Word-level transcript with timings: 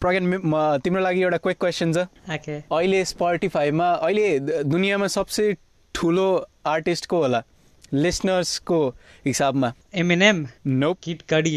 प्रज्ञान 0.00 0.24
म- 0.44 0.78
तिम्रो 0.84 1.02
लागि 1.02 1.22
एउटा 1.22 1.36
क्विक 1.44 1.58
क्वेसन 1.60 1.92
छ। 1.92 2.06
अहिले 2.72 3.04
स्पोटिफाईमा 3.04 3.90
अहिले 3.92 4.28
दुनियाँमा 4.64 5.06
सबसे 5.06 5.56
ठुलो 5.94 6.28
आर्टिस्ट 6.66 7.06
को 7.06 7.22
होला 7.22 7.42
लिसनर्सको 7.94 8.78
हिसाबमा। 9.26 9.72
एमएनएम 9.94 10.46
नो 10.66 10.92
किट 11.02 11.22
कडी 11.30 11.56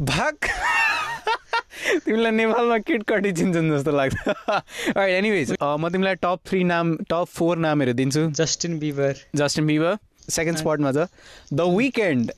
भाग। 0.00 0.36
तिमीलाई 2.04 2.30
नेपालमा 2.32 2.78
किटकटी 2.78 3.32
चिन्छन् 3.32 3.70
जस्तो 3.70 3.92
लाग्छ। 3.96 4.96
एनिवेज 4.98 5.52
म 5.62 5.88
तिमीलाई 5.92 6.14
टप 6.14 6.40
थ्री 6.46 6.62
नाम 6.64 6.96
टप 7.10 7.26
फोर 7.30 7.56
नामहरू 7.56 7.92
दिन्छु। 7.92 8.30
Justin 8.40 8.78
Bieber 8.78 9.14
Justin 9.36 9.66
Bieber 9.66 9.98
second 10.30 10.58
स्पटमा 10.58 10.92
छ। 10.92 11.06
द 11.54 11.60
विकेन्ड 11.76 12.32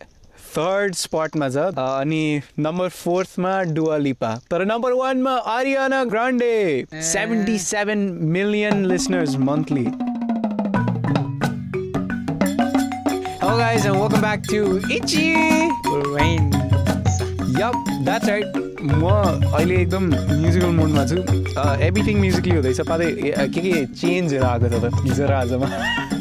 थर्ड 0.54 0.94
स्पटमा 0.94 1.48
छ 1.48 1.64
अनि 1.84 2.22
नम्बर 2.66 2.88
फोर्थमा 2.98 3.52
डुवा 3.78 3.96
लिपा 4.06 4.34
तर 4.50 4.64
नम्बर 4.64 4.92
वानमा 5.00 5.32
Ariana 5.54 6.02
Grande 6.12 6.52
seventy 7.12 7.58
seven 7.58 8.08
million 8.36 8.84
listeners 8.92 9.36
monthly 9.50 9.86
Hello 13.40 13.58
guys 13.58 13.84
and 13.86 13.98
welcome 13.98 14.20
back 14.20 14.42
to 14.52 14.62
Itchy. 14.90 15.26
रेन 16.14 16.50
Yup, 17.58 17.76
that's 18.08 18.28
right. 18.28 18.56
म 18.82 19.04
अहिले 19.56 19.76
एकदम 19.82 20.04
म्युजिकल 20.14 20.74
मोडमा 20.80 21.04
छु. 21.12 21.16
एभ्रिथिङ 21.86 22.18
म्युजिकली 22.20 22.54
हुँदैछ. 22.54 22.80
पाँदै 22.90 23.12
के 23.54 23.60
के 23.60 23.86
चेन्जहरू 23.86 24.44
आएको 24.46 24.68
छ 24.68 24.84
त? 24.84 24.94
हिजो 25.06 25.26
र 25.26 25.32
आजमा। 25.32 26.12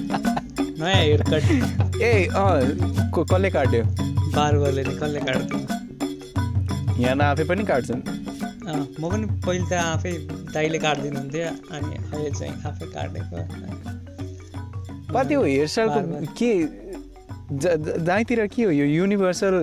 नयाँ 0.80 0.96
हेयर 0.96 1.22
कट 1.30 1.44
ए 2.02 2.12
अँ 2.36 2.60
कसले 3.18 3.50
काट्यो 3.50 3.84
बार्बरले 4.36 4.84
नि 4.84 4.94
कसले 5.02 5.20
काट्थ्यो 5.28 5.60
यहाँ 7.04 7.16
आफै 7.32 7.44
पनि 7.52 7.64
काट्छन् 7.72 8.02
म 9.00 9.02
पनि 9.12 9.26
पहिले 9.46 9.66
त 9.70 9.74
आफै 9.74 10.12
दाइले 10.54 10.80
काटिदिनुहुन्थ्यो 10.86 11.48
अनि 11.76 11.92
अहिले 11.96 12.32
चाहिँ 12.40 12.54
आफै 12.70 12.86
काटेको 12.96 13.38
त्यो 15.16 15.40
हेयरस्टाइलको 15.44 15.96
बार 15.96 16.06
बार। 16.12 16.26
के 16.40 16.52
जहीँतिर 18.08 18.40
के 18.56 18.64
हो 18.64 18.72
यो 18.72 18.86
युनिभर्सल 18.86 19.56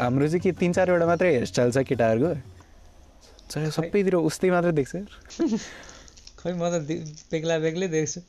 हाम्रो 0.00 0.26
चाहिँ 0.28 0.40
के 0.44 0.50
तिन 0.60 0.72
चारवटा 0.76 1.06
मात्रै 1.06 1.28
हेयरस्टाइल 1.30 1.70
छ 1.72 1.78
केटाहरूको 1.90 3.70
सबैतिर 3.76 4.14
उस्तै 4.28 4.50
मात्रै 4.50 4.72
देख्छ 4.80 4.92
खै 6.40 6.52
म 6.52 6.62
त 6.68 6.74
बेग्ला 7.32 7.54
बेग्लै 7.64 7.88
देख्छु 7.96 8.20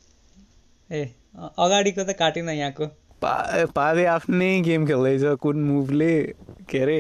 ए 0.92 1.04
अगाडिको 1.36 2.04
त 2.04 2.16
काटिन 2.20 2.50
यहाँको। 2.50 2.86
पा 3.24 3.84
आफ्नै 4.14 4.52
गेम 4.62 4.86
खेल्दैछ 4.86 5.24
कुन 5.42 5.64
मुभले 5.64 6.14
के 6.70 6.80
अरे 6.80 7.00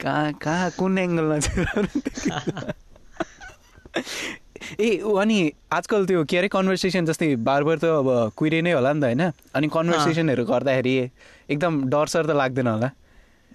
कहाँ 0.00 0.32
कहाँ 0.42 0.70
कुन 0.78 0.98
एङ्गलमा 0.98 1.36
ए 4.80 4.88
अनि 5.20 5.38
आजकल 5.72 6.06
त्यो 6.06 6.24
के 6.30 6.36
अरे 6.38 6.48
कन्भर्सेसन 6.48 7.04
जस्तै 7.06 7.28
बारबार 7.48 7.78
त 7.78 7.84
अब 7.84 8.08
कुहिरे 8.36 8.60
नै 8.62 8.72
होला 8.72 8.92
नि 8.92 9.00
त 9.00 9.04
होइन? 9.04 9.22
अनि 9.54 9.68
कन्भर्सेसनहरू 9.76 10.44
गर्दाखेरि 10.44 10.94
एकदम 11.50 11.72
डर 11.94 12.06
सर 12.14 12.26
त 12.26 12.30
लाग्दैन 12.40 12.66
होला। 12.66 12.90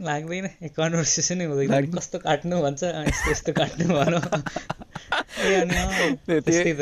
लाग्दैन। 0.03 0.47
कन्भर्सेसनै 0.77 1.45
हुँदैन। 1.45 1.91
कस्तो 1.91 2.17
काट्नु 2.19 2.61
भन्छ 2.61 2.83
यस्तो 2.83 3.31
यस्तो 3.31 3.51
काट्नु 3.53 3.85
भन। 3.93 4.13
त्यस्तै 6.29 6.73
त 6.73 6.81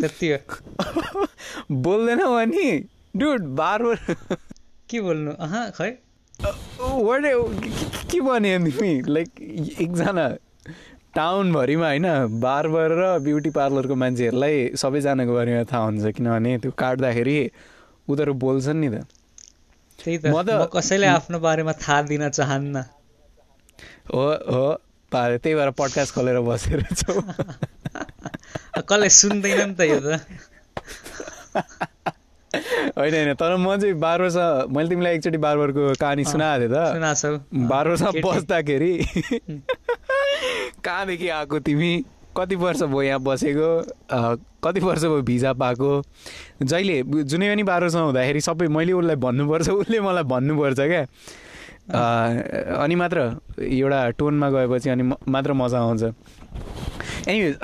त्यति 0.00 0.28
हो। 0.32 1.26
बोल्दैनौ 1.70 2.32
अनि 2.34 2.66
डुड 3.16 3.42
बारबार। 3.60 3.98
के 4.90 5.00
बोल्नु? 5.00 5.32
अह 5.38 5.54
खै? 5.76 5.90
वाट 6.42 7.24
के 8.10 8.20
भन्यो 8.20 8.58
तिमी? 8.66 8.92
लाइक 9.08 9.30
एकजना 9.80 10.26
टाउनभरिमा 11.14 11.86
होइन 11.86 12.06
बार्बर 12.40 12.90
र 12.98 13.18
ब्युटी 13.24 13.50
पार्लरको 13.50 13.94
मान्छेहरूलाई 13.94 14.56
सबैजनाको 14.82 15.32
बारेमा 15.34 15.64
थाहा 15.72 15.84
हुन्छ। 15.84 16.14
किनभने 16.16 16.58
त्यो 16.58 16.70
काट्दाखेरि 16.72 17.36
उनीहरू 18.08 18.34
बोल्छन् 18.44 18.80
नि 18.80 18.88
त। 18.88 19.21
त्यही 20.04 20.18
त। 20.18 20.26
म 20.26 20.42
त- 20.42 20.70
कसैले 20.76 21.06
आफ्नो 21.06 21.38
बारेमा 21.38 21.72
थाहा 21.72 22.02
दिन 22.02 22.28
चाहन्न। 22.28 22.76
हो 24.14 24.24
हो 24.52 24.64
त्यही 25.12 25.54
भएर 25.54 25.70
पडकास्ट 25.70 26.14
खोलेर 26.14 26.40
बसेर 26.40 26.82
छौ। 26.96 27.20
कसले 28.82 29.08
सुन्दैन 29.08 29.60
नि 29.68 29.74
त 29.74 29.80
यो 29.80 29.98
त। 30.00 30.20
होइन 32.98 33.14
होइन 33.14 33.32
तर 33.34 33.56
म 33.56 33.76
चाहिँ 33.80 33.94
बार्बरसँग 33.94 34.76
मैले 34.76 34.88
तिमीलाई 34.88 35.14
एकचोटि 35.14 35.38
बार्बरको 35.38 35.82
कहानी 36.00 36.24
सुनाएको 36.24 36.68
थिएँ 36.68 36.72
त। 36.72 37.68
बाह्रसँग 37.70 38.12
केटी। 38.12 38.28
बस्दाखेरि। 38.28 38.92
कहाँदेखि 40.84 41.28
आएको 41.28 41.58
तिमी? 41.58 41.92
कति 42.36 42.56
वर्ष 42.56 42.82
भयो 42.82 43.02
यहाँ 43.02 43.20
बसेको? 43.20 43.70
कति 44.64 44.80
वर्ष 44.80 45.02
भयो 45.02 45.22
भिजा 45.22 45.52
पाएको? 45.52 45.90
जहिले 46.62 47.02
जुनै 47.24 47.48
पनि 47.52 47.62
बाह्रसँग 47.62 48.04
हुँदाखेरि 48.04 48.40
सबै 48.40 48.66
मैले 48.68 48.92
उसलाई 48.92 49.16
भन्नुपर्छ 49.16 49.68
उसले 49.68 50.00
मलाई 50.00 50.24
भन्नुपर्छ 50.32 50.80
क्या। 50.80 51.04
अनि 52.82 52.94
मात्र 52.94 53.18
एउटा 53.58 53.98
टोनमा 54.18 54.48
गएपछि 54.50 54.90
अनि 54.90 55.02
मात्र 55.28 55.52
मजा 55.52 55.78
आउँछ। 55.78 56.02
एनिवेज 57.28 57.54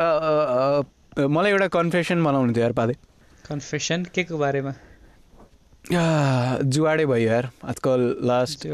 मलाई 1.19 1.51
एउटा 1.53 1.69
कन्फेसन 1.75 2.25
बनाउनु 2.25 2.53
थियो 2.53 2.63
यार 2.63 2.73
पाले 2.73 2.95
कन्फेसन 3.49 4.05
के 4.15 4.25
को 4.25 4.39
बारेमा? 4.39 4.73
जुवाडे 6.63 7.07
भयो 7.07 7.29
यार 7.29 7.51
आजकल 7.65 8.01
लास्ट। 8.29 8.67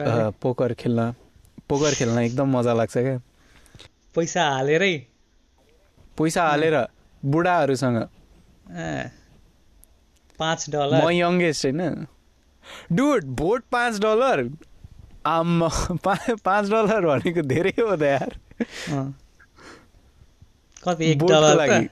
पोकर 0.42 0.72
खेल्न 0.74 1.12
पोकर 1.68 1.94
खेल्न 1.94 2.18
एकदम 2.18 2.56
मजा 2.56 2.72
लाग्छ 2.74 2.96
क्या। 2.98 3.18
पैसा 4.14 4.42
हालेरै? 4.50 4.94
पैसा 6.18 6.48
हालेर 6.48 6.86
बुढाहरूसँग। 7.24 8.08
पाँच 10.38 10.66
म 10.68 10.72
डलर 10.72 11.10
यङ्गेस्ट 11.10 11.64
होइन। 11.64 12.06
डुड 12.92 13.24
भोट 13.24 13.64
पाँच 13.72 14.00
डलर। 14.00 14.50
आम्मा 15.26 15.68
पा- 16.04 16.40
पाँच 16.40 16.70
डलर 16.70 17.06
भनेको 17.06 17.42
धेरै 17.42 17.70
हो 17.70 17.96
त 17.96 18.02
यार। 18.02 18.40
कति 20.84 21.04
एक 21.04 21.18
डलर 21.18 21.56
लागि। 21.56 21.88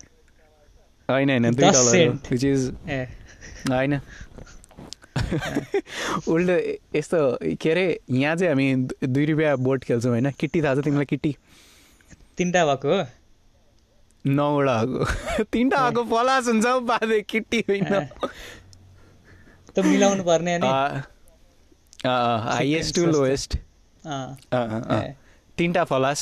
होइन 1.11 1.31
होइन 1.31 1.55
दुई 1.55 1.69
डलर। 1.69 2.19
विच 2.31 2.45
इज 2.45 2.77
होइन। 3.71 4.01
उल्टो 6.29 6.57
यस्तो 6.99 7.39
के 7.57 7.71
अरे 7.71 8.01
यहाँ 8.11 8.37
चाहिँ 8.37 8.49
हामी 8.49 8.89
दुई 9.05 9.27
रुपियाँ 9.27 9.57
बोट 9.57 9.85
खेल्छौँ 9.85 10.13
होइन। 10.13 10.31
किट्टी 10.31 10.63
थाहा 10.63 10.75
छ 10.75 10.79
तिमीलाई 10.79 11.05
किट्टी? 11.05 11.37
तिनवटा 12.39 12.65
भएको 12.67 12.89
हो? 12.89 13.07
नौवटा 14.25 14.73
आएको 14.73 15.45
तिनवटा 15.45 15.79
आएको 15.85 16.03
पलास 16.11 16.47
हुन्छ 16.49 16.67
हौ 16.67 16.81
बाधे 16.89 17.21
किट्टी 17.31 17.61
होइन। 17.69 17.85
त 19.75 19.79
मिलाउनु 19.81 20.23
पर्ने 20.25 20.55
अनि? 20.55 20.69
Highest 22.05 22.95
to. 22.97 23.07
लोएस्ट 23.07 23.57
तिनवटा 25.59 25.85
फलास। 25.85 26.21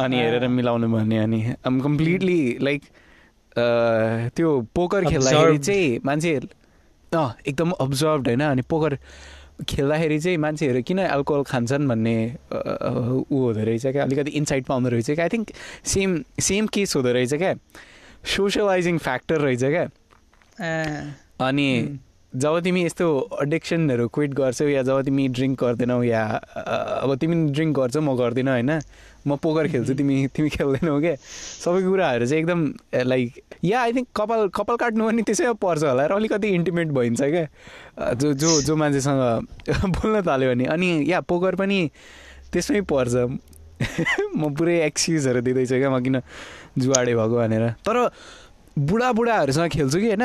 अनि। 0.00 0.16
हेरेर 0.16 0.48
मिलाउनु 0.50 0.88
भन्ने 0.88 1.18
अनि। 1.18 1.40
आम 1.66 1.80
कम्प्लिटली 1.80 2.40
लाइक 2.60 2.82
त्यो 4.36 4.48
पोकर 4.74 5.04
खेल्दाखेरि. 5.04 5.58
चाहिँ 5.58 5.98
मान्छे 6.04 6.30
एकदम 7.12 7.70
अब्जर्भड 7.72 8.26
होइन। 8.28 8.42
अनि 8.42 8.62
पोकर 8.70 8.98
खेल्दाखेरि 9.68 10.18
चाहिँ 10.18 10.36
मान्छेहरू 10.36 10.82
किन 10.82 10.98
एल्कोहल 10.98 11.42
खान्छन् 11.42 11.88
भन्ने 11.88 12.16
ऊ 12.52 13.38
हुँदो 13.38 13.62
रहेछ 13.64 13.86
क्या? 13.86 14.02
अलिकति 14.04 14.30
इन्साइट 14.30 14.66
पाउँदो 14.66 14.88
रहेछ 14.88 15.10
क्या? 15.10 15.24
I 15.24 15.28
think 15.28 15.52
same 15.84 16.22
same 16.40 16.66
case 16.66 16.96
हुँदो 16.96 17.12
रहेछ 17.12 17.34
क्या? 17.34 17.54
सोसियलाइजिङ 18.36 18.98
फ्याक्टर 18.98 19.40
रहेछ 19.40 19.64
क्या? 19.64 19.86
अनि। 21.46 21.98
जब 22.30 22.58
तिमी 22.62 22.84
यस्तो 22.84 23.06
एडिक्सनहरू 23.42 24.06
क्विट 24.08 24.34
गर्छौ 24.34 24.66
या 24.68 24.82
जब 24.86 25.02
तिमी 25.02 25.26
ड्रिङ्क 25.28 25.58
गर्दैनौ 25.62 26.02
या 26.02 26.22
अब 27.02 27.14
तिमी 27.18 27.50
ड्रिङ्क 27.50 27.74
गर्छौ 27.76 28.00
म 28.00 28.14
गर्दिनँ 28.14 28.50
होइन? 28.50 28.70
म 29.26 29.36
पोकर 29.36 29.68
खेल्छु 29.68 29.94
तिमी 29.94 30.26
तिमी 30.36 30.48
खेल्दैनौ 30.48 31.00
क्या 31.00 31.14
सबै 31.64 31.82
कुराहरू 31.82 32.26
चाहिँ 32.26 32.42
एकदम 32.42 32.60
लाइक 33.04 33.40
या 33.64 33.80
आई 33.80 33.92
थिङ्क 33.92 34.08
कपाल 34.16 34.48
कपाल 34.48 34.76
काट्नु 34.76 35.06
पनि 35.06 35.22
त्यसैमा 35.22 35.52
पर्छ 35.60 35.82
होला 35.84 36.06
र 36.06 36.12
अलिकति 36.12 36.48
इन्टिमेट 36.48 36.88
भइन्छ 36.88 37.20
क्या? 37.20 37.46
जो 38.14 38.32
जो 38.34 38.50
जो 38.62 38.76
मान्छेसँग 38.76 39.20
बोल्न 39.96 40.22
थाल्यो 40.22 40.50
भने 40.50 40.64
अनि 40.72 40.88
या 41.06 41.20
पोकर 41.20 41.54
पनि 41.54 41.90
त्यसमै 42.52 42.80
पर्छ। 42.80 43.14
म 44.36 44.54
पुरै 44.56 44.76
एक्सक्युजहरू 44.86 45.40
दिँदैछु 45.40 45.76
क्या 45.76 45.90
म 45.90 46.00
किन 46.00 46.20
जुवाडे 46.78 47.14
भएको 47.14 47.36
भनेर। 47.36 47.64
तर 47.84 47.96
बुढाबुढाहरूसँग 48.78 49.68
खेल्छु 49.68 49.98
कि 50.00 50.06
होइन? 50.06 50.24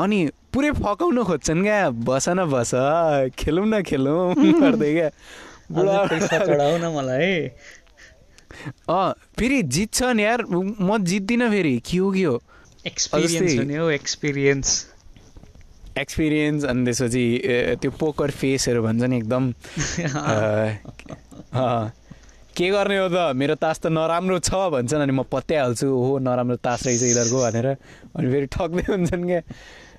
अनि 0.00 0.18
पुरै 0.52 0.70
फकाउन 0.72 1.22
खोज्छन् 1.22 1.62
क्या 1.62 1.78
बस 1.90 2.28
न 2.28 2.44
बस 2.50 2.70
खेलौँ 3.38 3.66
न 3.66 3.82
खेलौँ 3.82 4.34
गर्दै 4.60 4.92
क्या। 4.94 5.08
मलाई। 5.72 7.48
अँ 8.88 9.12
फेरि 9.38 9.62
जित्छन् 9.62 10.20
यार 10.20 10.44
म 10.48 10.98
जित्दिनँ 11.04 11.50
फेरि 11.50 11.74
के 11.86 11.98
हो 11.98 12.10
के 12.12 12.22
हो? 12.22 12.40
एक्सपिरियन्स 12.86 13.78
हो 13.78 13.90
एक्सपिरियन्स 13.90 14.68
एक्सपिरियन्स 15.98 16.64
अनि 16.64 16.84
त्यसपछि 16.84 17.24
त्यो 17.80 17.90
पोकर 18.00 18.30
फेसहरू 18.30 18.82
भन्छ 18.82 19.02
नि 19.02 19.16
एकदम। 19.16 19.52
के 22.56 22.68
गर्ने 22.70 22.96
हो 22.98 23.08
त? 23.08 23.36
मेरो 23.36 23.54
तास 23.60 23.78
त 23.80 23.86
नराम्रो 23.92 24.38
छ 24.40 24.54
भन्छन् 24.72 25.02
अनि 25.02 25.12
म 25.12 25.22
पत्याइहाल्छु। 25.28 25.88
हो 25.88 26.18
नराम्रो 26.20 26.56
तास 26.64 26.80
रहेछ 26.86 27.02
यिनीहरूको 27.02 27.38
भनेर। 27.44 27.66
अनि 28.16 28.26
फेरि 28.32 28.46
ठग्दै 28.56 28.84
हुन्छन् 28.88 29.24
क्या। 29.24 29.40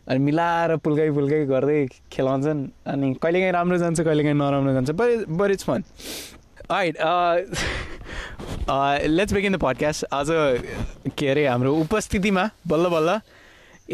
अनि 0.09 0.19
मिलाएर 0.19 0.75
पुल्काइ 0.85 1.09
पुल्काइ 1.17 1.45
गर्दै 1.49 1.79
खेलाउँछन्। 2.13 2.59
अनि 2.89 3.13
कहिलेकाहीँ 3.21 3.53
राम्रो 3.53 3.77
जान्छ 3.77 4.01
कहिलेकाहीँ 4.01 4.37
नराम्रो 4.37 4.73
जान्छ। 4.73 4.89
But 4.93 5.49
it's 5.51 5.65
fun 5.65 5.81
alright 6.71 6.97
let's 9.09 9.33
begin 9.33 9.53
the 9.55 9.59
podcast 9.61 10.05
आज 10.13 10.27
के 11.19 11.27
अरे 11.29 11.45
हाम्रो 11.47 11.73
उपस्थितिमा 11.75 12.49
बल्ल 12.67 12.89
बल्ल 12.89 13.19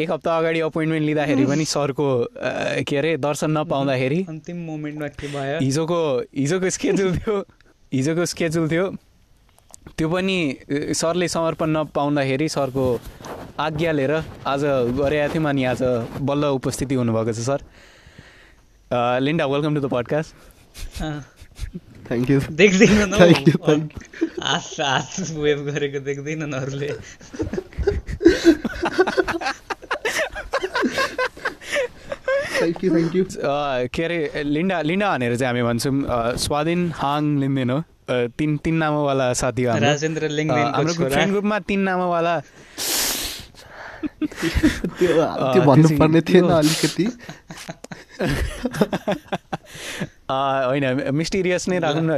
एक 0.01 0.11
हप्ता 0.11 0.37
अगाडि 0.37 0.59
अपोइन्टमेन्ट 0.69 1.05
लिँदाखेरि 1.05 1.45
पनि 1.45 1.65
सरको 1.73 2.07
अ, 2.21 2.81
के 2.87 2.97
अरे 2.97 3.15
दर्शन 3.17 3.51
नपाउँदाखेरि 3.57 4.21
अन्तिम 4.29 4.57
मोमेन्टमा 4.65 5.07
के 5.19 5.27
भयो। 5.33 5.59
हिजोको 5.59 5.99
हिजोको 6.37 6.69
स्केड्युल 6.77 7.17
थियो 7.17 7.37
हिजोको 7.91 8.25
स्केड्युल 8.33 8.69
थियो। 8.71 8.85
त्यो 9.97 10.09
पनि 10.09 10.37
अ, 10.51 10.93
सरले 11.01 11.27
समर्पण 11.27 11.69
नपाउँदाखेरि 11.77 12.49
सरको 12.49 12.85
आज्ञा 13.59 13.91
लिएर 13.91 14.13
आज 14.47 14.63
गरेका 14.99 15.27
थियौँ 15.33 15.45
अनि 15.49 15.63
आज 15.73 15.81
बल्ल 16.29 16.53
उपस्थिति 16.61 16.95
हुनुभएको 16.95 17.33
छ 17.33 17.39
sir. 17.49 17.59
Linda 19.25 19.45
welcome 19.45 19.75
to 19.75 19.81
the 19.81 19.89
podcast 19.91 20.29
thank 22.09 22.29
you 22.29 22.39
देख्दैन 22.61 23.13
हात 24.43 24.67
हात 24.89 25.09
वेभ 25.45 25.59
गरेको 25.69 25.99
देख्दैनन् 26.09 26.53
अरूले। 26.61 26.89
Thank 31.49 32.83
you 32.83 32.89
thank 32.93 33.15
you 33.15 33.23
uh, 33.23 33.87
के 33.93 34.03
अरे 34.03 34.17
लिन्डा 34.55 34.77
लिन्डा 34.89 35.07
भनेर 35.15 35.35
चाहिँ 35.39 35.49
हामी 35.51 35.63
भन्छौँ 35.69 36.37
स्वाधीन 36.45 36.81
हाङ 37.01 37.23
लिन्देन 37.43 37.69
हो। 37.69 37.79
तिन 38.37 38.57
तिन 38.65 38.75
नामावाला 38.83 39.25
साथी 39.41 39.63
हो 39.63 39.77
राजेन्द्र 39.85 40.23
हाम्रो 40.75 40.93
फ्रेन्ड 41.13 41.31
ग्रुपमा 41.33 41.57
तिन 41.69 41.79
नामावाला 41.89 42.33
त्यो 43.99 45.11
त्यो 45.53 45.61
भन्नुपर्ने 45.69 46.21
थिएन 46.29 46.45
अलिकति। 46.59 47.05
होइन 50.29 50.85
मिस्टिरियस 51.15 51.67
नै 51.69 51.79
राखौँ 51.79 52.03
न। 52.03 52.11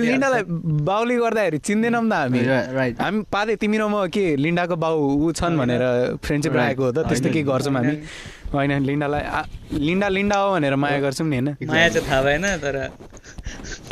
लिन्डालाई 0.00 0.42
बाउले 0.88 1.16
गर्दाखेरि 1.16 1.58
चिन्दैनौँ 1.68 2.02
नि 2.02 2.10
त 2.10 2.14
हामी। 2.14 2.40
राइट 2.78 2.96
हामी 3.02 3.20
पाँदै 3.32 3.54
तिमी 3.60 3.76
र 3.78 3.84
म 3.88 4.06
के 4.08 4.24
लिन्डाको 4.36 4.76
बाउ 4.76 4.96
ऊ 4.96 5.32
छन् 5.36 5.58
भनेर 5.58 5.82
फ्रेन्डसिप. 6.24 6.52
राखेको 6.56 6.82
हो 6.84 6.90
त 6.92 6.98
त्यस्तो 7.08 7.28
केही 7.28 7.44
गर्छौँ 7.44 7.74
हामी? 7.74 7.94
होइन 8.54 8.72
लिन्डालाई 8.88 9.22
लिन्डा 9.76 10.08
लिन्डा 10.08 10.36
हो 10.40 10.48
भनेर 10.56 10.74
माया 10.80 10.98
गर्छौँ 11.04 11.26
नि 11.28 11.36
होइन? 11.36 11.48
माया 11.68 11.88
चाहिँ 11.92 12.08
थाहा 12.08 12.20
भएन 12.24 12.44
तर 12.64 12.76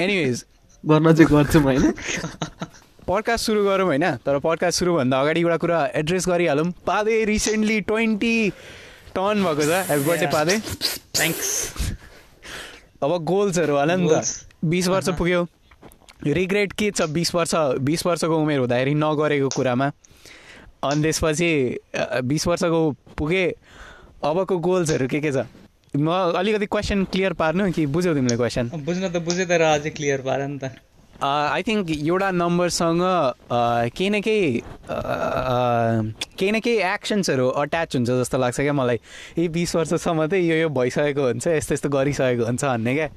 एनिवेज 0.00 0.44
गर्न 0.84 1.12
चाहिँ 1.12 1.28
गर्छौँ 1.31 1.62
होइन? 1.62 1.84
पडकास्ट 3.08 3.47
सुरु 3.47 3.64
गरौँ 3.64 3.87
होइन 3.87 4.05
तर 4.26 4.38
पडकास्ट 4.43 4.79
सुरुभन्दा 4.79 5.20
अगाडि 5.20 5.41
एउटा 5.41 5.56
कुरा 5.62 5.79
एड्रेस 5.94 6.25
गरिहालौँ। 6.29 6.70
पादे 6.87 7.25
रिसेन्टली 7.25 7.81
ट्वेन्टी 7.87 8.37
टर्न 9.14 9.44
भएको 9.44 9.62
छ। 9.62 9.73
Happy 9.87 10.05
birthday. 10.06 10.26
पादे। 10.26 10.55
थ्याङ्क्स 11.14 11.49
अब 13.03 13.11
गोल्सहरू 13.25 13.76
होला 13.76 13.97
नि. 13.97 14.08
त। 14.11 14.49
बिस 14.64 14.88
वर्ष 14.88 15.08
पुग्यो। 15.19 15.47
रिग्रेट 16.26 16.73
के 16.73 16.91
छ 16.91 17.03
बिस 17.14 17.35
वर्ष? 17.35 17.55
बिस 17.81 18.06
वर्षको 18.06 18.37
उमेर 18.37 18.58
हुँदाखेरि 18.58 18.94
नगरेको 18.94 19.49
कुरामा। 19.55 19.88
अनि 20.82 21.02
त्यसपछि 21.02 21.50
बिस 22.25 22.47
वर्षको 22.47 22.81
पुगे। 23.19 23.44
अबको 24.25 24.59
गोल्सहरू 24.59 25.06
के 25.06 25.20
के 25.20 25.32
छ? 25.32 25.47
म 25.97 26.11
अलिकति 26.37 26.67
क्वेसन 26.67 27.05
क्लियर 27.09 27.32
पार्नु 27.32 27.70
कि 27.73 27.87
बुझ्यौ 27.87 28.14
तिमीले 28.14 28.37
क्वेसन 28.37 28.69
बुझ्न 28.85 29.09
त 29.09 29.17
बुझेँ 29.23 29.47
तर 29.47 29.62
अझै 29.62 29.91
क्लियर 29.91 30.20
पार 30.20 30.43
नि 30.49 30.59
त। 30.59 30.75
आई 31.22 31.62
थिङ्क 31.62 31.90
एउटा 31.90 32.30
नम्बरसँग 32.30 33.02
केही 33.96 34.10
न 34.10 34.20
केही 34.20 34.60
केही 36.36 36.50
न 36.52 36.60
केही 36.60 36.76
एक्सन्सहरू 36.92 37.48
अट्याच 37.48 37.96
हुन्छ 37.96 38.10
जस्तो 38.10 38.38
लाग्छ 38.38 38.60
क्या 38.60 38.72
मलाई। 38.72 38.98
यी 39.38 39.48
बिस 39.48 39.76
वर्षसम्म 39.76 40.26
चाहिँ 40.26 40.44
यो 40.46 40.56
यो 40.56 40.68
भइसकेको 40.68 41.22
हुन्छ 41.22 41.46
यस्तो 41.46 41.74
यस्तो 41.74 41.88
गरिसकेको 41.88 42.44
हुन्छ 42.44 42.64
भन्ने 42.64 42.94
क्या। 42.94 43.08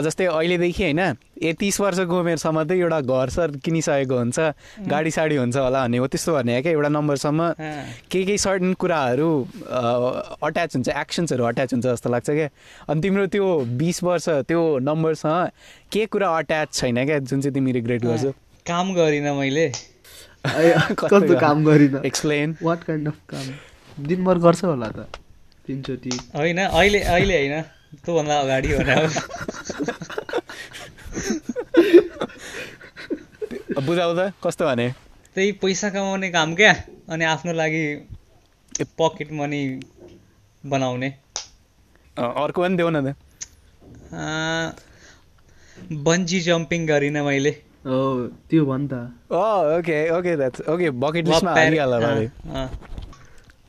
जस्तै 0.00 0.26
अहिलेदेखि 0.26 0.82
होइन 0.82 1.00
ए 1.42 1.52
तिस 1.60 1.80
वर्षको 1.80 2.20
उमेरसम्म 2.20 2.62
चाहिँ 2.64 2.82
एउटा 2.82 3.00
घर 3.00 3.28
सर 3.30 3.50
किनिसकेको 3.64 4.16
हुन्छ 4.18 4.38
गाडी 4.88 5.10
साडी 5.10 5.36
हुन्छ 5.36 5.56
होला 5.56 5.82
भन्ने 5.82 5.98
हो 5.98 6.06
त्यस्तो 6.06 6.32
भन्ने 6.34 6.56
हो 6.56 6.62
क्या 6.62 6.72
एउटा 6.72 6.88
नम्बरसम्म। 6.88 7.48
केही 8.10 8.24
केही 8.24 8.38
सर्टन 8.38 8.72
कुराहरू 8.74 9.28
अट्याच 9.70 10.74
हुन्छ 10.74 10.88
एक्सन्सहरू 10.88 11.44
अट्याच 11.44 11.72
हुन्छ 11.74 11.86
जस्तो 11.86 12.10
लाग्छ 12.10 12.30
क्या। 12.30 12.48
अनि 12.88 13.00
तिम्रो 13.00 13.26
त्यो 13.34 13.46
बिस 13.78 14.02
वर्ष 14.04 14.28
त्यो 14.48 14.62
नम्बरसँग 14.82 15.48
के 15.92 16.06
कुरा 16.06 16.28
अट्याच 16.38 16.72
छैन 16.74 17.04
क्या 17.04 17.18
जुन 17.18 17.40
चाहिँ 17.40 17.54
तिमी 17.54 17.72
रिग्रेट 17.72 18.02
गर्छौ? 18.04 18.30
काम 18.66 18.94
गरिनँ 18.94 19.34
मैले। 19.38 19.68
कस्तो 21.00 21.38
काम? 21.40 21.64
गरिन? 21.64 22.00
एक्सप्लेन 22.06 22.56
वाट 22.62 22.84
काइन्ड 22.84 23.08
अफ 23.08 23.16
काम? 23.28 23.46
दिनभर 24.06 24.38
गर्छ 24.38 24.64
होला 24.64 24.88
त 24.88 25.06
तिनचोटि। 25.66 26.10
होइन 26.36 26.58
अहिले 26.64 27.00
अहिले 27.00 27.36
होइन। 27.38 27.62
त्योभन्दा 28.04 28.34
अगाडि 28.40 28.68
भने 28.74 28.94
बुझाउ 33.86 34.10
त 34.16 34.32
कस्तो 34.44 34.64
भने? 34.66 34.88
त्यही 35.34 35.52
पैसा 35.60 35.88
कमाउने 35.90 36.28
काम 36.30 36.54
क्या 36.54 36.72
अनि 37.10 37.24
आफ्नो 37.24 37.52
लागि 37.52 37.84
पकेट 38.98 39.32
मनी 39.32 39.62
बनाउने। 40.64 41.08
अँ, 42.18 42.32
अर्को 42.44 42.62
पनि 42.62 42.76
देऊ 42.76 42.90
न 42.90 42.98
त। 43.02 43.06
अँ, 44.14 44.74
बन्जी 45.92 46.40
जम्पिङ 46.40 46.86
गरिनँ 46.86 47.22
मैले। 47.24 47.50
हो 47.84 48.28
त्यो 48.50 48.64
भन् 48.64 48.88
त। 48.88 48.94
ओके 49.34 49.98
ओके 50.16 50.32
ओके 50.72 50.90
बकेट 50.90 51.24
लिस्टमा। 51.28 52.68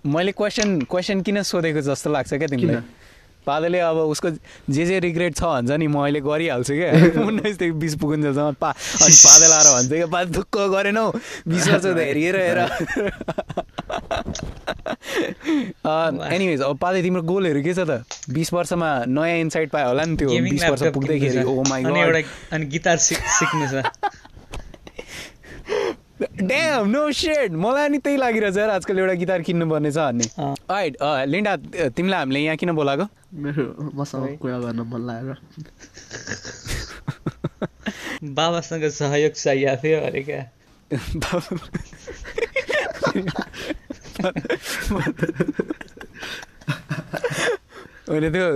मैले 0.05 0.31
क्वेसन 0.31 0.81
क्वेसन 0.85 1.21
किन 1.25 1.41
सोधेको 1.43 1.81
जस्तो 1.81 2.09
लाग्छ 2.13 2.33
क्या 2.33 2.47
तिमीलाई? 2.47 2.81
पादले 3.45 3.79
अब 3.79 3.97
उसको 4.13 4.29
जे 4.69 4.85
जे 4.85 4.99
रिग्रेट 4.99 5.35
छ 5.35 5.43
भन्छ 5.43 5.71
नि 5.71 5.87
म 5.87 5.95
अहिले 6.03 6.21
गरिहाल्छु 6.21 6.73
क्या। 6.73 7.21
उन्नाइसदेखि 7.27 7.71
बिस 7.83 7.95
पुगुन्जेलसम्म 8.01 8.53
पा 8.61 8.69
अनि 8.69 9.15
पादल 9.25 9.51
आएर 9.53 9.67
भन्छ 9.75 9.89
क्या 9.93 10.07
पा 10.07 10.23
दुःख 10.35 10.57
गरेनौ 10.73 11.11
बिस 11.47 11.67
वर्ष 11.67 11.85
त 11.85 11.97
हेरिएर 12.09 12.35
हेर। 12.35 12.59
एनिवेज 16.35 16.61
अब 16.61 16.77
पादे 16.77 17.01
तिम्रो 17.01 17.21
गोलहरू 17.21 17.61
के 17.63 17.73
छ 17.73 17.79
त? 17.85 18.03
बिस 18.29 18.53
वर्षमा 18.53 19.03
नयाँ 19.07 19.37
इन्साइट 19.45 19.69
पायो 19.71 19.87
होला 19.87 20.03
नि 20.05 20.15
त्यो 20.17 20.29
बिस 20.49 20.63
वर्ष 20.69 20.83
पुग्दैखेरि 20.93 21.43
ओ। 21.43 21.63
माई 21.69 21.83
अनि 21.83 21.99
एउटा 22.01 22.19
अनि 22.55 22.65
गिटार 22.73 22.97
सिक 22.97 23.17
सिक्नु 23.39 23.67
छ। 23.71 23.73
ड्याम 26.41 26.89
नो 26.89 27.11
सेड 27.11 27.51
मलाई 27.53 27.89
नि 27.89 27.97
त्यही 27.97 28.17
लागिरहेछ 28.17 28.57
यार 28.57 28.69
आजकल 28.69 28.99
एउटा 28.99 29.13
गिटार 29.21 29.41
किन्नुपर्ने 29.47 29.91
छ 29.91 29.97
भन्ने 29.97 30.25
राइट 30.71 30.93
लिन्डा 31.29 31.55
तिमीलाई 31.95 32.19
हामीले 32.19 32.39
यहाँ 32.39 32.57
किन 32.57 32.71
बोलाएको? 32.75 33.05
मेरो 33.35 33.63
मसँग 33.95 34.37
कुरा 34.41 34.57
गर्न 34.59 34.79
मन 34.91 35.01
लागेर 35.07 35.37
बाबासँग 38.35 38.83
सहयोग 38.89 39.33
चाहिएको 39.33 39.81
थियो 39.83 39.99
अरे 40.05 40.21
क्या। 40.23 40.41
होइन 48.09 48.25
त्यो 48.31 48.47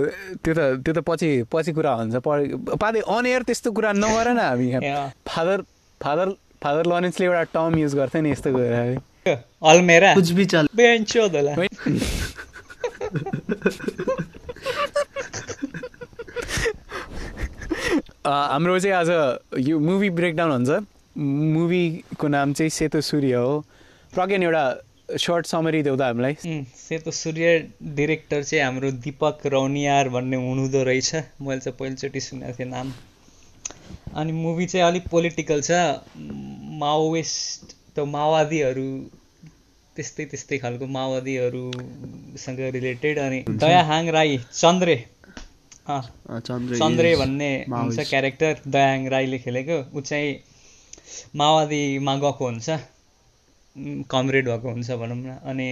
त्यो 0.44 0.52
त 0.54 0.60
त्यो 0.84 0.92
त 0.94 0.98
पछि 1.06 1.30
पछि 1.52 1.72
कुरा 1.74 1.92
हुन्छ। 1.92 2.16
पढ 2.24 2.38
पादे 2.80 3.00
अन 3.02 3.26
एयर 3.26 3.42
त्यस्तो 3.42 3.68
कुरा 3.72 3.92
नगर 3.92 4.28
न 4.32 4.38
हामी 4.38 4.66
यहाँ। 4.70 5.10
फादर 5.26 5.58
फादर 6.00 6.28
फादर 6.62 6.86
लरेन्सले 6.86 7.26
एउटा 7.26 7.42
टर्म 7.56 7.78
युज 7.78 7.94
गर्थ्यो 7.96 8.20
नि 8.22 8.30
यस्तो 8.30 8.50
अल्मेरा? 9.70 10.14
कुछ 10.14 10.30
भी 10.30 10.44
चल। 10.44 10.68
बेन्चोद 10.76 11.36
होला 11.36 11.54
हाम्रो 18.26 18.78
चाहिँ 18.78 18.96
आज 18.96 19.10
यो 19.68 19.78
मुभी 19.80 20.10
ब्रेकडाउन 20.10 20.50
हुन्छ। 20.52 20.70
मुभीको 21.18 22.28
नाम 22.28 22.52
चाहिँ 22.52 22.70
सेतो 22.70 23.00
सूर्य 23.00 23.34
हो। 23.34 23.64
प्रज्ञान 24.14 24.42
एउटा 24.42 24.64
सर्ट 25.18 25.46
समरी 25.46 25.82
देऊ 25.82 25.96
त 25.96 26.02
हामीलाई। 26.02 26.34
सेतो 26.76 27.10
सूर्य 27.10 27.46
डिरेक्टर 27.98 28.42
चाहिँ 28.42 28.64
हाम्रो 28.64 28.90
दिपक 29.04 29.46
रौनियार 29.46 30.08
भन्ने 30.08 30.36
हुनुहुँदो 30.36 30.82
रहेछ। 30.84 31.14
मैले 31.40 31.60
चाहिँ 31.60 31.76
पहिलोचोटि 31.78 32.20
सुनेको 32.20 32.52
थिएँ 32.58 32.68
नाम। 32.70 32.92
अनि 34.16 34.32
मुभी 34.32 34.66
चाहिँ 34.66 34.86
अलिक 34.86 35.08
पोलिटिकल 35.10 35.60
छ। 35.62 35.70
माओवेस्ट 36.80 37.74
त 37.96 38.06
माओवादीहरू 38.08 38.88
त्यस्तै 39.96 40.24
त्यस्तै 40.32 40.58
खालको 40.58 40.86
माओवादीहरूसँग 40.96 42.60
रिलेटेड 42.76 43.18
अनि 43.18 43.38
दयाहाङ 43.48 44.08
राई 44.10 44.38
चन्द्रे। 44.52 44.96
चन्द्र 45.88 47.16
भन्ने 47.18 47.50
हुन्छ। 47.68 47.98
क्यारेक्टर 48.10 48.54
दयाङ 48.66 49.08
राईले 49.08 49.38
खेलेको। 49.38 49.78
ऊ 49.94 50.00
चाहिँ 50.00 50.30
माओवादीमा 51.36 52.14
गएको 52.24 52.44
हुन्छ। 52.44 52.68
कमरेड 54.10 54.44
भएको 54.48 54.68
हुन्छ 54.70 54.90
भनौँ 55.00 55.16
न। 55.16 55.38
अनि 55.44 55.68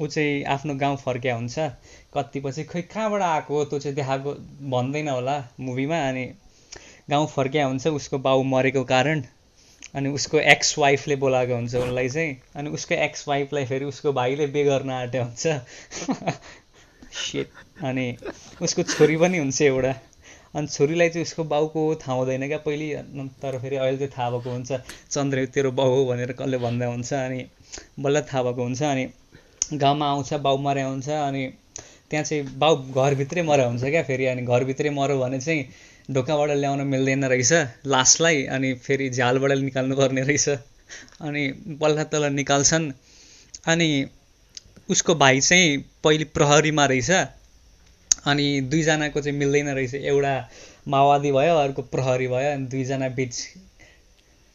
ऊ 0.00 0.06
चाहिँ 0.06 0.44
आफ्नो 0.54 0.74
गाउँ 0.74 0.96
फर्किया 0.96 1.34
हुन्छ। 1.36 1.58
कति 2.14 2.40
पछि 2.40 2.64
खै 2.64 2.82
कहाँबाट 2.82 3.22
आएको 3.22 3.54
हो? 3.54 3.64
त्यो 3.64 3.78
चाहिँ 3.78 3.94
देखाएको 3.96 4.30
भन्दैन 4.70 5.08
होला 5.08 5.36
मुभीमा। 5.60 5.98
अनि 6.08 6.24
गाउँ 7.10 7.26
फर्किया 7.26 7.66
हुन्छ 7.66 7.86
उसको 7.86 8.18
बाउ 8.18 8.42
मरेको 8.42 8.84
कारण 8.84 9.22
अनि 9.94 10.08
उसको 10.08 10.38
एक्स 10.38 10.78
वाइफले 10.78 11.16
बोलाएको 11.16 11.54
हुन्छ 11.54 11.74
उसलाई 11.74 12.08
चाहिँ 12.08 12.36
अनि 12.56 12.70
उसको 12.70 12.94
एक्स 12.94 13.28
वाइफलाई 13.28 13.64
फेरि 13.64 13.84
उसको 13.84 14.12
भाइले 14.12 14.46
बे 14.46 14.64
गर्न 14.64 14.90
आँट्यो 14.90 15.22
हुन्छ 15.22 15.46
अनि 17.82 18.16
उसको 18.62 18.82
छोरी 18.82 19.16
पनि 19.16 19.38
हुन्छ 19.38 19.62
एउटा। 19.62 19.94
अनि 20.54 20.66
छोरीलाई 20.66 21.08
चाहिँ 21.08 21.22
उसको 21.22 21.44
बाउको 21.44 21.94
थाहा 21.94 22.16
हुँदैन 22.16 22.46
क्या 22.48 22.58
पहिले 22.58 22.96
तर 23.42 23.58
फेरि 23.58 23.76
अहिले 23.76 23.98
चाहिँ 23.98 24.12
थाहा 24.18 24.30
भएको 24.30 24.50
हुन्छ 24.50 24.72
चन्द्र 25.10 25.46
तेरो 25.46 25.70
बाउ 25.72 25.88
हो 25.88 26.04
भनेर 26.06 26.32
कसले 26.32 26.58
भन्दा 26.58 26.86
हुन्छ 26.86 27.12
अनि 27.12 27.46
बल्ल 28.00 28.20
थाहा 28.22 28.42
भएको 28.42 28.62
हुन्छ 28.62 28.82
अनि 28.82 29.08
गाउँमा 29.74 30.10
आउँछ 30.10 30.34
बाउ 30.34 30.58
मर्या 30.58 30.86
हुन्छ 30.86 31.08
अनि 31.08 31.46
त्यहाँ 32.10 32.24
चाहिँ 32.24 32.58
बाउ 32.58 32.76
घरभित्रै 32.76 33.42
मर्या 33.42 33.66
हुन्छ 33.66 33.84
क्या 33.84 34.02
फेरि 34.02 34.26
अनि 34.26 34.42
घरभित्रै 34.42 34.90
मऱ्यो 34.90 35.18
भने 35.18 35.40
चाहिँ 35.40 35.64
ढोकाबाट 36.10 36.50
ल्याउन 36.50 36.80
मिल्दैन 36.86 37.24
रहेछ 37.24 37.52
लासलाई 37.86 38.44
अनि 38.44 38.72
फेरि 38.74 39.08
झ्यालबाट 39.10 39.52
निकाल्नु 39.58 39.96
पर्ने 39.96 40.22
रहेछ। 40.22 40.48
अनि 41.20 41.42
बल्ल 41.80 42.02
तल 42.02 42.24
निकाल्छन्। 42.32 42.90
अनि 43.66 43.88
उसको 44.90 45.14
भाइ 45.14 45.40
चाहिँ 45.40 45.76
पहिले 46.04 46.24
प्रहरीमा 46.34 46.84
रहेछ। 46.84 47.10
अनि 48.26 48.46
दुईजनाको 48.60 49.20
चाहिँ 49.20 49.38
मिल्दैन 49.38 49.68
रहेछ। 49.68 49.94
एउटा 49.94 50.34
माओवादी 50.88 51.32
भयो 51.32 51.54
अर्को 51.56 51.82
प्रहरी 51.82 52.28
भयो। 52.28 52.52
अनि 52.52 52.66
दुईजना 52.66 53.08
बिच 53.08 53.34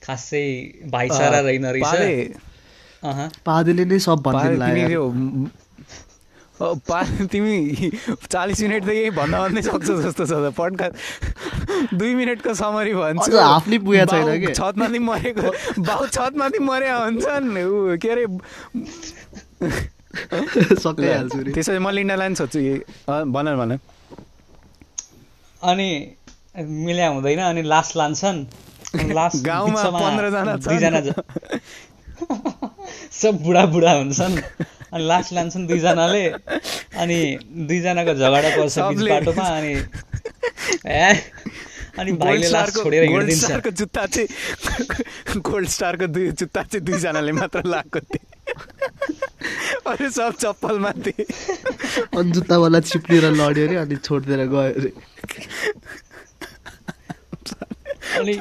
खासै 0.02 0.46
भाइचारा 0.86 1.40
रहेन 1.40 1.66
रहेछ। 1.66 2.32
पा 6.62 7.04
तिमी 7.32 7.92
चालिस 8.32 8.62
मिनट 8.62 8.86
त 8.86 8.90
यही 8.90 9.10
भन्दा 9.12 9.42
भन्दै 9.44 9.62
सक्छौ 9.62 10.02
जस्तो 10.02 10.26
छ 10.26 10.32
त। 10.32 10.54
पड्का 10.56 10.88
दुई 12.00 12.16
मिनटको 12.16 12.54
समरी 12.56 12.94
भन्छु। 12.96 13.38
हाफले 13.38 13.78
पुगेको 13.84 14.06
छैन 14.12 14.40
के? 14.46 14.54
छतमाथि 14.54 15.00
मरेको 15.00 15.52
बाउ 15.84 16.08
छतमाथि 16.08 16.60
मर्या 16.64 16.96
हुन्छन्। 16.98 17.58
ऊ 17.60 17.98
के 18.00 18.10
अरे 18.10 18.26
सकिहाल्छु 20.86 21.40
रे 21.44 21.52
त्यसो 21.52 21.72
भए 21.72 21.80
म 21.80 21.90
लिन्डालाई 21.92 22.28
पनि 22.28 22.36
सोध्छु। 22.40 22.60
अ, 23.12 23.24
भन 23.36 23.48
न, 23.48 23.56
भन। 23.60 23.72
अनि 25.64 25.90
मिल्या 26.86 27.08
हुँदैन 27.10 27.40
अनि 27.52 27.62
लास 27.68 27.94
लान्छन्। 27.98 28.46
अनि 29.00 29.14
लास 29.14 29.42
गाउँमा 29.46 29.84
बिचमा 29.84 30.00
15 30.00 30.30
जना 30.32 30.56
छन्। 30.56 30.64
दुईजना 30.72 31.00
ज- 31.04 31.14
सब 33.22 33.34
बुढा 33.44 33.66
बुढा 33.76 33.92
हुन्छन्। 33.92 34.36
अनि 34.96 35.04
लास 35.04 35.28
लान्छन् 35.36 35.68
दुईजनाले। 35.68 36.26
अनि 37.04 37.20
दुईजनाको 37.68 38.14
झगडा 38.16 38.50
पर्छ 38.56 38.76
बिच 38.80 39.00
बाटोमा 39.12 39.46
अनि 39.60 39.74
अनि 42.00 42.12
भाइले 42.12 42.48
लास 42.48 42.70
स्टारको 42.70 42.84
छोडेर 42.84 43.04
गोल्ड 43.12 43.30
हिँडिदिन्छ। 43.30 43.76
जुत्ता 43.80 44.06
चाहिँ 44.16 44.28
गोल्ड 45.44 45.68
स्टारको 45.70 46.08
दुई 46.16 46.32
जुत्ता 46.40 46.62
चाहिँ 46.64 46.84
दुईजनाले 46.86 47.32
मात्र 47.36 47.64
लगाएको 47.68 48.00
थिए। 48.00 48.24
अरू 49.86 50.10
सब 50.10 50.34
चप्पलमा 50.42 50.92
थिए। 51.04 51.24
अनि 52.16 52.32
जुत्तावाला 52.32 52.80
चिप्लेर 52.80 53.26
लड्यो 53.36 53.68
अरे 53.68 53.76
अनि 53.84 53.96
छोडिदिएर 54.00 54.42
गयो 54.48 54.60
अरे। 54.80 54.92
अनि 58.16 58.34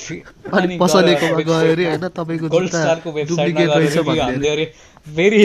अनि 0.60 0.76
पसलेकोमा 0.80 1.42
गयो 1.48 1.72
अरे 1.72 1.84
होइन 1.86 2.06
तपाईँको 2.18 2.48
जुत्ता 2.48 2.94
डुप्लिकेट 3.04 3.68
रहेछ 3.70 3.96
भन्दै 4.08 4.48
अरे। 4.48 4.66
Very 5.16 5.44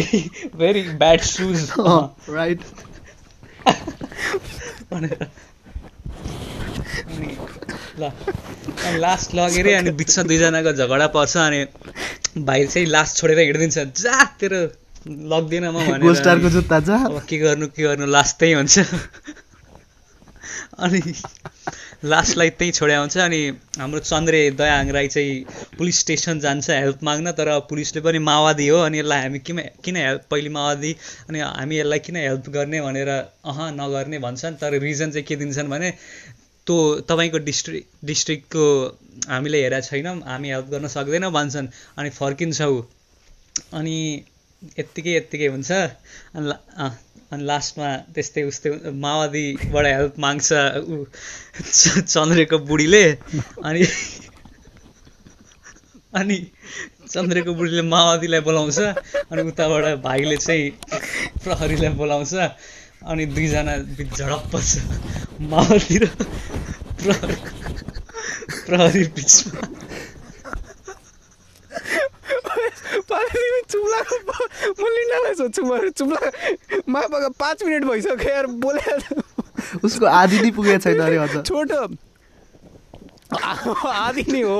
very 0.55 0.81
bad 1.01 1.21
shoes 1.21 1.59
right 2.29 2.61
ल 7.99 8.09
अनि 8.85 8.97
लास्ट 8.99 9.33
लगेर 9.35 9.67
अनि 9.75 9.91
बिचमा 9.99 10.23
दुईजनाको 10.29 10.71
झगडा 10.73 11.07
पर्छ 11.15 11.37
अनि 11.37 11.59
भाइ 12.43 12.65
चाहिँ 12.67 12.87
लास्ट 12.87 13.17
छोडेर 13.17 13.39
हिँडिदिन्छ। 13.39 13.77
जा 14.03 14.23
तेरो 14.39 14.59
लग्दिनँ 15.31 15.71
म 15.71 15.77
भनेर। 15.87 16.49
जुत्ता 16.49 16.79
जा। 16.89 16.97
के 17.29 17.37
गर्नु 17.39 17.67
के 17.71 17.83
गर्नु 17.83 18.05
लास्ट 18.05 18.33
त्यही 18.39 18.53
हुन्छ। 18.53 18.75
अनि 20.79 20.99
लास्टलाई 22.05 22.49
त्यहीँ 22.59 22.73
छोड्या 22.73 22.99
हुन्छ 22.99 23.17
अनि 23.17 23.39
हाम्रो 23.79 23.99
चन्द्रे 24.01 24.39
दयाहाङ 24.57 24.89
राई 24.91 25.07
चाहिँ 25.07 25.33
पुलिस 25.77 25.99
स्टेसन 25.99 26.39
जान्छ 26.39 26.69
हेल्प 26.69 27.03
माग्न 27.03 27.31
तर 27.31 27.49
पुलिसले 27.69 28.01
पनि 28.01 28.19
माओवादी 28.19 28.67
हो 28.67 28.77
अनि 28.79 28.99
यसलाई 28.99 29.21
हामी 29.21 29.39
किन 29.39 29.61
किन 29.85 29.95
हेल्प 29.97 30.25
पहिले 30.31 30.49
माओवादी 30.57 30.91
अनि 31.29 31.39
हामी 31.39 31.79
यसलाई 31.79 31.99
किन 31.99 32.15
हेल्प 32.17 32.49
गर्ने 32.57 32.81
भनेर 32.81 33.09
अह 33.09 33.59
नगर्ने 33.79 34.19
भन्छन्। 34.19 34.55
तर 34.61 34.77
रिजन 34.79 35.11
चाहिँ 35.11 35.25
के 35.25 35.35
दिन्छन् 35.35 35.69
भने 35.69 35.91
त्यो 36.67 36.77
तपाईँको 37.09 37.37
डिस्ट्रिक्ट 37.47 38.05
डिस्ट्रिक्टको 38.05 38.65
हामीले 39.29 39.63
हेरेको 39.63 39.87
छैनौँ 39.87 40.15
हामी 40.25 40.49
हेल्प 40.49 40.67
गर्न 40.67 40.87
सक्दैनौँ 40.97 41.31
भन्छन् 41.31 41.67
अनि 41.97 42.09
फर्किन्छौँ। 42.19 42.77
अनि 43.73 43.97
यत्तिकै 44.79 45.17
यत्तिकै 45.17 45.47
हुन्छ। 45.47 45.71
अनि 45.71 46.53
अनि 47.31 47.43
लास्टमा 47.49 47.89
त्यस्तै 48.15 48.41
उस्तै 48.49 48.69
माओवादीबाट 49.03 49.85
हेल्प 49.85 50.15
माग्छ 50.25 50.47
ऊ 50.91 50.95
चन्द्रेको 52.13 52.57
बुढीले। 52.69 53.05
अनि 53.67 53.83
अनि 56.19 56.37
चन्द्रेको 57.13 57.51
बुढीले 57.59 57.83
माओवादीलाई 57.93 58.41
बोलाउँछ 58.47 58.79
अनि 59.31 59.41
उताबाट 59.51 59.85
भाइले 60.05 60.37
चाहिँ 60.37 60.69
प्रहरीलाई 61.43 61.91
बोलाउँछ 62.01 62.33
अनि 63.09 63.25
दुईजना 63.35 63.73
झडप 64.17 64.43
पर्छ। 64.53 64.71
माओवादी 65.51 65.97
र 65.97 66.05
प्रहरी 67.01 67.37
प्रहरी 68.65 69.03
बिचमा। 69.15 69.61
चुम्लाको 73.71 74.15
म 74.79 74.81
लिन्डालाई 74.95 75.33
सोध्छु 75.41 75.61
म 75.65 75.89
चुम्ला 75.97 76.19
मापाको 76.89 77.29
पाँच 77.39 77.63
मिनट 77.63 77.83
भइसक्यो 77.85 78.29
यार 78.29 78.45
बोले 78.63 78.85
उसको 79.83 80.05
आधी 80.05 80.37
नै 80.41 80.51
पुगेको 80.51 80.79
छैन 80.83 80.99
अरे 80.99 81.17
अझ। 81.17 81.45
छोटो। 81.47 81.81
आदि 83.35 84.23
नै 84.31 84.41
हो। 84.41 84.59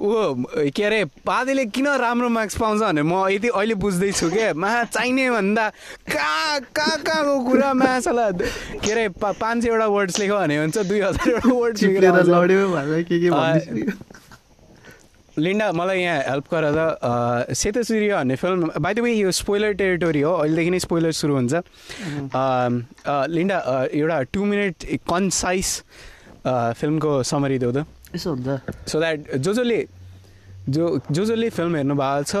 ऊ 0.00 0.70
के 0.72 0.82
अरे 0.84 1.04
पादेले 1.26 1.64
किन 1.74 1.86
राम्रो 2.00 2.28
मार्क्स 2.28 2.56
पाउँछ 2.58 2.80
भने 2.80 3.02
म 3.02 3.28
यति 3.30 3.48
अहिले 3.48 3.74
बुझ्दैछु 3.76 4.30
क्या 4.30 4.54
मा 4.56 4.84
चाहिने 4.90 5.30
भन्दा 5.30 5.68
कहाँ 6.08 6.60
कहाँ 6.76 6.96
कहाँको 7.04 7.34
कुरा 7.44 7.72
मासला 7.74 8.30
के 8.40 8.90
अरे 8.92 9.08
पाँच 9.20 9.62
सयवटा 9.62 9.86
वर्ड्स 9.86 10.18
लेख्यो 10.18 10.36
भने 10.38 10.56
हुन्छ 10.56 10.78
दुई 10.78 11.00
हजारवटा 11.00 11.52
वर्ड्स 11.52 11.80
चिप्लेर 11.80 12.16
लड्यो 12.32 12.68
भनेर 12.74 13.02
के 13.08 13.16
के। 13.20 13.28
लिन्डा 15.38 15.72
मलाई 15.72 16.00
यहाँ 16.00 16.20
हेल्प 16.28 16.44
गर 16.54 16.64
त 16.76 17.52
सेतो 17.52 17.82
सूर्य 17.82 18.14
भन्ने 18.14 18.36
फिल्म 18.36 18.70
बाई 18.80 18.94
द 18.94 18.98
वे 18.98 19.12
यो 19.12 19.30
स्पोइलर 19.30 19.72
टेरिटोरी 19.72 20.20
हो 20.20 20.32
अहिलेदेखि 20.32 20.70
नै 20.70 20.78
स्पोइलर 20.78 21.12
सुरु 21.12 21.34
हुन्छ। 21.34 21.54
अम, 21.54 22.82
अ, 23.06 23.26
लिन्डा 23.26 23.58
अ, 23.58 23.84
एउटा 23.84 24.22
टु 24.22 24.44
मिनट 24.44 24.74
कन्साइज 25.10 25.82
फिल्मको 26.48 27.22
समरी 27.22 27.58
देऊ 27.58 27.72
त। 27.72 27.86
यसो 28.16 28.34
हुन्छ। 28.34 28.88
सो 28.88 29.00
द्याट 29.00 29.36
जो 29.36 29.52
जसले 29.54 29.88
जो 30.68 31.00
जो 31.10 31.24
जसले 31.24 31.50
फिल्म 31.50 31.76
हेर्नु 31.76 31.94
भएको 31.94 32.22
छ 32.26 32.34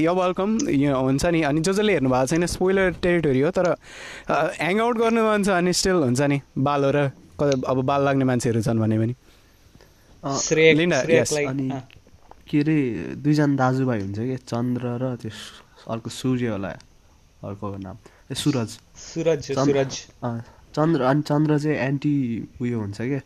यो 0.00 0.14
वेलकम 0.14 0.68
यो 0.68 1.00
हुन्छ 1.00 1.24
नि। 1.26 1.42
अनि 1.42 1.60
जो 1.60 1.72
जसले 1.72 1.92
हेर्नु 1.92 2.10
भएको 2.10 2.26
छैन 2.26 2.46
स्पोइलर 2.46 2.90
टेरिटोरी 3.02 3.40
हो 3.40 3.50
तर 3.50 3.66
ह्याङ 4.30 4.80
आउट 4.80 4.96
गर्नु 4.98 5.32
मन 5.32 5.42
छ 5.44 5.48
अनि 5.48 5.72
स्टिल 5.72 5.92
हुन्छ 5.92 6.20
नि। 6.20 6.40
बाल 6.58 6.84
हो 6.84 6.90
र 6.90 7.08
कतै 7.40 7.62
अब 7.66 7.76
बाल 7.82 8.04
लाग्ने 8.04 8.24
मान्छेहरू 8.24 8.62
छन् 8.62 8.78
भने 8.78 8.98
पनि 8.98 9.12
अँ, 9.12 9.18
श्रेयक 9.18 9.18
लिन्डा, 9.18 9.20
yes, 9.20 9.20
श्रेयकलाई 9.20 10.11
अनि 10.22 11.70
के 12.48 12.58
अरे 12.60 12.78
दुईजना 13.22 13.56
दाजुभाइ 13.56 14.00
हुन्छ 14.00 14.18
कि 14.18 14.36
चन्द्र 14.46 14.84
र 15.02 15.16
त्यो 15.22 15.30
अर्को 15.92 16.10
सूर्य 16.10 16.48
होला 16.54 16.68
अर्को 17.42 17.66
नाम 17.82 17.96
ए 18.30 18.34
सुरज। 18.34 18.70
सुरज 18.94 19.50
सुरज। 19.50 19.92
चन्द्र 20.76 21.00
अनि 21.10 21.22
चन्द्र 21.26 21.58
चाहिँ 21.58 21.76
एन्टी 21.76 22.14
उयो 22.62 22.78
हुन्छ 22.80 22.98
क्या 23.02 23.20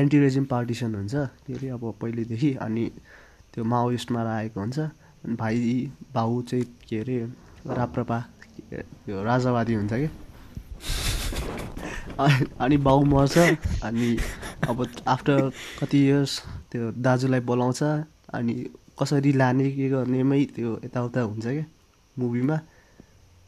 एन्टी 0.00 0.18
रेजिम 0.20 0.44
पार्टिसन 0.48 0.94
हुन्छ 0.94 1.14
के 1.44 1.52
अरे 1.54 1.68
अब 1.76 1.84
पहिलेदेखि 2.00 2.50
अनि 2.66 2.84
त्यो 3.54 3.64
माओइस्टमा 3.64 4.22
आएको 4.36 4.60
हुन्छ 4.60 4.78
अनि 4.78 5.34
भाइ 5.36 5.56
बाउ 6.14 6.40
चाहिँ 6.48 6.64
के 6.88 7.00
अरे 7.00 7.18
राप्रपा 7.78 8.18
त्यो 8.72 9.22
राजावादी 9.28 9.74
हुन्छ 9.74 9.92
कि 9.92 10.08
अनि- 12.60 12.80
बाउ 12.80 13.04
मर्छ 13.04 13.38
अनि 13.82 14.18
अब 14.68 14.88
आफ्टर 15.06 15.52
कति 15.80 16.06
इयर्स 16.06 16.42
त्यो 16.72 16.92
दाजुलाई 16.92 17.40
बोलाउँछ। 17.40 17.82
अनि 18.34 18.54
कसरी 19.02 19.32
लाने 19.32 19.70
के 19.70 19.88
गर्नेमै 19.88 20.44
त्यो 20.44 20.80
यताउता 20.84 21.20
हुन्छ 21.20 21.46
क्या 21.46 21.64
मुभीमा 22.18 22.56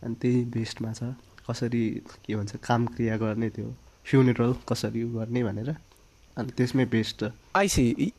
अनि 0.03 0.15
त्यही 0.15 0.45
बेस्टमा 0.45 0.93
छ। 0.93 1.03
कसरी 1.51 2.03
के 2.25 2.37
भन्छ 2.37 2.57
काम 2.57 2.87
क्रिया 2.87 3.17
गर्ने 3.17 3.51
त्यो 3.51 3.75
फ्युनेरल 4.05 4.55
कसरी 4.69 5.03
गर्ने 5.03 5.45
भनेर। 5.45 5.77
अनि 6.39 6.51
त्यसमै 6.51 6.85
बेस्ट 6.85 7.25
आइसी 7.57 8.13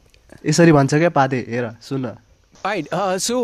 यसरी 0.46 0.72
भन्छ 0.72 0.94
क्या 0.94 1.10
पादे 1.10 1.46
हेर 1.50 1.72
सुन। 1.82 2.06
आइट 2.62 2.88
सो 3.18 3.36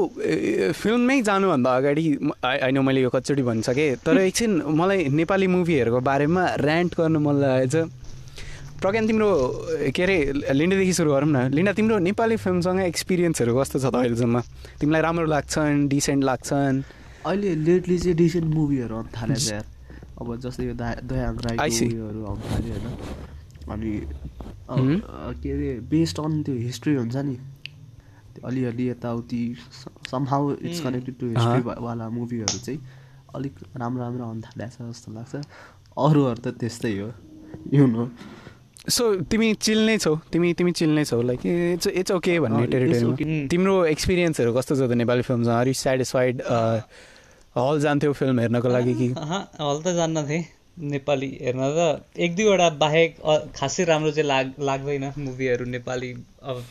फिल्ममै 0.78 1.22
जानुभन्दा 1.26 1.76
अगाडि 1.76 2.04
होइन 2.46 2.78
मैले 2.86 3.02
यो 3.02 3.10
कतिचोटि 3.10 3.42
भनिसकेँ 3.50 3.96
तर 4.06 4.18
एकछिन 4.22 4.52
मलाई 4.78 5.10
नेपाली 5.10 5.48
मुभीहरूको 5.58 6.00
बारेमा 6.06 6.44
ऱ्यान्ट 6.62 6.92
गर्नु 6.98 7.20
मन 7.26 7.36
लागेको 7.42 7.70
छ। 7.74 7.90
प्रज्ञान 8.78 9.08
तिम्रो 9.10 9.30
के 9.90 10.04
अरे 10.06 10.18
लिन्डादेखि 10.54 10.94
सुरु 10.94 11.10
गरौँ 11.18 11.30
न। 11.34 11.50
लिन्डा 11.50 11.74
तिम्रो 11.74 11.98
नेपाली 11.98 12.36
फिल्मसँग 12.38 12.80
एक्सपिरियन्सहरू 12.94 13.58
कस्तो 13.58 13.78
छ 13.82 13.90
त 13.90 13.96
अहिलेसम्म? 14.06 14.38
तिमीलाई 14.78 15.02
राम्रो 15.02 15.26
लाग्छन् 15.34 15.90
डिसेन्ट 15.90 16.22
लाग्छन्? 16.30 16.78
अहिले 17.26 17.52
लेटली 17.66 17.98
चाहिँ 17.98 18.18
डिसेन्ट 18.22 18.48
मुभीहरू 18.54 18.94
आउनु 19.02 19.10
थालेको 19.18 19.42
छ 19.42 19.50
यार। 19.58 19.66
अब 20.22 20.28
जस्तै 20.46 20.64
यो 20.70 20.74
दा 20.78 20.88
दयाहाङ 21.10 21.36
I 21.42 21.44
राईको 21.58 21.74
see. 21.74 21.90
उयोहरू 21.90 22.22
आउनु 22.22 22.44
थाल्यो 22.54 22.74
होइन। 22.78 22.94
अनि 23.74 23.92
के 25.42 25.50
अरे 25.58 25.70
बेस्ड 25.90 26.18
अन 26.22 26.32
त्यो 26.46 26.56
हिस्ट्री 26.70 26.94
हुन्छ 27.02 27.18
नि। 27.18 27.38
अलिअलि 28.46 28.90
यताउति 28.90 29.42
समहाउ 30.12 30.52
इट्स. 30.54 30.80
कनेक्टेड 30.84 31.16
टु 31.20 31.26
अँ। 31.26 31.34
हिस्ट्री 31.38 31.84
वाला 31.86 32.10
मुभीहरू 32.10 32.60
चाहिँ 32.66 32.80
अलिक 33.36 33.54
राम्रो 33.78 34.04
राम्रो 34.04 34.26
आउनु 34.26 34.42
थालेको 34.42 34.72
छ 34.76 34.90
जस्तो 34.92 35.12
लाग्छ। 35.14 35.36
अरूहरू 35.98 36.42
त 36.42 36.48
त्यस्तै 36.60 36.94
हो। 37.00 37.10
यु 37.74 37.88
नो 37.88 38.10
सो 38.90 39.04
तिमी 39.32 39.54
चिल 39.68 39.80
नै 39.86 39.98
छौ। 39.98 40.16
तिमी 40.32 40.54
तिमी 40.60 40.72
चिल 40.80 40.90
नै 40.96 41.04
छौ। 41.06 41.22
लाइक 41.22 41.46
इट्स 41.46 41.88
इट्स 41.88 42.12
ओके 42.12 42.40
भन्ने 42.40 42.66
टेरिटोरीमा 42.74 43.14
okay. 43.14 43.26
उम्, 43.28 43.48
तिम्रो 43.52 43.74
एक्सपिरियन्सहरू 43.86 44.54
कस्तो 44.58 44.76
छ 44.76 44.82
त 44.90 44.92
नेपाली 45.02 45.22
फिल्मसँग 45.28 45.54
आर 45.54 45.68
यु 45.68 45.74
सेटिस्फाइड 45.80 46.42
हल 47.56 47.80
जान्थ्यौ 47.82 48.14
फिल्म 48.14 48.40
हेर्नको 48.40 48.70
लागि 48.70 48.94
कि? 48.94 49.08
अहँ, 49.24 49.42
हल 49.60 49.82
त 49.84 49.96
जान्न 49.98 50.24
थिएँ। 50.30 50.46
नेपाली 50.78 51.30
हेर्न 51.42 51.62
त 51.76 52.06
एक 52.22 52.36
दुईवटा 52.36 52.70
बाहेक 52.80 53.16
खासै 53.56 53.84
राम्रो 53.90 54.12
चाहिँ 54.12 54.28
लाग 54.28 54.54
लाग्दैन 54.62 55.06
मुभीहरू 55.18 55.66
नेपाली 55.66 56.12
अब 56.44 56.64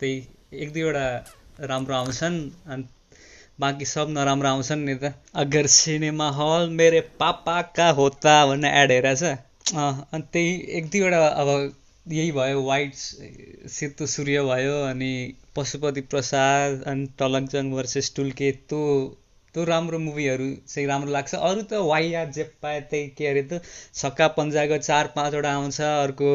त्यही 0.00 0.16
एक 0.52 0.72
दुईवटा 0.72 1.66
राम्रो 1.66 1.94
आउँछन् 1.94 2.38
अनि 2.70 2.84
बाँकी 3.60 3.84
सब 3.84 4.08
नराम्रो 4.10 4.48
आउँछन् 4.48 4.84
नि 4.84 4.94
त। 4.94 5.12
अगर 5.34 5.66
सिनेमा 5.66 6.28
हल 6.30 6.68
मेरे 6.70 7.00
पापा 7.20 7.60
का 7.76 7.88
होता 7.98 8.34
भन्ने 8.46 8.70
एड 8.82 8.90
हेरेको 8.92 9.14
छ 9.16 9.24
अँ, 9.74 10.06
अनि 10.12 10.22
त्यही 10.32 10.52
एक 10.78 10.90
दुईवटा 10.90 11.26
अब 11.26 11.48
यही 12.06 12.30
भयो 12.32 12.62
वाइट 12.62 12.94
सेतु 12.94 14.06
सूर्य 14.06 14.42
भयो 14.42 14.74
अनि 14.86 15.12
पशुपति 15.56 16.00
प्रसाद 16.12 16.82
अनि 16.86 17.06
टलङचङ 17.18 17.70
भर्सेस 17.72 18.12
टुल्के 18.16 18.50
त्यो 18.70 18.82
त्यो 19.54 19.64
राम्रो 19.64 19.98
मुभीहरू 19.98 20.46
चाहिँ 20.68 20.86
राम्रो 20.88 21.12
लाग्छ। 21.12 21.34
अरू 21.34 21.62
त 21.62 21.80
वाइया 21.82 22.24
जे 22.36 22.44
पाए 22.62 22.80
त्यही 22.90 23.08
के 23.18 23.26
अरे 23.26 23.42
त 23.42 23.60
छक्का 23.94 24.28
पन्जाको 24.36 24.78
चार 24.78 25.06
पाँचवटा 25.16 25.52
आउँछ 25.52 25.80
अर्को 25.80 26.30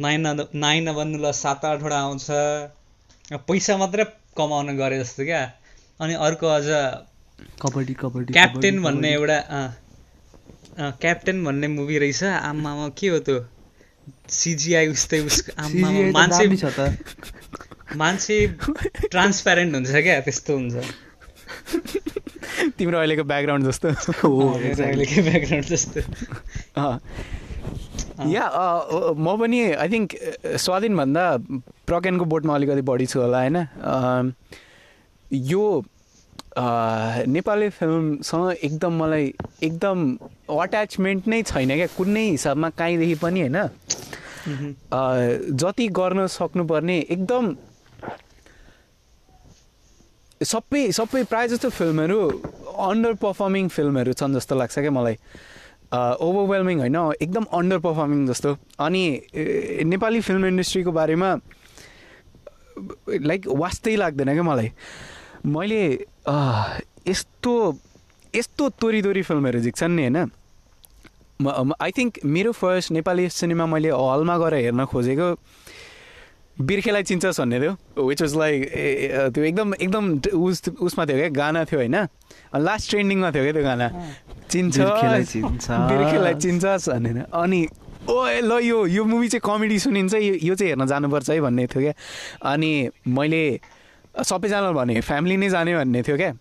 नाइन 0.00 0.26
नाइन 0.54 0.88
नबन्नु 0.88 1.18
ल 1.18 1.32
सात 1.40 1.64
आठवटा 1.64 1.98
आउँछ। 2.00 2.26
पैसा 3.38 3.76
मात्रै 3.76 4.04
कमाउन 4.36 4.76
गरे 4.76 4.98
जस्तो 4.98 5.24
क्या? 5.24 5.42
अनि 6.00 6.14
अर्को 6.14 6.46
अझ 6.46 6.66
कबड्डी 7.62 7.94
कबड्डी 7.94 8.32
क्याप्टेन 8.32 8.82
भन्ने। 8.82 9.12
एउटा 9.12 9.38
क्याप्टेन 11.00 11.44
भन्ने 11.44 11.68
मुभी 11.68 11.98
रहेछ। 11.98 12.22
आमामा 12.24 12.88
के 12.98 13.08
हो 13.08 13.18
त्यो? 13.22 13.38
सिजिआई 14.28 14.86
उस्तै 14.88 15.20
उसको 15.26 15.50
आमामा 15.62 16.10
मान्छे 16.10 16.56
छ 16.56 16.64
त। 16.78 16.96
मान्छे 17.96 18.36
ट्रान्सप्यारेन्ट 19.10 19.74
हुन्छ 19.74 19.90
क्या? 19.90 20.20
त्यस्तो 20.26 20.52
हुन्छ। 20.58 20.76
तिम्रो 22.78 22.98
अहिलेको 22.98 23.24
ब्याकग्राउन्ड 23.24 23.66
जस्तो। 23.70 23.88
हो 24.22 24.30
अहिलेकै 24.58 25.22
ब्याकग्राउन्ड 25.22 25.66
जस्तो। 25.70 26.00
या 28.34 28.44
म 29.16 29.36
पनि 29.40 29.58
आई 29.72 29.88
थिङ्क 29.88 30.08
स्वाधीनभन्दा 30.58 31.24
प्रज्ञानको 31.90 32.24
बोटमा 32.32 32.54
अलिकति 32.54 32.82
बढी 32.90 33.06
छु 33.06 33.20
होला 33.20 33.38
होइन? 33.40 33.56
यो 35.52 35.64
नेपाली 37.30 37.68
फिल्मसँग 37.70 38.50
एकदम 38.64 38.92
मलाई 39.02 39.32
एकदम 39.62 39.98
अट्याचमेन्ट 40.50 41.28
नै 41.28 41.42
छैन 41.50 41.70
क्या 41.76 41.86
कुनै 41.96 42.24
हिसाबमा 42.30 42.68
काहीँदेखि 42.78 43.14
पनि 43.22 43.40
होइन? 43.40 43.58
जति 45.62 45.86
गर्न 45.98 46.26
सक्नुपर्ने 46.26 46.98
एकदम 47.10 47.54
सबै 50.40 50.82
सबै 50.92 51.22
प्रायः 51.30 51.46
जस्तो 51.46 51.68
फिल्महरू 51.70 52.18
अन्डर 52.80 53.14
पर्फर्मिङ 53.22 53.68
फिल्महरू 53.68 54.12
छन् 54.16 54.34
जस्तो 54.34 54.54
लाग्छ 54.56 54.78
क्या 54.78 54.90
मलाई। 54.90 55.16
ओभरवेल्मिङ 55.92 56.78
होइन? 56.80 56.96
एकदम 57.20 57.44
अन्डर 57.52 57.78
पर्फर्मिङ 57.86 58.26
जस्तो। 58.26 58.56
अनि 58.80 59.02
नेपाली 59.86 60.20
फिल्म 60.20 60.46
इन्डस्ट्रीको 60.46 60.92
बारेमा 60.92 61.30
लाइक 63.08 63.46
वास्तै 63.46 63.96
लाग्दैन 63.96 64.32
क्या 64.32 64.42
मलाई। 64.42 64.70
मैले 65.46 65.82
यस्तो 67.08 67.52
यस्तो 68.34 68.68
तोरी 68.80 69.00
तोरी 69.02 69.22
फिल्महरू 69.22 69.60
झिक्छन् 69.60 69.96
नि 69.96 70.02
होइन? 70.02 70.18
आई 71.80 71.90
थिङ्क 71.96 72.12
मेरो 72.24 72.52
फर्स्ट 72.52 72.92
नेपाली 72.92 73.28
सिनेमा 73.28 73.66
मैले 73.66 73.90
हलमा 73.90 74.36
गएर 74.38 74.54
हेर्न 74.54 74.84
खोजेको 74.84 75.28
बिर्खेलाई 76.60 77.02
चिन्छस् 77.08 77.40
भन्ने 77.40 77.58
थियो 77.60 78.04
विच 78.04 78.20
वाज 78.22 78.34
लाइक 78.36 78.60
त्यो 79.34 79.44
एकदम 79.44 79.74
एकदम 79.74 80.04
उस 80.36 80.68
उसमा 80.68 81.06
थियो 81.08 81.16
क्या 81.16 81.28
गाना 81.32 81.64
थियो 81.64 81.80
होइन? 81.80 81.96
लास्ट 82.52 82.90
ट्रेन्डिङमा 82.90 83.30
थियो 83.32 83.42
क्या 83.42 83.52
त्यो 83.52 83.64
गाना। 83.64 83.88
चिन्छ। 84.50 84.76
बिर्खेलाई 84.76 86.34
चिन्छस् 86.34 86.88
भनेर 86.90 87.24
अनि 87.32 87.60
ओ 88.08 88.24
ल 88.42 88.58
यो 88.64 88.86
यो 88.86 89.04
मुभी 89.04 89.28
चाहिँ 89.28 89.40
कमेडी 89.44 89.78
सुनिन्छ 89.78 90.14
यो 90.14 90.34
यो 90.42 90.54
चाहिँ 90.54 90.70
हेर्न 90.72 90.86
जानुपर्छ 90.86 91.30
है 91.30 91.40
भन्ने 91.40 91.66
थियो 91.66 91.82
क्या। 91.82 91.94
अनि 92.50 92.70
मैले 93.08 93.42
सबैजनालाई 94.16 94.74
भने 94.74 95.00
फ्यामिली 95.00 95.36
नै 95.36 95.48
जाने 95.50 95.74
भन्ने 95.76 96.02
थियो 96.02 96.16
क्या। 96.16 96.32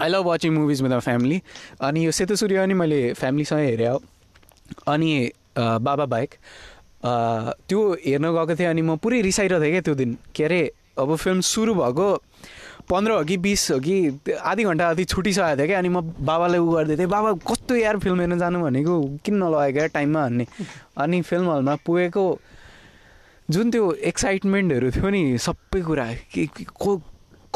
I 0.00 0.08
love 0.08 0.24
watching 0.26 0.52
movies 0.52 0.82
with 0.82 0.92
a 0.92 0.98
family 0.98 1.42
अनि 1.80 2.06
यो 2.06 2.10
सेतो 2.10 2.36
सूर्य 2.36 2.58
पनि 2.58 2.74
मैले 2.74 3.12
फ्यामिलीसँग 3.20 3.58
हेरेँ 3.58 3.88
हो। 3.88 4.02
अनि 4.88 5.10
बाबा 5.58 6.04
बाहेक 6.06 6.34
त्यो 7.68 7.80
हेर्न 8.06 8.24
गएको 8.32 8.54
थिएँ 8.56 8.68
अनि 8.68 8.82
म 8.82 8.96
पुरै 8.96 9.20
रिसाइरहेको 9.22 9.62
थिएँ 9.64 9.72
क्या 9.72 9.80
त्यो 9.80 9.94
दिन। 9.94 10.16
के 10.34 10.44
अरे 10.44 10.60
अब 10.98 11.14
फिल्म 11.16 11.40
सुरु 11.40 11.74
भएको 11.74 12.08
पन्ध्र 12.90 13.12
हो 13.12 13.24
कि 13.24 13.36
बिस 13.36 13.70
हो 13.70 13.78
कि 13.80 13.96
आधी 14.32 14.64
घन्टा 14.64 14.88
अति 14.90 15.04
छुटिसकेको 15.04 15.56
थियो 15.56 15.66
क्या 15.66 15.78
अनि 15.78 15.88
म 15.88 16.00
बाबालाई 16.00 16.60
उ 16.60 16.68
गर्दै 16.72 16.96
थिएँ 16.96 17.06
बाबा 17.06 17.32
कस्तो 17.44 17.76
यार 17.76 17.98
फिल्म 17.98 18.20
हेर्न 18.20 18.38
जानु 18.38 18.58
भनेको? 18.64 18.94
किन 19.24 19.34
नलगेको 19.34 19.78
यार 19.78 19.88
टाइममा? 19.88 20.22
भन्ने। 20.24 20.46
अनि 20.96 21.22
फिल्म 21.22 21.50
हलमा 21.50 21.74
पुगेको 21.86 22.24
जुन 23.50 23.70
त्यो 23.70 23.92
एक्साइटमेन्टहरू 23.92 24.90
थियो 24.90 25.08
नि 25.10 25.38
सबै 25.38 25.80
कुरा 25.80 26.06
के 26.34 26.46
के- 26.46 27.00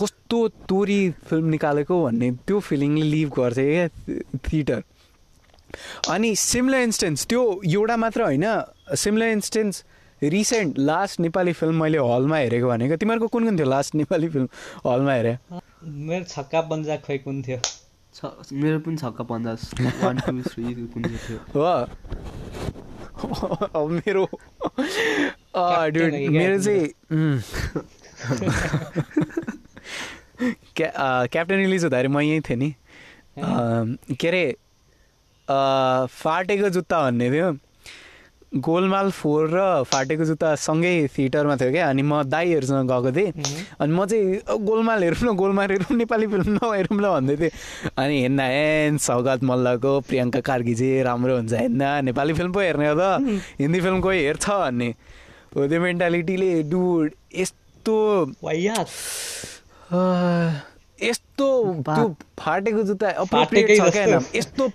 कस्तो 0.00 0.48
तोरी 0.48 1.00
फिल्म 1.10 1.46
निकालेको 1.48 1.94
भन्ने 2.04 2.30
त्यो 2.46 2.60
फिलिङले 2.60 3.02
लिभ 3.02 3.28
गर्थेँ 3.28 3.88
क्या 3.88 3.88
थिएटर। 4.36 4.82
अनि 6.10 6.36
सिमिलर 6.36 6.80
इन्स्टेन्स 6.80 7.26
त्यो 7.26 7.60
एउटा 7.64 7.96
मात्र 7.96 8.22
होइन 8.22 8.44
similar 8.94 9.26
instance 9.26 9.84
recent 10.28 10.78
last 10.78 11.20
Nepali 11.20 11.52
film 11.52 11.82
मैले 11.82 11.98
हलमा 11.98 12.36
हेरेको 12.36 12.68
भनेको 12.68 12.96
तिमीहरूको 12.96 13.28
कुन 13.28 13.44
कुन 13.44 13.58
थियो 13.58 13.66
लास्ट 13.66 13.94
नेपाली 13.94 14.28
फिल्म 14.28 14.48
हलमा 14.86 15.12
हेरे? 15.12 15.38
मेरो 15.84 16.24
छक्का 16.24 16.60
पन्जा 16.60 16.96
खोइ 16.96 17.18
कुन 17.18 17.42
थियो? 17.42 17.58
मेरो 18.52 18.78
पनि 18.78 18.96
छक्का 18.96 19.24
थियो? 21.16 21.38
हो 21.54 21.62
अब 23.82 23.90
मेरो 23.90 24.28
मेरो 26.30 26.58
चाहिँ। 26.62 26.86
क्या 30.76 30.88
अँ, 30.88 31.26
क्याप्टेन 31.26 31.58
रिलिज 31.58 31.82
हुँदाखेरि 31.82 32.08
म 32.08 32.20
यहीँ 32.20 32.40
थिएँ 32.40 32.58
नि। 32.58 32.74
अँ, 33.38 34.14
के 34.20 34.28
अरे 34.28 34.44
अँ, 35.48 36.06
फाटेको 36.06 36.68
जुत्ता 36.68 37.02
भन्ने 37.02 37.30
थियो। 37.30 37.52
गोलमाल 38.52 39.10
फोर 39.16 39.48
र 39.52 39.60
फाटेको 39.88 40.24
जुत्ता 40.24 40.54
सँगै 40.60 41.08
थिएटरमा 41.16 41.56
थियो 41.56 41.70
क्या 41.72 41.88
अनि 41.88 42.02
म 42.04 42.22
दाईहरूसँग 42.28 42.88
गएको 42.90 43.10
थिएँ। 43.16 43.32
अनि 43.80 43.92
म 43.96 44.04
चाहिँ 44.04 44.36
"अ, 44.44 44.54
गोलमाल 44.60 45.02
हेरौँ 45.02 45.32
न 45.32 45.36
गोलमाल 45.36 45.70
हेरौँ 45.72 45.96
नेपाली 45.96 46.26
फिल्म 46.26 46.58
नहेरौँ 46.60 46.98
ल 47.00 47.06
भन्दै 47.16 47.36
थिएँ। 47.40 47.50
अनि 47.96 48.20
हेर्न 48.20 48.40
एन 48.40 48.98
सौगात 49.00 49.42
मल्लको 49.48 49.92
प्रियङ्का 50.04 50.40
कार्की 50.44 50.74
चाहिँ 50.74 51.02
राम्रो 51.02 51.36
हुन्छ 51.36 51.52
हेर्न 51.52 52.04
नेपाली 52.04 52.32
फिल्म 52.36 52.52
पो 52.52 52.60
हेर्ने 52.60 52.88
हो 52.88 52.94
त 53.00 53.04
हिन्दी 53.60 53.80
फिल्म 53.80 54.00
कोही 54.04 54.18
हेर्छ 54.24 54.46
भन्ने। 54.50 54.88
हो 55.56 55.66
त्यो 55.68 55.80
मेन्टालिटीले 55.80 56.52
डुड 56.68 57.10
यस्तो 57.40 57.96
यस्तो 61.02 61.46
त्यो 61.96 62.08
फाटेको 62.38 62.82
जुत्ता? 62.84 63.08
यस्तो 64.36 64.68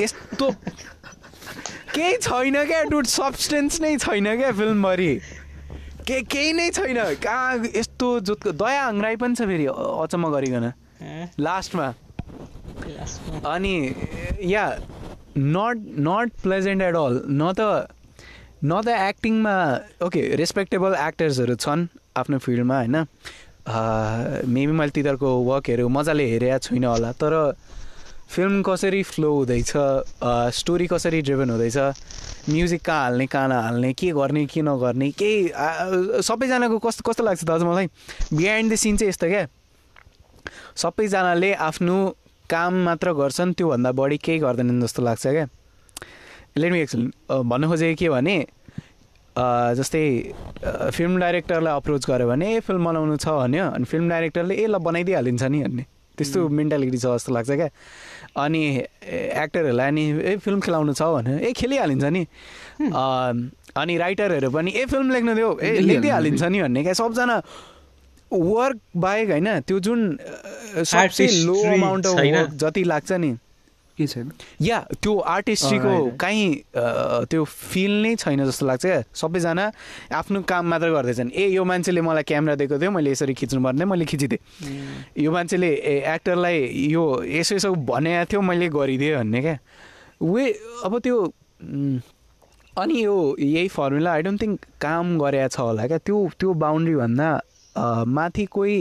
यस्तो 0.00 0.46
केही 1.94 2.16
छैन 2.22 2.56
क्या 2.66 2.82
डुड 2.90 3.06
सब्सटेन्स 3.06 3.80
नै 3.80 3.96
छैन 3.98 4.26
क्या 4.36 4.52
फिल्मभरि 4.60 5.12
के 6.06 6.20
केही 6.34 6.52
नै 6.52 6.68
छैन। 6.70 6.98
कहाँ 7.22 7.64
यस्तो 7.76 8.08
जुत्को 8.28 8.52
दया 8.62 8.84
हङ्राई 8.86 9.16
पनि 9.22 9.34
छ 9.34 9.48
फेरि 9.50 9.66
अचम्म 10.04 10.30
गरिकन। 10.34 10.72
लास्टमा 11.40 11.88
अनि 13.52 13.74
yeah 14.52 14.64
not 15.36 15.76
not 16.08 16.28
pleasant 16.42 16.82
at 16.82 16.94
all 16.96 17.22
न 17.28 17.52
त 17.58 17.60
न 18.64 18.80
त 18.82 18.88
एक्टिङमा 18.88 19.54
ओके 20.06 20.20
रेस्पेक्टेबल 20.36 20.94
एक्टर्सहरू 20.98 21.54
छन् 21.64 21.86
आफ्नो 22.16 22.38
फिल्डमा 22.46 22.76
होइन। 22.78 22.96
मेबी 24.48 24.72
मैले 24.72 24.92
तिनीहरूको 24.96 25.30
वर्कहरू 25.44 25.88
मजाले 25.92 26.24
हेरेको 26.30 26.58
छुइनँ 26.66 26.88
होला 26.88 27.12
तर 27.22 27.34
फिल्म 28.28 28.62
कसरी 28.62 29.02
फ्लो 29.02 29.32
हुँदैछ 29.34 29.72
स्टोरी 30.54 30.86
कसरी 30.86 31.20
ड्रिभन 31.22 31.50
हुँदैछ 31.50 31.76
म्युजिक 32.48 32.82
कहाँ 32.84 33.02
हाल्ने 33.02 33.26
कहाँ 33.26 33.48
नहाल्ने 33.48 33.92
के 33.92 34.10
गर्ने 34.12 34.44
के 34.46 34.62
नगर्ने 34.62 35.10
केही 35.16 35.48
सबैजनाको 36.22 36.78
कस्तो 36.78 37.02
कस्तो 37.10 37.24
लाग्छ 37.24 37.44
दाजु 37.44 37.64
मलाई? 37.66 37.86
बिहाइन्ड 38.32 38.72
द 38.72 38.76
सिन 38.76 38.96
चाहिँ 38.96 39.08
यस्तो 39.08 39.26
क्या। 39.28 39.46
सबैजनाले 40.76 41.52
आफ्नो 41.54 41.96
काम 42.50 42.74
मात्र 42.84 43.12
गर्छन् 43.12 43.52
त्योभन्दा 43.56 43.92
बढी 43.92 44.16
केही 44.20 44.38
गर्दैनन् 44.38 44.82
जस्तो 44.82 45.02
लाग्छ 45.02 45.26
क्या। 45.26 45.46
लेट 46.56 46.72
मी 46.72 46.80
एक्सप्लेन 46.80 47.12
भन्नु 47.48 47.68
खोजेको 47.68 47.96
के 47.98 48.08
भने 48.08 48.36
जस्तै 49.36 50.04
फिल्म 50.92 51.18
डाइरेक्टरलाई 51.20 51.74
अप्रोच 51.76 52.06
गऱ्यो 52.10 52.28
भने 52.28 52.56
ए 52.56 52.60
फिल्म 52.60 52.84
बनाउनु 52.84 53.16
छ 53.16 53.28
भन्यो। 53.28 53.64
अनि 53.72 53.84
फिल्म 53.84 54.08
डाइरेक्टरले 54.08 54.54
ए 54.54 54.66
ल 54.66 54.78
बनाइदिइहालिन्छ 54.80 55.42
नि 55.42 55.62
भन्ने। 55.64 55.84
त्यस्तो 56.18 56.48
मेन्टालिटी 56.48 56.98
छ 56.98 57.06
जस्तो 57.14 57.30
लाग्छ 57.34 57.50
क्या। 57.50 57.68
अनि 58.38 58.62
एक्टरहरूलाई 59.42 59.90
नि 59.90 60.04
ए 60.22 60.36
फिल्म 60.44 60.60
खेलाउनु 60.60 60.92
छ 60.94 61.02
भन्यो 61.14 61.38
ए 61.38 61.52
खेलिहालिन्छ 61.52 62.04
नि। 62.04 62.22
अनि 63.76 63.96
राइटरहरू 63.98 64.50
पनि 64.50 64.70
ए 64.70 64.84
फिल्म 64.86 65.10
लेख्नु 65.12 65.34
देऊ 65.34 65.50
ए 65.50 65.60
लेखिहाल्नु 65.60 65.86
लेखिदिइहालिन्छ 65.88 66.42
नि 66.42 66.62
भन्ने 66.62 66.82
क्या। 66.82 66.92
सबजना 67.00 67.36
वर्क 68.30 68.78
बाहेक 68.96 69.28
होइन 69.30 69.48
त्यो 69.60 69.78
जुन 69.80 70.00
सबसे 70.84 71.26
लो 71.44 71.54
अमाउन्ट 71.74 72.06
अफ। 72.06 72.14
वर्क 72.14 72.50
जति 72.62 72.82
लाग्छ 72.84 73.12
नि। 73.12 73.30
के 73.98 74.06
छैन? 74.06 74.30
या 74.62 74.78
त्यो 75.02 75.12
आर्टिस्ट्रीको 75.18 75.94
काहीँ 76.16 76.46
त्यो 77.30 77.44
फिल 77.44 77.92
नै 78.02 78.14
छैन 78.16 78.44
जस्तो 78.46 78.66
लाग्छ 78.66 78.84
क्या। 78.86 79.02
सबैजना 79.10 79.64
आफ्नो 80.14 80.42
काम 80.46 80.64
मात्र 80.70 80.88
गर्दैछन्। 80.94 81.30
ए 81.34 81.48
यो 81.50 81.64
मान्छेले 81.66 82.00
मलाई 82.00 82.22
क्यामेरा 82.30 82.54
दिएको 82.54 82.78
थियो 82.78 82.90
मैले 82.94 83.10
यसरी 83.10 83.34
खिच्नुपर्ने 83.34 83.84
मैले 83.84 84.04
खिचिदिएँ। 84.06 84.40
यो 85.18 85.30
मान्छेले 85.32 85.70
एक्टरलाई 86.14 86.56
यो 86.94 87.04
यसो 87.26 87.54
यसो 87.58 87.74
भनेको 87.74 88.24
थियो 88.30 88.40
मैले 88.40 88.68
गरिदिएँ 88.70 89.16
भन्ने 89.18 89.40
क्या। 89.42 89.56
वे 90.22 90.44
अब 90.86 90.98
त्यो 91.02 91.16
अनि 92.78 92.94
यो 93.04 93.16
यही 93.38 93.68
फर्मुला 93.74 94.12
आई 94.12 94.22
डोन्ट 94.22 94.40
थिङ्क 94.42 94.58
काम 94.80 95.18
गरेको 95.18 95.48
छ 95.50 95.58
होला 95.58 95.86
क्या। 95.86 95.98
त्यो 95.98 96.18
त्यो 96.38 96.52
बााउन्ड्रीभन्दा 96.54 97.28
माथि 98.06 98.44
कोही 98.46 98.78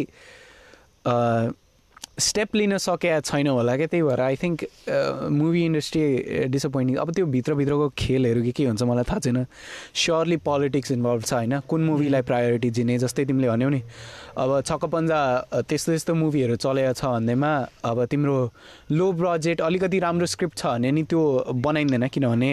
स्टेप 2.19 2.55
लिन 2.55 2.77
सकेका 2.77 3.19
छैन 3.21 3.47
होला 3.47 3.75
क्या 3.77 3.87
त्यही 3.87 4.03
भएर 4.03 4.19
I 4.21 4.35
think 4.41 4.63
movie 5.37 5.63
industry 5.65 6.03
disappointing 6.49 6.95
अब 6.97 7.11
त्यो 7.13 7.25
भित्रभित्रको 7.25 7.89
खेलहरू 7.97 8.41
के 8.43 8.51
के 8.57 8.65
हुन्छ 8.65 8.83
मलाई 8.83 9.03
थाहा 9.09 9.19
छैन। 9.19 9.45
स्योरली 9.93 10.37
पोलिटिक्स 10.41 10.91
इन्भल्भ 10.91 11.23
छ 11.23 11.33
होइन? 11.33 11.59
कुन 11.69 11.81
मुभीलाई 11.85 12.21
प्रायोरिटी 12.25 12.69
दिने 12.73 12.97
जस्तै 12.97 13.25
तिमीले 13.25 13.49
भन्यौ 13.49 13.69
नि। 13.69 13.81
अब 14.37 14.49
छक्कपन्जा 14.65 15.19
अ, 15.53 15.61
त्यस्तो 15.61 15.91
त्यस्तो 15.91 16.13
मुभीहरू 16.15 16.55
चलेको 16.57 16.93
छ 16.97 17.05
भन्दैमा 17.05 17.51
अब 17.85 18.05
तिम्रो 18.09 18.37
लो 18.97 19.11
बजेट 19.13 19.61
अलिकति 19.61 19.99
राम्रो 19.99 20.25
स्क्रिप्ट 20.25 20.57
छ 20.57 20.65
भने 20.73 20.91
नि 20.91 21.03
त्यो 21.05 21.21
बनाइँदैन 21.53 22.07
किनभने 22.09 22.51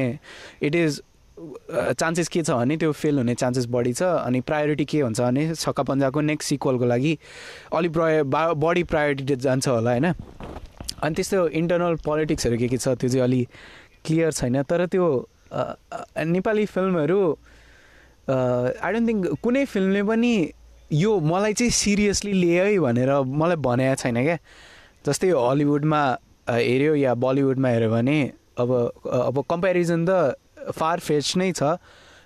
इट 0.62 0.74
इज 0.74 1.00
चान्सेस 1.38 2.28
के 2.28 2.42
छ 2.42 2.50
भने 2.50 2.76
त्यो 2.76 2.92
फेल 2.92 3.16
हुने 3.18 3.34
चान्सेस 3.34 3.66
बढी 3.66 3.92
छ 3.92 4.02
अनि 4.02 4.40
प्रायोरिटी 4.48 4.84
के 4.84 5.00
हुन्छ 5.00 5.20
भने 5.20 5.54
छक्का 5.54 5.82
पन्जाको 5.82 6.20
नेक्स्ट 6.20 6.48
सिक्वलको 6.48 6.84
लागि 6.84 7.18
अलिक 7.74 7.92
प्राय 7.92 8.22
बढी 8.64 8.82
प्रायोरिटी 8.92 9.36
जान्छ 9.36 9.68
होला 9.68 9.90
होइन? 9.90 10.06
अनि 11.02 11.14
त्यस्तो 11.14 11.46
इन्टरनल 11.60 11.94
पोलिटिक्सहरू 12.04 12.56
के 12.58 12.68
के 12.68 12.76
छ 12.76 12.94
त्यो 13.00 13.08
चाहिँ 13.08 13.22
अलिक 13.22 13.48
क्लियर 14.06 14.32
छैन 14.32 14.62
तर 14.62 14.86
त्यो 14.94 15.06
नेपाली 15.54 16.66
फिल्महरू 16.66 17.18
आई 18.30 18.92
डोन्ट 18.92 19.08
थिङ्क 19.08 19.26
कुनै 19.42 19.64
फिल्मले 19.74 20.02
पनि 20.12 20.32
यो 20.92 21.18
मलाई 21.20 21.52
चाहिँ 21.58 21.70
सिरियसली 21.80 22.32
लिए 22.32 22.62
है 22.62 22.78
भनेर 22.78 23.10
मलाई 23.42 23.56
भनेको 23.66 23.94
छैन 24.02 24.22
क्या। 24.22 24.38
जस्तै 25.06 25.30
हलिउडमा 25.34 26.02
हेऱ्यो 26.48 26.94
या 26.94 27.14
बलिउडमा 27.26 27.68
हेऱ्यो 27.68 27.90
भने 27.90 28.18
अब 28.62 28.70
अब 29.02 29.44
कम्पेरिजन 29.50 30.06
त 30.08 30.38
फार 30.72 31.00
फेच 31.00 31.36
नै 31.36 31.52
छ. 31.52 31.76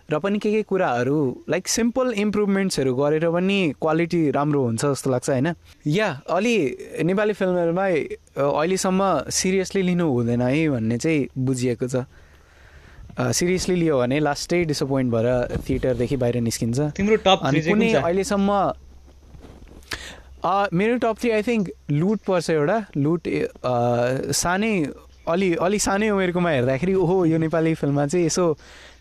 र 0.09 0.19
पनि 0.19 0.39
के 0.39 0.51
के 0.53 0.63
कुराहरू 0.65 1.45
लाइक 1.51 1.69
सिम्पल 1.69 2.13
इम्प्रुभमेन्ट्सहरू 2.17 2.95
गरेर 2.97 3.29
पनि 3.31 3.59
क्वालिटी 3.81 4.31
राम्रो 4.33 4.63
हुन्छ 4.65 4.85
जस्तो 4.85 5.11
लाग्छ 5.11 5.29
होइन? 5.31 5.49
या 5.87 6.09
अलि 6.33 6.57
नेपाली 7.05 7.33
फिल्महरूमा 7.37 7.85
अहिलेसम्म 7.85 9.29
सिरियसली 9.29 9.83
लिनु 9.83 10.07
हुँदैन 10.09 10.43
है 10.43 10.69
भन्ने 10.69 10.99
चाहिँ 10.99 11.29
बुझिएको 11.37 11.87
छ। 11.89 12.09
सिरियसली 13.19 13.75
लियो 13.77 13.99
भने 13.99 14.19
लास्टै 14.21 14.65
डिसपोइन्ट 14.65 15.13
भएर 15.13 15.61
थिएटरदेखि 15.69 16.17
बाहिर 16.17 16.41
निस्किन्छ। 16.41 16.79
तिम्रो 16.97 17.17
टप 17.29 17.41
कुनै 17.45 17.93
अहिलेसम्म 17.93 18.51
मेरो 20.73 20.97
टप 21.05 21.17
थ्री 21.21 21.31
आई 21.31 21.43
थिङ्क 21.43 21.69
लुट 21.91 22.19
पर्छ 22.25 22.51
एउटा। 22.51 22.79
लुट 22.97 23.23
सानै 24.33 24.73
अलि 25.29 25.49
अलि 25.67 25.79
सानै 25.79 26.09
उमेरकोमा 26.11 26.51
हेर्दाखेरि 26.51 26.95
ओहो 26.95 27.25
यो 27.25 27.39
नेपाली 27.39 27.75
फिल्ममा 27.75 28.07
चाहिँ 28.07 28.27
यसो 28.27 28.45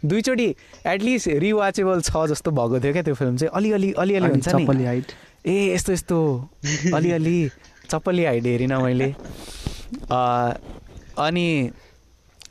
दुईचोटि 0.06 0.48
एटलिस्ट 0.88 1.28
रिवाचेबल 1.44 2.02
छ 2.02 2.26
जस्तो 2.30 2.52
भएको 2.52 2.80
थियो 2.80 2.94
क्या 2.94 3.04
त्यो 3.04 3.16
फिल्म 3.16 3.38
चाहिँ। 3.38 3.52
अलिअलि 3.56 3.92
अलिअलि 3.98 4.30
हुन्छ 4.30 4.48
नि। 4.56 4.86
हाइट 4.86 5.12
ए 5.48 5.74
यस्तो 5.74 5.94
यस्तो। 5.94 6.20
अलिअलि 6.96 7.38
चप्पली 7.90 8.26
हाइड 8.26 8.46
हेरिनँ 8.46 8.82
मैले। 8.84 9.14
अनि 11.18 11.48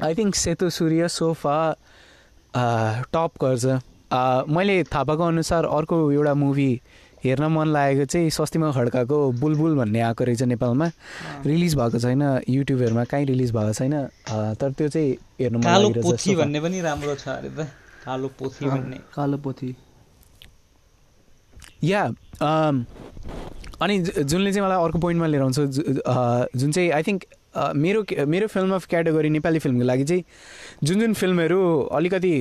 आई 0.03 0.15
थिङ्क 0.15 0.35
सेतो 0.35 0.71
सूर्य 0.71 1.09
सोफा 1.09 1.59
टप 3.15 3.33
गर्छ। 3.43 3.65
मैले 4.49 4.83
थाहा 4.85 5.05
पाएको 5.05 5.23
अनुसार 5.25 5.65
अर्को 5.65 5.97
एउटा 6.13 6.35
मुभी 6.35 6.71
हेर्न 7.27 7.45
मन 7.53 7.69
लागेको 7.75 8.05
चाहिँ 8.07 8.31
स्वस्तिमा 8.31 8.71
खड्काको 8.73 9.17
बुलबुल 9.41 9.75
भन्ने 9.77 10.01
आएको 10.01 10.25
रहेछ 10.25 10.43
नेपालमा। 10.55 10.87
रिलिज 11.47 11.75
भएको 11.77 11.99
छैन 11.99 12.23
युट्युबहरूमा 12.49 13.05
कहीँ 13.11 13.27
रिलिज 13.27 13.51
भएको 13.57 13.73
छैन। 13.73 13.95
तर 14.61 14.71
त्यो 14.73 14.89
चाहिँ 14.89 15.11
हेर्नु 15.41 15.59
मन 15.59 15.65
कालो 15.65 15.89
लागिरहेछ 15.89 16.07
पोथी 16.07 16.31
सोफा। 16.31 16.43
भन्ने 16.43 16.61
पनि 16.61 16.81
राम्रो 16.81 17.15
छ 17.15 17.29
अरे 17.29 17.51
त 17.51 17.69
कालो 18.07 18.29
पोथी 18.39 18.65
भन्ने। 18.67 18.99
कालो 19.15 19.37
पोथी। 19.45 19.75
या 21.85 22.03
अनि 23.83 23.99
जुनले 23.99 24.53
चाहिँ 24.53 24.67
मलाई 24.67 24.85
अर्को 24.85 24.99
पोइन्टमा 24.99 25.27
लिएर 25.27 25.43
आउँछ 25.43 25.59
जुन 26.57 26.71
चाहिँ 26.73 26.91
आई 26.91 27.03
थिङ्क 27.03 27.25
मेरो 27.77 28.01
मेरो 28.27 28.47
फिल्म 28.49 28.75
अफ 28.75 28.87
क्याटेगोरी 28.89 29.29
नेपाली 29.31 29.59
फिल्मको 29.59 29.85
लागि 29.85 30.05
चाहिँ 30.05 30.23
जुन 30.85 31.01
जुन 31.01 31.15
फिल्महरू 31.15 31.61
अलिकति 31.99 32.35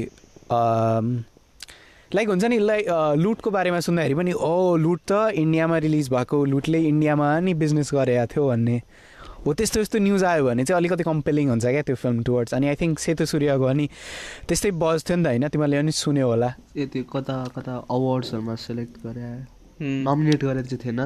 लाइक 2.13 2.29
हुन्छ 2.29 2.43
नि 2.45 2.57
लाइक 2.59 2.85
लुटको 3.17 3.49
बारेमा 3.51 3.79
सुन्दाखेरि 3.79 4.15
पनि 4.15 4.31
ओ 4.31 4.75
लुट 4.77 5.01
त 5.11 5.33
इन्डियामा 5.35 5.77
रिलिज 5.85 6.09
भएको 6.09 6.43
लुटले 6.45 6.79
इन्डियामा 6.87 7.27
नि 7.39 7.53
बिजनेस 7.53 7.89
गरेको 7.93 8.25
थियो 8.33 8.47
भन्ने। 8.47 8.77
हो 9.45 9.53
त्यस्तो 9.53 9.79
यस्तो 9.81 9.97
न्युज 9.99 10.23
आयो 10.23 10.45
भने 10.45 10.63
चाहिँ 10.65 10.77
अलिकति 10.77 11.03
कम्पेलिङ 11.03 11.49
हुन्छ 11.49 11.65
क्या 11.65 11.81
त्यो 11.81 11.95
फिल्म 11.95 12.23
टुवर्ड्स 12.23 12.53
अनि 12.53 12.67
आई 12.67 12.75
थिङ्क 12.81 12.99
सेतो 12.99 13.25
सूर्यको 13.25 13.65
अनि 13.65 13.85
त्यस्तै 14.49 14.71
बज 14.73 15.03
थियो 15.05 15.17
नि 15.17 15.23
त 15.23 15.27
होइन? 15.27 15.47
तिमीहरूले 15.53 15.81
पनि 15.81 15.91
सुन्यो 15.91 16.25
होला। 16.27 16.49
ए 16.77 16.85
त्यो 16.93 17.03
कता 17.13 17.35
कता 17.55 17.73
अवार्ड्सहरूमा 17.89 18.55
सेलेक्ट 18.65 18.95
गरे। 19.05 19.29
नमिनेट 19.75 20.41
गरेको 20.45 20.67
चाहिँ 20.71 20.81
थिएन। 20.81 20.99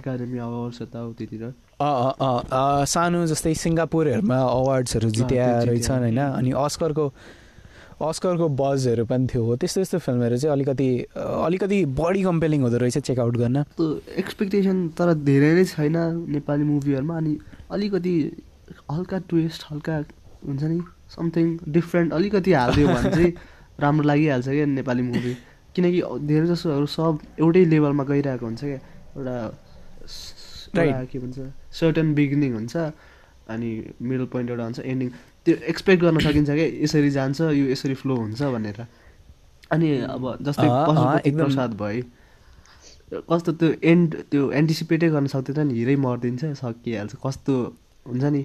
एकाडेमी 0.00 0.38
अवार्ड्स 0.38 0.82
यताउतितिर 0.82 1.42
अँ 1.44 1.54
अँ, 1.80 2.12
अँ 2.20 2.40
अँ, 2.50 2.84
सानो 2.86 3.26
जस्तै 3.26 3.54
सिङ्गापुरहरूमा 3.54 4.38
अवार्ड्सहरू 4.38 5.08
जित्या 5.10 5.44
त्यो 5.46 5.60
जित्यो। 5.60 5.72
रहेछन् 5.72 5.98
होइन? 5.98 6.18
अनि 6.18 6.50
अस्करको 6.64 7.04
अस्करको 8.00 8.48
बजहरू 8.60 9.04
पनि 9.10 9.26
थियो। 9.26 9.42
हो 9.44 9.56
त्यस्तो 9.56 9.80
यस्तो 9.80 9.98
फिल्महरू 9.98 10.36
चाहिँ 10.36 10.52
अलिकति 10.52 10.88
अलिकति 11.16 11.78
बढी 12.00 12.22
कम्पेलिङ 12.22 12.60
हुँदो 12.62 12.78
रहेछ 12.78 12.98
चेकआउट 13.08 13.36
गर्न। 13.36 13.64
एक्सपेक्टेसन 14.22 14.76
तर 14.98 15.14
धेरै 15.28 15.52
नै 15.54 15.64
छैन 15.64 15.96
नेपाली 16.34 16.64
मुभीहरूमा 16.64 17.16
अनि 17.16 17.32
अलिकति 17.70 18.14
हल्का 18.92 19.18
ट्विस्ट 19.28 19.64
हल्का 19.70 19.96
हुन्छ 20.46 20.62
नि 20.62 20.80
समथिङ 21.16 21.46
डिफ्रेन्ट 21.76 22.12
अलिकति 22.12 22.52
हालिदियो 22.52 22.88
भने 22.88 23.10
चाहिँ 23.10 23.32
राम्रो 23.82 24.06
लागिहाल्छ 24.08 24.48
क्या 24.48 24.66
नेपाली 24.66 25.02
मुभी 25.02 25.32
किनकि 25.74 26.00
धेरै 26.26 26.46
जसोहरू 26.46 26.86
सब 26.94 27.18
एउटै 27.40 27.64
लेभलमा 27.64 28.04
गइरहेको 28.04 28.46
हुन्छ 28.46 28.62
क्या. 28.64 28.80
एउटा 29.18 29.36
के 31.10 31.18
भन्छ 31.18 31.38
सर्टन 31.80 32.14
बिगिनिङ 32.14 32.52
हुन्छ 32.54 32.76
अनि 33.54 33.70
मिडल 34.02 34.24
पोइन्ट 34.32 34.50
एउटा 34.50 34.64
हुन्छ 34.64 34.80
एन्डिङ 34.84 35.08
त्यो 35.46 35.54
एक्सपेक्ट 35.70 36.02
गर्न 36.02 36.18
सकिन्छ 36.20 36.50
क्या 36.50 36.66
यसरी 36.84 37.10
जान्छ 37.10 37.40
यो 37.40 37.64
यसरी 37.72 37.94
फ्लो 37.94 38.14
हुन्छ 38.16 38.42
भनेर। 38.54 38.78
अनि 39.72 39.88
अब 40.14 40.24
जस्तै 40.42 40.66
एकदम। 41.28 41.44
प्रसाद 41.44 41.70
भए 41.80 42.02
कस्तो 43.30 43.52
त्यो 43.60 43.68
एन्ड 43.90 44.14
त्यो 44.30 44.50
एन्टिसिपेटै 44.52 45.08
गर्न 45.10 45.26
सक्दैन 45.32 45.66
नि 45.66 45.74
हिरै 45.74 45.96
मरिदिन्छ 45.96 46.42
सकिहाल्छ 46.60 47.14
कस्तो 47.24 47.54
हुन्छ 48.06 48.24
नि. 48.24 48.42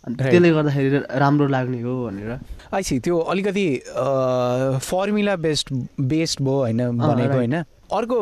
त्यसले 0.00 0.50
गर्दाखेरि 0.50 0.98
राम्रो 1.20 1.46
लाग्ने 1.48 1.80
हो 1.82 1.94
भनेर। 2.04 2.30
आइसी 2.72 2.98
त्यो 3.04 3.18
अलिकति 3.32 3.66
फर्मुला 4.80 5.34
बेस्ड 5.36 5.66
बेस्ड 6.12 6.40
भयो 6.40 6.58
होइन 6.58 6.80
भनेको. 6.96 7.34
होइन। 7.34 7.54
अर्को 7.92 8.18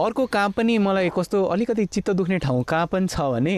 अर्को 0.00 0.26
कहाँ 0.26 0.50
पनि 0.56 0.78
मलाई 0.78 1.10
कस्तो 1.14 1.38
अलिकति 1.54 1.84
चित्त 1.86 2.10
दुख्ने 2.18 2.38
ठाउँ 2.40 2.62
कहाँ 2.64 2.86
पनि 2.86 3.06
छ 3.06 3.20
भने 3.34 3.54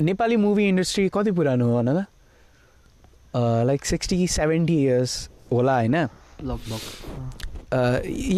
नेपाली 0.00 0.36
मुभी 0.36 0.68
इन्डस्ट्री 0.68 1.08
कति 1.08 1.30
पुरानो 1.32 1.66
हो 1.66 1.82
भन 1.82 1.88
त? 1.92 2.06
लाइक 3.36 3.84
सिक्सटी 3.84 4.26
सेभेन्टी 4.28 4.76
इयर्स 4.84 5.12
होला 5.52 5.74
होइन 5.78 5.96
लगभग 5.96 6.80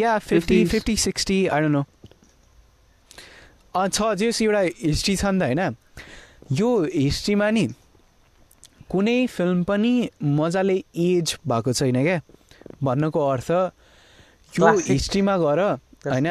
yeah 0.00 0.18
fifty 0.18 0.62
50s. 0.64 0.70
Fifty 0.70 0.96
sixty 0.96 1.46
I 1.46 1.61
don't 1.61 1.76
know 1.76 1.85
छ 3.88 4.14
जेस 4.18 4.42
एउटा 4.42 4.61
हिस्ट्री 4.61 5.16
छ 5.16 5.24
नि 5.24 5.38
त 5.38 5.42
होइन 5.42 5.62
यो 6.52 6.68
हिस्ट्रीमा 6.94 7.50
नि 7.50 7.66
कुनै 8.90 9.26
फिल्म 9.26 9.64
पनि 9.64 9.92
मजाले 10.22 10.76
एज 11.04 11.37
भएको 11.48 11.72
छैन 11.72 12.02
क्या? 12.02 12.20
भन्नुको 12.83 13.20
अर्थ 13.28 13.50
यो 14.54 14.66
हिस्ट्रीमा 14.88 15.37
गएर 15.38 15.61
होइन 15.61 16.28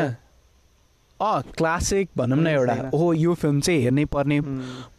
अँ 1.24 1.42
क्लासिक 1.58 2.10
भनौँ 2.18 2.38
न 2.38 2.48
एउटा। 2.48 2.90
ओहो 2.94 3.14
यो 3.14 3.34
फिल्म 3.34 3.60
चाहिँ 3.60 3.82
हेर्नै 3.82 4.06
पर्ने 4.12 4.40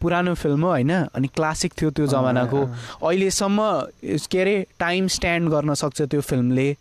पुरानो 0.01 0.33
फिल्म 0.33 0.61
हो 0.61 0.69
होइन? 0.69 0.93
अनि 1.13 1.27
क्लासिक 1.27 1.73
थियो 1.77 1.89
त्यो 1.91 2.07
जमानाको। 2.07 2.61
अहिलेसम्म 3.05 3.61
के 4.31 4.39
अरे 4.41 4.55
टाइम 4.79 5.07
स्ट्यान्ड 5.07 5.49
गर्न 5.49 5.73
सक्छ 5.73 6.01
त्यो 6.01 6.21
फिल्मले 6.21 6.75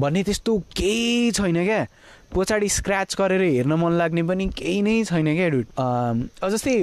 भन्ने 0.00 0.22
त्यस्तो 0.22 0.58
केही 0.76 1.30
छैन 1.36 1.64
क्या। 1.64 1.86
पछाडि 2.34 2.68
स्क्रच 2.68 3.14
गरेर 3.18 3.42
हेर्न 3.42 3.72
मन 3.80 3.92
लाग्ने 3.98 4.22
पनि 4.22 4.46
केही 4.56 4.80
नै 4.82 4.94
छैन 5.04 5.28
क्या 5.34 5.48
डुड 5.48 5.66
अँ, 5.80 6.14
जस्तै 6.52 6.74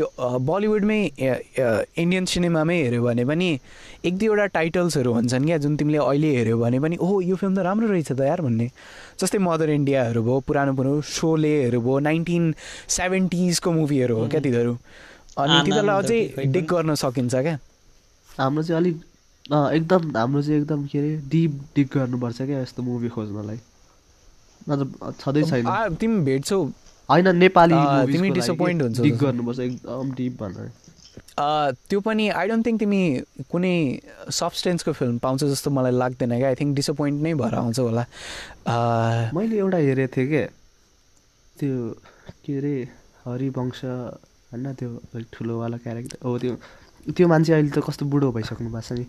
बलिउडमै 0.41 0.99
इन्डियन 1.21 2.25
सिनेमामै 2.25 2.77
हेऱ्यो 2.81 3.01
भने 3.03 3.25
पनि 3.25 3.49
एक 4.05 4.17
दुईवटा 4.17 4.45
टाइटल्सहरू 4.57 5.13
हुन्छन् 5.13 5.45
क्या 5.45 5.57
जुन 5.65 5.75
तिमीले 5.77 5.97
अहिले 5.97 6.31
हेऱ्यो 6.37 6.57
भने 6.59 6.79
पनि 6.79 6.97
ओहो 6.97 7.21
यो 7.21 7.35
फिल्म 7.35 7.55
त 7.55 7.59
राम्रो 7.67 7.87
रहेछ 7.93 8.11
त 8.11 8.21
यार 8.25 8.41
भन्ने। 8.41 8.67
जस्तै 9.21 9.37
मदर 9.37 9.69
इन्डियाहरू 9.69 10.23
भयो 10.23 10.39
पुरानो 10.49 10.73
पुरानो 10.73 11.01
सोलेहरू 11.13 11.81
भयो 11.81 11.99
नाइन्टिन 12.09 12.53
सेभेन्टिजको 12.97 13.71
मुभीहरू 13.71 14.15
हो 14.17 14.27
क्या 14.33 14.41
तिनीहरू। 14.41 14.73
अनि 15.37 15.55
तिनीहरूलाई 15.65 15.97
अझै 16.03 16.47
डिक 16.57 16.65
गर्न 16.73 16.95
सकिन्छ 17.05 17.35
क्या। 17.35 17.55
हाम्रो 18.29 18.63
चाहिँ 18.63 18.81
अलिक 18.81 18.97
एकदम 19.77 20.01
हाम्रो 20.17 20.41
चाहिँ 20.41 20.59
एकदम 20.61 20.85
के 20.91 20.99
अरे 20.99 21.15
डिप 21.31 21.51
डिप 21.75 21.87
गर्नुपर्छ 21.95 22.41
क्या 22.41 22.61
यस्तो 22.61 22.83
मुभी 22.83 23.09
खोज्नलाई। 23.13 23.59
छँदै 24.67 25.43
छैन। 25.43 25.95
तिमी 26.01 26.17
भेट्छौ। 26.25 26.59
होइन 27.09 27.27
नेपाली 27.35 27.77
तिमी 28.11 28.29
हुन्छौ 28.81 29.03
जस्तो। 29.03 29.17
गर्नुपर्छ 29.21 29.59
एकदम 29.59 30.11
डिप 30.17 30.33
भनेर। 30.41 30.69
त्यो 31.89 31.99
पनि 32.01 32.27
आई 32.29 32.47
डोन्ट 32.47 32.65
थिङ्क 32.65 32.79
तिमी 32.79 33.01
कुनै 33.51 33.75
सब्सटेन्सको 34.31 34.91
फिल्म 34.91 35.17
पाउँछौ 35.21 35.47
जस्तो 35.47 35.69
मलाई 35.71 35.91
लाग्दैन 35.91 36.37
क्या। 36.37 36.47
आई 36.47 36.55
थिङ्क 36.55 36.75
डिसपोइन्ट 36.75 37.21
नै 37.21 37.33
भएर 37.33 37.55
आउँछ 37.55 37.79
होला। 37.79 38.03
मैले 39.35 39.57
एउटा 39.57 39.77
हेरेको 39.77 40.15
थिएँ 40.17 40.27
के? 40.27 40.43
त्यो 41.59 41.73
के 42.45 42.57
अरे 42.57 42.75
हरिवंश 43.25 43.79
होइन 43.85 44.73
त्यो 44.73 44.89
अलिक 45.15 45.27
ठुलोवाला 45.33 45.77
क्यारेक्टर 45.83 46.17
हो 46.25 46.37
त्यो 46.39 46.53
त्यो 47.13 47.27
मान्छे 47.27 47.53
अहिले 47.53 47.69
त 47.69 47.79
कस्तो 47.85 48.05
बुढो 48.09 48.31
भइसक्नु 48.31 48.69
भएको 48.73 48.81
छ 48.81 48.91
नि। 48.97 49.05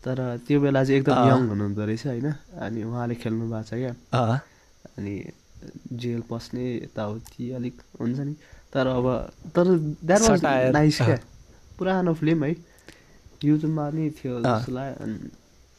तर 0.00 0.18
त्यो 0.46 0.58
बेला 0.62 0.80
चाहिँ 0.84 1.00
एकदम। 1.00 1.16
यङ 1.28 1.40
हुनुहुँदो 1.52 1.82
रहेछ 1.84 2.06
होइन? 2.06 2.28
अनि 2.56 2.80
उहाँले 2.88 3.14
खेल्नु 3.20 3.44
भएको 3.50 3.62
छ 3.68 3.72
क्या। 3.82 3.92
अनि 4.98 5.14
जेल 6.02 6.22
पस्ने 6.30 6.64
यताउति 6.74 7.50
अलिक 7.58 7.76
हुन्छ 8.00 8.18
नि। 8.18 8.34
तर 8.74 8.86
अब 8.86 9.06
तर 9.56 9.66
द्याट 10.04 10.20
वाज 10.20 10.40
नाइस 10.74 10.98
क्या। 11.02 11.18
पुरानो 11.78 12.12
फिल्म 12.14 12.44
है। 12.44 12.50
युट्युबमा 13.44 13.90
नि 13.94 14.10
थियो। 14.18 14.34
जस्तो 14.42 14.72
लाग्यो 14.72 15.04
अनि 15.04 15.30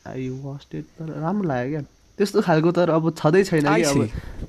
आई 0.08 0.30
वास्ट 0.44 0.76
इट 0.76 0.86
तर 1.00 1.08
राम्रो 1.22 1.48
लाग्यो 1.48 1.70
क्या। 1.70 1.84
त्यस्तो 2.18 2.42
खालको 2.42 2.72
तर 2.72 2.90
अब 2.90 3.04
छँदै 3.16 3.44
छैन 3.44 3.66
कि 3.76 3.84
अब. 3.84 3.98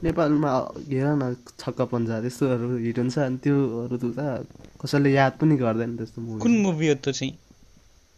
नेपालमा 0.02 0.50
हेर 0.88 1.06
न 1.06 1.36
छक्का 1.58 1.84
पन्जा 1.90 2.20
त्यस्तोहरू 2.20 2.76
हिट 2.86 2.98
हुन्छ 2.98 3.18
अनि 3.18 3.36
त्योहरू 3.44 3.96
त 4.00 4.46
कसैले 4.82 5.10
याद 5.12 5.32
पनि 5.40 5.54
गर्दैन 5.56 5.96
त्यस्तो 5.96 6.18
कुन 6.22 6.52
मुभी 6.52 6.62
मुभी 6.62 6.88
हो 6.88 6.94
त्यो 7.04 7.12
चाहिँ? 7.12 7.32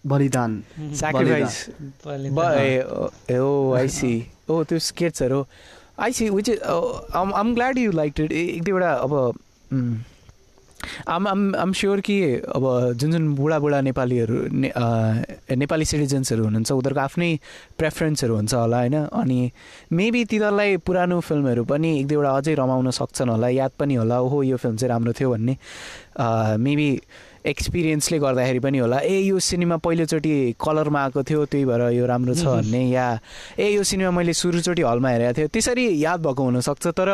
बलिदान। 0.05 0.53
आई 3.75 3.88
सी 3.88 4.12
ओ 4.51 4.53
त्यो 4.65 4.79
स्केट्सहरू 4.79 5.41
I 5.99 6.13
see 6.13 6.31
which 6.31 6.51
um 6.61 7.35
um 7.35 7.55
glad 7.55 7.79
you 7.79 7.93
like 7.93 8.21
it 8.21 8.33
एक 8.33 8.63
दुईवटा 8.65 8.93
अब 8.93 9.13
आम 11.09 11.27
आम 11.29 11.55
आम 11.57 11.73
स्योर 11.73 12.01
कि 12.01 12.23
अब 12.35 12.65
जुन 12.99 13.11
जुन 13.13 13.35
बुढाबुढा 13.35 13.81
नेपालीहरू 13.81 14.37
ने, 14.51 14.73
नेपाली 15.55 15.85
सिटिजन्सहरू 15.85 16.45
हुनुहुन्छ 16.45 16.71
उनीहरूको 16.73 17.01
आफ्नै 17.01 17.31
प्रेफरेन्सहरू 17.79 18.35
हुन्छ 18.37 18.55
होला 18.55 18.79
होइन? 18.79 18.97
अनि 19.07 19.51
मेबी 19.93 20.25
तिनीहरूलाई 20.25 20.77
पुरानो 20.83 21.21
फिल्महरू 21.21 21.65
पनि 21.71 21.91
एक 22.01 22.07
दुईवटा 22.07 22.31
अझै 22.37 22.55
रमाउन 22.59 22.91
सक्छन् 22.99 23.31
होला 23.31 23.49
याद 23.49 23.73
पनि 23.79 23.95
होला 23.95 24.21
ओहो 24.21 24.43
यो 24.43 24.57
फिल्म 24.59 24.77
चाहिँ 24.77 24.91
राम्रो 24.91 25.13
थियो 25.15 25.31
भन्ने। 25.31 25.57
मेबी 26.59 26.91
एक्सपिरियन्सले 27.45 28.19
गर्दाखेरि 28.19 28.59
पनि 28.59 28.79
होला। 28.79 28.99
ए 29.03 29.19
यो 29.27 29.39
सिनेमा 29.39 29.77
पहिलोचोटि 29.83 30.55
कलरमा 30.61 31.01
आएको 31.03 31.23
थियो 31.23 31.45
त्यही 31.45 31.65
भएर 31.65 31.83
यो 31.93 32.07
राम्रो 32.07 32.35
छ 32.35 32.45
भन्ने 32.47 32.83
या 32.91 33.07
ए 33.59 33.69
यो 33.75 33.83
सिनेमा 33.83 34.11
मैले 34.11 34.33
सुरुचोटि 34.33 34.83
हलमा 34.83 35.09
हेरेको 35.11 35.33
थियो 35.39 35.49
त्यसरी 35.51 35.85
याद 36.05 36.21
भएको 36.23 36.43
हुनसक्छ 36.43 36.87
तर 36.95 37.11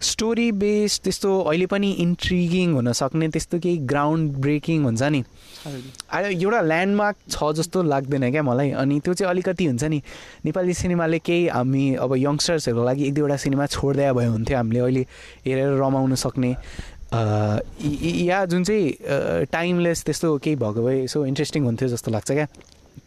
स्टोरी 0.00 0.50
बेस्ड 0.62 1.02
त्यस्तो 1.04 1.30
अहिले 1.50 1.66
पनि 1.66 1.90
इन्ट्रिगिङ 2.06 2.74
हुनसक्ने 2.74 3.28
त्यस्तो 3.34 3.58
केही 3.58 3.76
ग्राउन्ड 3.90 4.32
ब्रेकिङ 4.44 4.84
हुन्छ 4.84 5.02
नि। 5.02 5.22
एउटा 5.64 6.60
ल्यान्डमार्क 6.60 7.16
छ 7.30 7.52
जस्तो 7.58 7.82
लाग्दैन 7.82 8.30
क्या 8.30 8.42
मलाई 8.42 8.70
अनि 8.78 9.00
त्यो 9.00 9.14
चाहिँ 9.14 9.30
अलिकति 9.30 9.64
हुन्छ 9.66 9.84
नि 9.84 10.00
नेपाली 10.44 10.74
सिनेमाले 10.74 11.18
केही 11.18 11.46
हामी 11.48 11.84
अब 12.04 12.14
यङ्स्टर्सहरूको 12.16 12.84
लागि 12.84 13.06
एक 13.06 13.14
दुईवटा 13.14 13.36
सिनेमा 13.44 13.66
छोडिदिए 13.66 14.12
भए 14.12 14.26
हुन्थ्यो 14.26 14.56
हामीले 14.56 14.80
अहिले 14.80 15.02
हेरेर 15.46 15.72
रमाउन 15.82 16.14
सक्ने। 16.14 16.52
या 17.14 18.44
जुन 18.46 18.64
चाहिँ 18.64 19.46
टाइमलेस 19.52 20.04
त्यस्तो 20.04 20.36
केही 20.38 20.56
भएको 20.56 20.82
भए 20.84 21.02
यसो 21.04 21.24
इन्ट्रेस्टिङ 21.26 21.64
हुन्थ्यो 21.64 21.88
जस्तो 21.88 22.10
लाग्छ 22.10 22.30
क्या। 22.32 22.46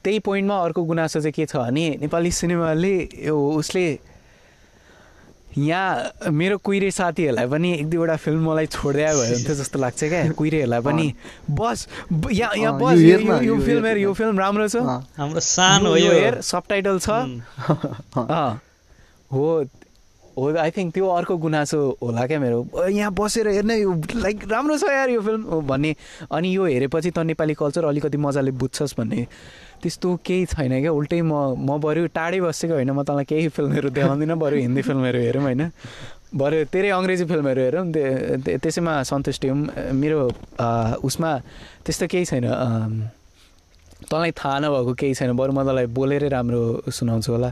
त्यही 0.04 0.20
पोइन्टमा 0.20 0.58
अर्को 0.64 0.84
गुनासो 0.84 1.20
चाहिँ 1.20 1.34
के 1.34 1.46
छ 1.46 1.56
भने 1.58 1.90
नेपाली 2.02 2.32
सिनेमाले 2.32 2.96
यो 3.26 3.36
उसले 3.36 3.86
यहाँ 5.58 6.30
मेरो 6.30 6.58
कुहिरे 6.62 6.92
साथीहरूलाई 6.92 7.48
पनि 7.50 7.74
एक 7.74 7.90
दुईवटा 7.90 8.16
फिल्म 8.16 8.50
मलाई 8.50 8.66
छोडिदिए 8.68 9.08
भयो 9.08 9.34
हुन्थ्यो 9.34 9.56
जस्तो 9.56 9.80
लाग्छ 9.80 10.04
क्या 10.04 10.32
कुहिरेहरूलाई 10.38 10.82
पनि। 10.86 11.08
बस 11.50 11.88
यहाँ 12.32 12.56
यहाँ 12.56 12.78
बस 12.78 13.00
यो 13.02 13.58
फिल्म 13.60 13.86
हेर। 13.86 13.98
यो 13.98 14.14
फिल्म 14.14 14.40
राम्रो 14.40 14.68
छ। 14.70 14.78
हाम्रो 15.18 15.40
सानो 15.42 15.90
हो 15.90 15.96
यो 15.98 16.12
हेर 16.14 16.42
सबटाइटल 16.46 17.00
छ। 17.00 17.10
उम्, 17.10 17.42
अँ। 18.22 18.62
हो 19.32 19.48
हो 20.38 20.54
आई 20.54 20.72
थिङ्क 20.72 20.94
त्यो 20.94 21.08
अर्को 21.10 21.38
गुनासो 21.38 21.80
होला 22.02 22.26
क्या 22.28 22.40
मेरो। 22.40 22.60
यहाँ 22.94 23.12
बसेर 23.12 23.48
हेर्ने 23.48 23.76
लाइक 24.22 24.46
राम्रो 24.46 24.78
छ 24.78 24.86
यार 24.94 25.10
यो 25.10 25.22
फिल्म 25.22 25.62
भन्ने। 25.66 25.96
अनि 26.30 26.56
यो 26.56 26.66
हेरेपछि 26.66 27.12
त 27.12 27.20
नेपाली 27.26 27.54
कल्चर 27.58 27.86
अलिकति 27.90 28.18
मजाले 28.18 28.52
बुझ्छस् 28.54 28.94
भन्ने। 28.98 29.26
त्यस्तो 29.82 30.16
केही 30.22 30.46
छैन 30.54 30.74
क्या। 30.82 30.92
उल्टै 30.94 31.22
म 31.22 31.58
म 31.58 31.82
बरु 31.82 32.08
टाढै 32.14 32.40
बसेको 32.46 32.74
होइन। 32.74 32.92
म 32.94 33.02
तँलाई 33.02 33.26
केही 33.26 33.48
फिल्महरू 33.50 33.90
देखाउँदिनँ 33.90 34.38
बरु 34.38 34.56
हिन्दी 34.62 34.82
फिल्महरू 34.86 35.20
हेरौँ 35.26 35.44
होइन। 35.44 35.64
बरु 36.38 36.58
तेरै 36.70 36.90
अङ्ग्रेजी 36.94 37.26
फिल्महरू 37.26 37.62
हेरौँ। 37.62 37.86
त्यसैमा 38.62 38.94
सन्तुष्टि 39.10 39.48
हौँ। 39.48 39.94
मेरो 39.94 40.20
उसमा 41.02 41.32
त्यस्तो 41.86 42.06
केही 42.14 42.26
छैन। 42.30 42.46
तँलाई 44.06 44.32
थाहा 44.38 44.58
नभएको 44.60 44.94
केही 44.94 45.14
छैन। 45.18 45.34
बरु 45.34 45.52
म 45.52 45.66
तँलाई 45.66 45.86
बोलेरै 45.90 46.30
राम्रो 46.30 46.62
सुनाउँछु 46.94 47.32
होला। 47.34 47.50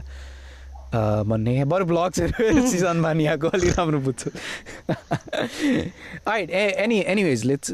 भन्ने 0.94 1.64
बरु 1.64 1.84
ब्लग्सहरू 1.84 2.66
सिजन 2.72 2.96
मानियाको 2.96 3.48
अलिक 3.48 3.78
राम्रो 3.78 4.00
बुझ्छु। 4.00 4.30
Alright 6.28 6.50
A 6.50 6.64
any 6.84 6.98
anyways 7.06 7.44
let's 7.44 7.70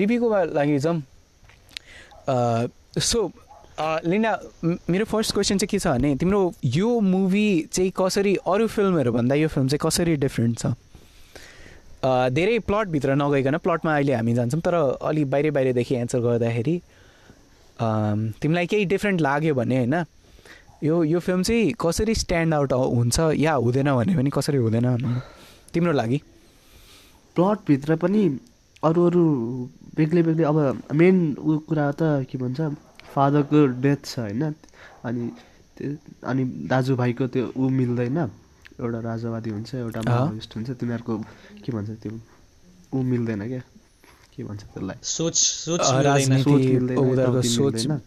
रिभ्यूको 0.00 0.26
लागि 0.54 0.78
जाउँ 0.78 1.02
सो 3.00 3.30
लिना 4.06 4.32
मेरो 4.90 5.04
फर्स्ट 5.04 5.32
क्वेसन 5.34 5.58
चाहिँ 5.58 5.68
के 5.70 5.78
छ 5.78 5.86
भने 5.86 6.14
तिम्रो 6.16 6.40
यो 6.64 6.88
मुभी 7.00 7.48
चाहिँ 7.72 7.92
कसरी 7.96 8.34
अरू 8.46 8.66
फिल्महरू 8.66 9.12
भन्दा 9.12 9.34
यो 9.34 9.48
फिल्म 9.48 9.68
चाहिँ 9.68 9.80
कसरी 9.86 10.16
डिफ्रेन्ट 10.16 10.58
छ? 10.58 10.66
धेरै 12.34 12.58
प्लटभित्र 12.66 13.14
नगइकन 13.14 13.56
प्लटमा 13.58 13.94
अहिले 13.94 14.14
हामी 14.14 14.34
जान्छौँ 14.34 14.60
तर 14.60 14.74
अलिक 14.74 15.30
बाहिर 15.30 15.50
बाहिरदेखि 15.50 15.94
एन्सर 15.94 16.18
गर्दाखेरि 16.20 16.80
तिमीलाई 18.42 18.66
केही 18.66 18.84
डिफ्रेन्ट 18.84 19.20
लाग्यो 19.20 19.54
भने 19.54 19.76
होइन? 19.76 19.94
यो 20.84 20.94
यो 21.04 21.18
फिल्म 21.18 21.42
चाहिँ 21.42 21.72
कसरी 21.80 22.14
स्ट्यान्ड 22.14 22.54
आउट 22.54 22.72
हुन्छ 22.72 23.18
या 23.36 23.52
हुँदैन 23.64 23.88
भने 23.94 24.14
पनि 24.16 24.30
कसरी 24.30 24.58
हुँदैन 24.58 24.86
भनौँ 24.96 25.20
तिम्रो 25.74 25.92
लागि? 25.92 26.18
प्लटभित्र 27.36 27.96
पनि 28.02 28.22
अरू 28.82 29.06
अरू 29.06 29.24
बेग्लै 29.96 30.22
बेग्लै 30.22 30.44
अब 30.44 30.58
मेन 30.94 31.16
ऊ 31.38 31.58
कुरा 31.68 31.86
त 31.98 32.26
के 32.30 32.38
भन्छ 32.38 32.60
फादरको 33.14 33.58
डेथ 33.82 34.00
छ 34.04 34.18
होइन 34.18 34.42
अनि 35.04 35.22
त्यो 35.78 35.88
अनि 36.30 36.42
दाजुभाइको 36.70 37.26
त्यो 37.34 37.44
ऊ 37.56 37.68
मिल्दैन 37.78 38.18
एउटा 38.78 38.98
राजावादी 39.10 39.50
हुन्छ 39.50 39.74
एउटा 39.74 40.00
अँ। 40.00 40.06
माओइस्ट 40.06 40.56
हुन्छ 40.56 40.70
तिनीहरूको 40.78 41.14
के 41.64 41.70
भन्छ 41.74 41.90
त्यो 42.02 42.12
ऊ 42.94 43.02
मिल्दैन 43.02 43.40
क्या 43.48 43.62
के 44.34 44.44
भन्छ 44.44 44.62
त्यसलाई? 44.62 44.96
सोच 45.02 45.34
सोच। 45.34 45.82
मिल्दैन। 46.70 48.00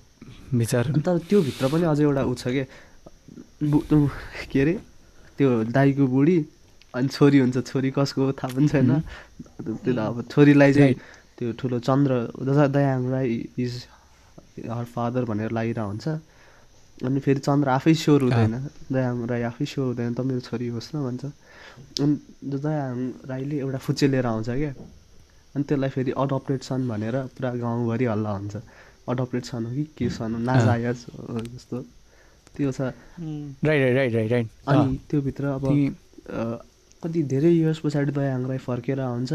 विचार। 0.54 0.86
तर 1.06 1.18
त्योभित्र 1.30 1.64
पनि 1.72 1.86
अझै 1.92 2.04
एउटा 2.04 2.24
ऊ 2.24 2.34
छ 2.36 2.44
के 2.56 2.64
के 4.52 4.60
अरे 4.62 4.76
त्यो 5.38 5.50
दाईको 5.72 6.06
बुढी 6.08 6.38
अनि 6.94 7.08
छोरी 7.08 7.38
हुन्छ 7.40 7.58
छोरी 7.70 7.90
कसको 7.98 8.32
थाहा 8.40 8.52
पनि 8.56 8.68
छैन। 8.68 8.92
त्यो 9.64 9.94
त 9.96 9.98
अब 9.98 10.18
छोरीलाई 10.32 10.72
चाहिँ 10.74 10.94
त्यो 11.38 11.52
ठुलो 11.60 11.78
Chandra 11.80 12.12
Daya- 12.46 12.72
Dayahang 12.76 13.02
Rai 13.10 13.30
is 13.58 13.74
her 14.68 14.86
father 14.94 15.24
भनेर 15.26 15.52
लागिरहेको 15.58 15.88
हुन्छ। 15.88 16.08
अनि 17.02 17.20
फेरि 17.26 17.40
चन्द्र 17.42 17.68
आफै 17.82 17.94
स्योर 17.98 18.22
हुँदैन 18.30 18.54
दयाहाङ 18.94 19.18
राई 19.32 19.42
आफै 19.50 19.66
स्योर 19.66 19.88
हुँदैन 19.96 20.14
त 20.14 20.20
मेरो 20.22 20.42
छोरी 20.46 20.68
होस् 20.76 20.90
न 20.94 21.02
भन्छ। 21.02 21.24
अनि 22.02 22.16
दयाहाङ 22.46 23.00
राईले 23.26 23.58
एउटा 23.64 23.80
फुच्चे 23.86 24.08
लिएर 24.14 24.26
आउँछ 24.26 24.50
क्या 24.62 24.74
अनि 25.56 25.64
त्यसलाई 25.64 25.90
फेरि 25.96 26.12
अडप्टेड 26.14 26.62
सन 26.62 26.82
भनेर 26.92 27.16
पुरा 27.34 27.50
गाउँभरि 27.58 28.06
हल्ला 28.06 28.32
हुन्छ। 28.38 28.56
अडप्टेड 29.12 29.44
सन 29.44 29.66
हो 29.66 29.72
कि 29.76 29.84
के 29.98 30.10
सन 30.10 30.34
हो 30.34 30.40
नाजायज 30.40 31.06
जस्तो। 31.54 31.78
त्यो 32.56 32.72
छ। 32.72 32.82
उम्, 32.82 33.56
राइट 33.64 33.82
राइट 33.96 34.14
राइट 34.14 34.32
राइट 34.32 34.48
अनि 34.68 34.98
त्योभित्र 35.10 35.46
अब 35.56 35.64
कति 37.04 37.20
धेरै 37.32 37.52
इयर्स 37.52 37.80
पछाडि 37.84 38.12
दयाङ 38.12 38.46
राई 38.48 38.58
फर्केर 38.62 39.00
आउँछ 39.00 39.32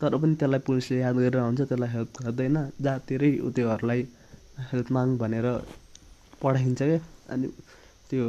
तर 0.00 0.16
पनि 0.16 0.34
त्यसलाई 0.36 0.60
पुलिसले 0.66 0.98
याद 0.98 1.16
गरेर 1.16 1.40
हुन्छ 1.40 1.60
त्यसलाई 1.60 1.90
हेल्प 1.92 2.10
गर्दैन। 2.22 2.56
जहाँतिरै 2.84 3.30
उ 3.38 3.50
त्योहरूलाई 3.56 4.00
हेल्प 4.70 4.88
माग 4.92 5.08
भनेर 5.22 5.46
पठाइन्छ 6.42 6.80
क्या। 6.82 7.00
अनि 7.32 7.46
त्यो 8.10 8.24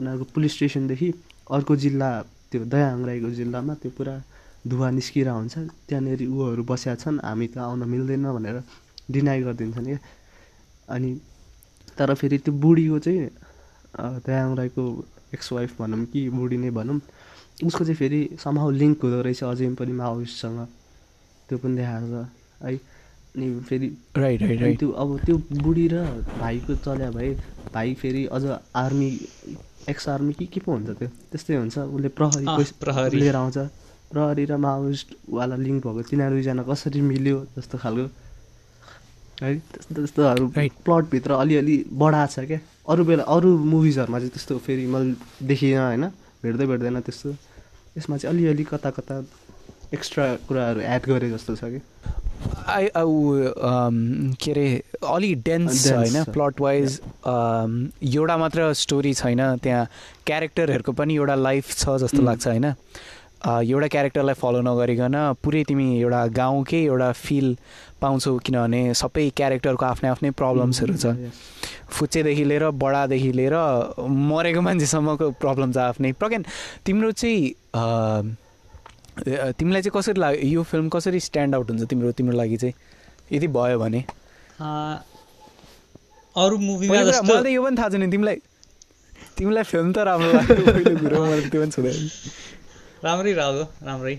उनीहरूको 0.00 0.24
पुलिस 0.34 0.52
स्टेसनदेखि 0.56 1.08
अर्को 1.56 1.76
जिल्ला 1.84 2.10
त्यो 2.50 2.64
दयाङ 2.72 3.04
राईको 3.06 3.30
जिल्लामा 3.40 3.74
त्यो 3.82 3.90
पुरा 3.98 4.14
धुवा 4.66 4.88
निस्किरहेको 4.98 5.38
हुन्छ 5.38 5.54
त्यहाँनिर 5.88 6.20
ऊहरू 6.26 6.62
बसेका 6.70 6.94
छन् 7.02 7.18
हामी 7.22 7.46
त 7.54 7.58
आउन 7.62 7.82
मिल्दैन 7.92 8.26
भनेर 8.36 8.56
डिनाइ 9.10 9.42
गरिदिन्छन् 9.42 9.86
क्या? 9.86 9.98
अनि 10.94 11.10
तर 11.98 12.14
फेरि 12.14 12.38
त्यो 12.38 12.52
बुढीको 12.54 12.98
चाहिँ 12.98 13.28
दयाङ 14.26 14.54
राईको 14.56 14.84
एक्स 15.34 15.52
वाइफ 15.52 15.80
भनौँ 15.80 16.04
कि 16.12 16.28
बुढी 16.30 16.56
नै 16.56 16.70
भनौँ 16.70 17.00
उसको 17.64 17.84
चाहिँ 17.84 17.96
फेरि 17.96 18.20
समहाउ 18.44 18.70
लिङ्क 18.70 19.02
हुँदो 19.02 19.20
रहेछ 19.22 19.42
अझै 19.44 19.68
पनि 19.80 19.92
माओइस्टसँग 20.00 20.58
त्यो 21.48 21.58
पनि 21.58 21.76
देखाएको 21.76 22.06
छ 22.06 22.64
है? 22.64 22.76
अनि 23.36 23.46
फेरि 23.68 23.88
राइट 24.16 24.42
राइट 24.42 24.60
राइट 24.60 24.78
त्यो 24.78 24.90
अब 24.90 25.08
त्यो 25.24 25.36
बुढी 25.62 25.86
र 25.92 26.04
भाइको 26.40 26.74
चल्या 26.84 27.10
भए 27.16 27.30
भाइ 27.74 27.94
फेरि 28.02 28.26
अझ 28.36 28.44
आर्मी 28.76 29.08
एक्स 29.88 30.08
आर्मी 30.08 30.32
कि 30.34 30.46
के 30.52 30.60
पो 30.60 30.72
हुन्छ 30.72 30.90
त्यो? 30.98 31.08
त्यस्तै 31.30 31.56
हुन्छ 31.56 31.78
उसले 31.78 32.08
प्रहरी 32.18 32.64
प्रहरी। 32.80 33.16
लिएर 33.18 33.36
आउँछ। 33.36 33.58
प्रहरी 34.12 34.44
र 34.44 34.56
माओइस्टवाला 34.56 35.56
लिङ्क 35.56 35.86
भएको 35.86 36.02
तिनीहरू 36.10 36.34
दुईजना 36.34 36.62
कसरी 36.68 37.00
मिल्यो 37.00 37.36
जस्तो 37.56 37.78
खालको। 37.78 38.06
है। 39.42 39.54
त्यस्तो 39.56 39.94
त्यस्तोहरू. 39.94 40.46
प्लटभित्र 40.84 41.32
अलिअलि 41.32 41.76
बढाएको 41.92 42.32
छ 42.32 42.46
क्या। 42.46 42.58
अरू 42.88 43.04
बेला 43.04 43.24
अरू 43.26 43.48
मुभिजहरूमा 43.72 44.18
चाहिँ 44.18 44.30
त्यस्तो 44.32 44.58
फेरि 44.66 44.86
मैले 44.86 45.14
देखिनँ 45.46 45.80
होइन। 45.80 46.04
भेट्दै 46.42 46.66
भेट्दैन 46.66 47.00
त्यस्तो। 47.00 47.30
यसमा 47.98 48.16
चाहिँ 48.16 48.36
अलिअलि 48.36 48.64
कता 48.64 48.90
कता 48.96 49.14
एक्स्ट्रा 49.94 50.24
कुराहरू 50.48 50.80
एड 50.80 51.02
गरे 51.06 51.30
जस्तो 51.30 51.54
छ 51.56 51.64
कि। 51.72 51.80
आई 52.68 52.88
के 52.94 54.50
अरे 54.50 54.66
अलि 55.04 55.34
डेन्स 55.44 55.72
छ। 55.84 55.92
होइन। 55.92 56.24
प्लट 56.32 56.60
वाइज 56.60 57.00
एउटा 57.26 58.36
मात्र 58.36 58.72
स्टोरी 58.72 59.12
छैन। 59.14 59.40
त्यहाँ 59.62 59.86
क्यारेक्टरहरूको 60.26 60.92
पनि 60.92 61.14
एउटा 61.16 61.34
लाइफ 61.34 61.64
छ 61.72 61.96
जस्तो 62.02 62.18
उम्. 62.18 62.26
लाग्छ 62.26 62.46
होइन? 62.46 62.66
एउटा 63.46 63.88
क्यारेक्टरलाई 63.88 64.34
फलो 64.34 64.60
नगरिकन 64.66 65.16
पुरै 65.42 65.62
तिमी 65.64 65.86
एउटा 66.00 66.20
गाउँकै 66.34 66.82
एउटा 66.84 67.10
फिल 67.14 67.56
पाउँछौ 68.06 68.32
किनभने 68.46 68.80
सबै 69.02 69.28
क्यारेक्टरको 69.36 69.84
आफ्नै 69.90 70.08
आफ्नै 70.14 70.30
प्रब्लम्सहरू 70.40 70.94
छ। 70.96 71.06
Yes. 71.18 71.34
फुच्चेदेखि 71.98 72.44
लिएर 72.44 72.64
बडादेखि 72.82 73.30
लिएर 73.38 73.54
मरेको 74.30 74.60
मान्छेसम्मको 74.68 75.26
प्रब्लम 75.42 75.72
छ 75.72 75.78
आफ्नै। 75.90 76.12
प्रज्ञान 76.22 76.42
तिम्रो 76.86 77.10
चाहिँ 77.12 77.40
तिमीलाई 79.58 79.82
चाहिँ 79.82 79.94
कसरी 79.96 80.20
लाग्यो 80.20 80.48
यो 80.48 80.62
फिल्म 80.70 80.88
कसरी 80.92 81.20
स्ट्यान्ड 81.26 81.54
आउट 81.54 81.70
हुन्छ 81.70 81.82
तिम्रो 81.90 82.12
तिम्रो 82.18 82.36
लागि 82.36 82.56
चाहिँ? 82.62 82.74
यदि 83.32 83.46
भयो 83.48 83.78
भने। 83.78 84.00
अँ, 84.60 84.96
अरू 86.36 86.56
मुभीमा 86.58 86.92
मलाई 86.92 87.42
त 87.42 87.46
यो 87.48 87.62
पनि 87.64 87.76
थाहा 87.76 87.88
छैन 87.88 88.10
तिमीलाई 88.10 88.36
तिमीलाई 89.38 89.64
फिल्म 89.72 89.92
त 89.92 89.98
राम्रो 90.08 90.32
लाग्यो 90.32 90.64
पहिलो 90.68 90.94
कुरो 91.00 91.16
मलाई 91.24 91.48
त्यो 91.48 91.60
पनि 91.62 91.70
छुँदैन 91.72 91.96
राम्रै 93.06 93.32
लाग्यो 93.40 93.64
राम्रै. 93.88 94.14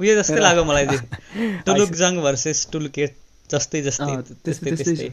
उयो 0.00 0.14
जस्तै 0.20 0.40
लाग्यो 0.40 0.64
मलाई 0.64 0.86
चाहिँ 0.86 1.62
टुलुकजङ 1.66 2.12
भर्सेस 2.26 2.66
टुलुके 2.72 3.06
जस्तै 3.50 3.82
जस्तै 3.82 4.12
त्यस्तै 4.16 4.44
त्यस्तै- 4.44 4.76
त्यस्तै 4.76 5.08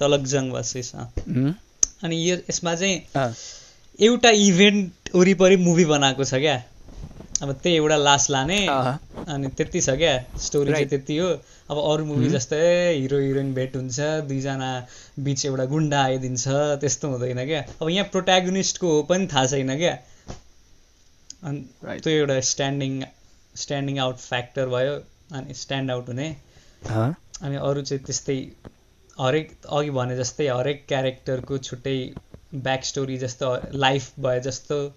तलकजङ 0.00 0.44
भर्सेस? 0.50 0.92
अनि 2.04 2.16
यो 2.28 2.36
यसमा 2.50 2.74
चाहिँ 2.74 2.96
एउटा 4.00 4.30
इभेन्ट 4.46 5.10
वरिपरि 5.14 5.56
मुभी 5.66 5.84
बनाएको 5.94 6.24
छ 6.24 6.34
क्या। 6.44 6.56
अब 7.42 7.52
त्यही 7.62 7.76
एउटा 7.76 7.96
लास 7.96 8.26
लाने 8.30 8.58
अनि 9.34 9.48
त्यति 9.58 9.80
छ 9.80 9.90
क्या। 10.00 10.14
स्टोरी 10.46 10.72
चाहिँ. 10.72 10.86
त्यति 10.88 11.16
हो। 11.18 11.28
अब 11.70 11.78
अरू 11.92 12.04
मुभी. 12.04 12.28
जस्तै 12.30 12.60
हिरो 13.00 13.18
हिरोइन 13.18 13.52
भेट 13.54 13.76
हुन्छ 13.76 13.98
दुईजना 14.28 14.70
बिच 15.26 15.44
एउटा 15.46 15.64
गुन्डा 15.72 16.02
आइदिन्छ 16.04 16.44
त्यस्तो 16.82 17.08
हुँदैन 17.10 17.44
क्या। 17.46 17.60
अब 17.82 17.88
यहाँ 17.90 18.06
प्रोट्यागोनिस्टको 18.12 18.86
हो 18.94 19.02
पनि 19.10 19.26
थाहा 19.32 19.46
छैन 19.46 19.76
क्या। 19.78 19.94
अनि. 21.44 21.60
त्यो 22.02 22.12
एउटा 22.12 22.40
स्ट्यान्डिङ 22.50 22.92
स्ट्यान्डिङ 23.56 23.98
आउट 23.98 24.16
फ्याक्टर 24.16 24.68
भयो 24.68 24.94
अनि 25.38 25.54
स्ट्यान्ड 25.54 25.90
आउट 25.90 26.08
हुने। 26.08 26.36
अनि 27.42 27.56
अरू 27.56 27.82
चाहिँ 27.82 28.04
त्यस्तै 28.04 28.52
हरेक 29.20 29.52
अघि 29.72 29.90
भने 29.90 30.16
जस्तै 30.16 30.48
हरेक 30.48 30.84
क्यारेक्टरको 30.88 31.58
छुट्टै 31.58 32.14
ब्याक 32.54 32.84
स्टोरी 32.84 33.18
जस्तो 33.18 33.58
लाइफ 33.74 34.12
भए 34.20 34.40
जस्तो 34.40 34.88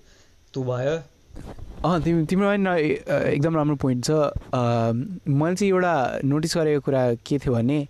त्यो 0.53 0.63
भयो। 0.63 0.97
अँ 1.85 2.01
तिमी 2.01 2.25
तिम्रो 2.25 2.47
पनि 2.47 2.57
न- 2.57 2.97
अ, 3.13 3.27
एकदम 3.27 3.55
राम्रो 3.55 3.75
पोइन्ट 3.75 4.05
छ। 4.05 4.11
मैले 5.27 5.55
चाहिँ 5.55 5.69
एउटा 5.69 6.19
नोटिस 6.25 6.57
गरेको 6.57 6.81
कुरा 6.81 7.13
के 7.13 7.37
थियो 7.37 7.53
भने 7.53 7.87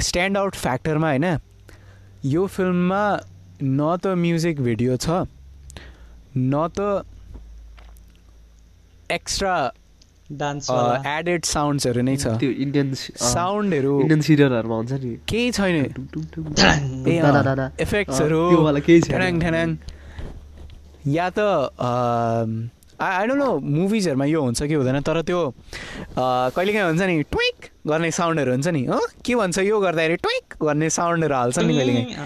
स्ट्यान्ड 0.00 0.38
आउट 0.38 0.54
फ्याक्टरमा 0.54 1.08
होइन 1.08 1.38
यो 2.24 2.46
फिल्ममा 2.46 3.20
न 3.62 3.96
त 3.96 4.06
म्युजिक 4.06 4.60
भिडियो 4.60 4.96
छ 4.96 5.08
न 6.36 6.68
त 6.80 7.06
एक्स्ट्रा 9.10 9.54
डान्स 10.40 10.66
एडेड 11.08 11.44
साउन्ड्सहरू 11.44 12.02
नै 12.02 12.16
छ। 12.16 12.26
त्यो 12.40 12.50
इन्डियन 12.64 12.92
साउन्डहरू 12.94 13.92
इन्डियन 14.00 14.20
सिरियलहरूमा 14.20 14.76
हुन्छ 14.76 14.92
नि। 15.04 15.16
केही 15.28 15.50
छैन। 15.50 15.76
इफेक्ट्सहरू 17.80 18.40
केही 18.86 19.00
या 21.14 21.28
त 21.30 21.38
आई 23.00 23.26
डोन्ट 23.26 23.40
नो 23.40 23.48
मुभिजहरूमा 23.78 24.24
यो 24.26 24.40
हुन्छ 24.42 24.62
कि 24.62 24.74
हुँदैन 24.74 25.00
तर 25.06 25.20
त्यो 25.22 25.40
अ, 25.46 26.50
कहिलेकाहीँ 26.56 26.86
हुन्छ 26.88 27.02
नि 27.02 27.22
ट्विक 27.32 27.58
गर्ने 27.86 28.10
साउन्डहरू 28.10 28.50
हुन्छ 28.52 28.68
नि 28.68 28.84
हो 28.84 28.98
के 29.24 29.34
भन्छ 29.34 29.58
यो 29.58 29.78
गर्दाखेरि 29.80 30.16
ट्विक 30.26 30.54
गर्ने 30.62 30.90
साउन्डहरू 30.90 31.34
हाल्छ 31.34 31.58
नि 31.58 31.74
कहिलेकाहीँ। 31.78 32.16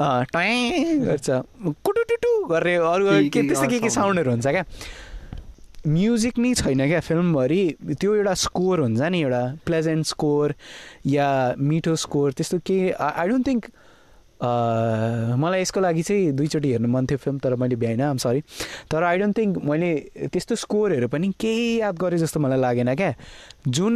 ट्वाइँ 0.00 0.98
गर्छ। 1.00 1.30
कुटुटुटु 1.84 2.32
गर्ने 2.46 2.74
अरू 2.76 3.04
के 3.32 3.42
त्यस्तो 3.42 3.68
के 3.68 3.78
के। 3.80 3.90
साउन्डहरू 3.90 4.30
हुन्छ 4.30 4.46
क्या? 4.46 4.64
म्युजिक 5.86 6.38
नै 6.38 6.52
छैन 6.54 6.86
क्या 6.86 7.00
फिल्मभरि। 7.00 7.62
त्यो 8.00 8.14
एउटा 8.14 8.34
स्कोर 8.34 8.80
हुन्छ 8.80 9.00
नि 9.00 9.20
एउटा 9.22 9.42
प्लेजेन्ट 9.66 10.06
स्कोर 10.06 10.54
या 11.06 11.28
मिठो 11.58 11.94
स्कोर 11.96 12.32
त्यस्तो 12.36 12.58
के 12.66 12.78
आई 12.92 13.28
डोन्ट 13.28 13.46
थिङ्क 13.48 13.64
मलाई 15.40 15.60
यसको 15.60 15.80
लागि 15.80 16.02
चाहिँ 16.02 16.32
दुईचोटि 16.36 16.68
हेर्नु 16.72 16.88
मन 16.92 17.06
थियो 17.06 17.18
फिल्म 17.18 17.38
तर 17.38 17.54
मैले 17.56 17.76
भ्याइनँ। 17.80 18.04
आम 18.04 18.16
सरी 18.20 18.40
तर 18.90 19.02
आई 19.02 19.18
डोन्ट 19.18 19.38
थिङ्क 19.38 19.64
मैले 19.64 19.90
त्यस्तो 20.28 20.54
स्कोरहरू 20.60 21.08
पनि 21.08 21.32
केही 21.40 21.80
याद 21.80 21.96
गरेँ 21.96 22.18
जस्तो 22.20 22.40
मलाई 22.40 22.60
लागेन 22.60 22.94
क्या। 22.94 23.14
जुन 23.64 23.94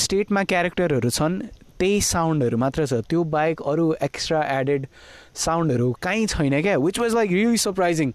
स्टेटमा 0.00 0.44
क्यारेक्टरहरू 0.48 1.10
छन् 1.10 1.34
त्यही 1.78 2.00
साउन्डहरू 2.00 2.56
मात्र 2.58 2.86
छ। 2.86 3.00
त्यो 3.10 3.22
बाहेक 3.34 3.62
अरू 3.66 3.92
एक्स्ट्रा 4.02 4.42
एडेड 4.58 4.86
साउन्डहरू 5.36 5.92
कहीँ 6.02 6.26
छैन 6.26 6.60
क्या 6.62 6.76
which 6.78 6.98
was 6.98 7.14
like 7.14 7.32
really 7.32 7.56
surprising 7.58 8.12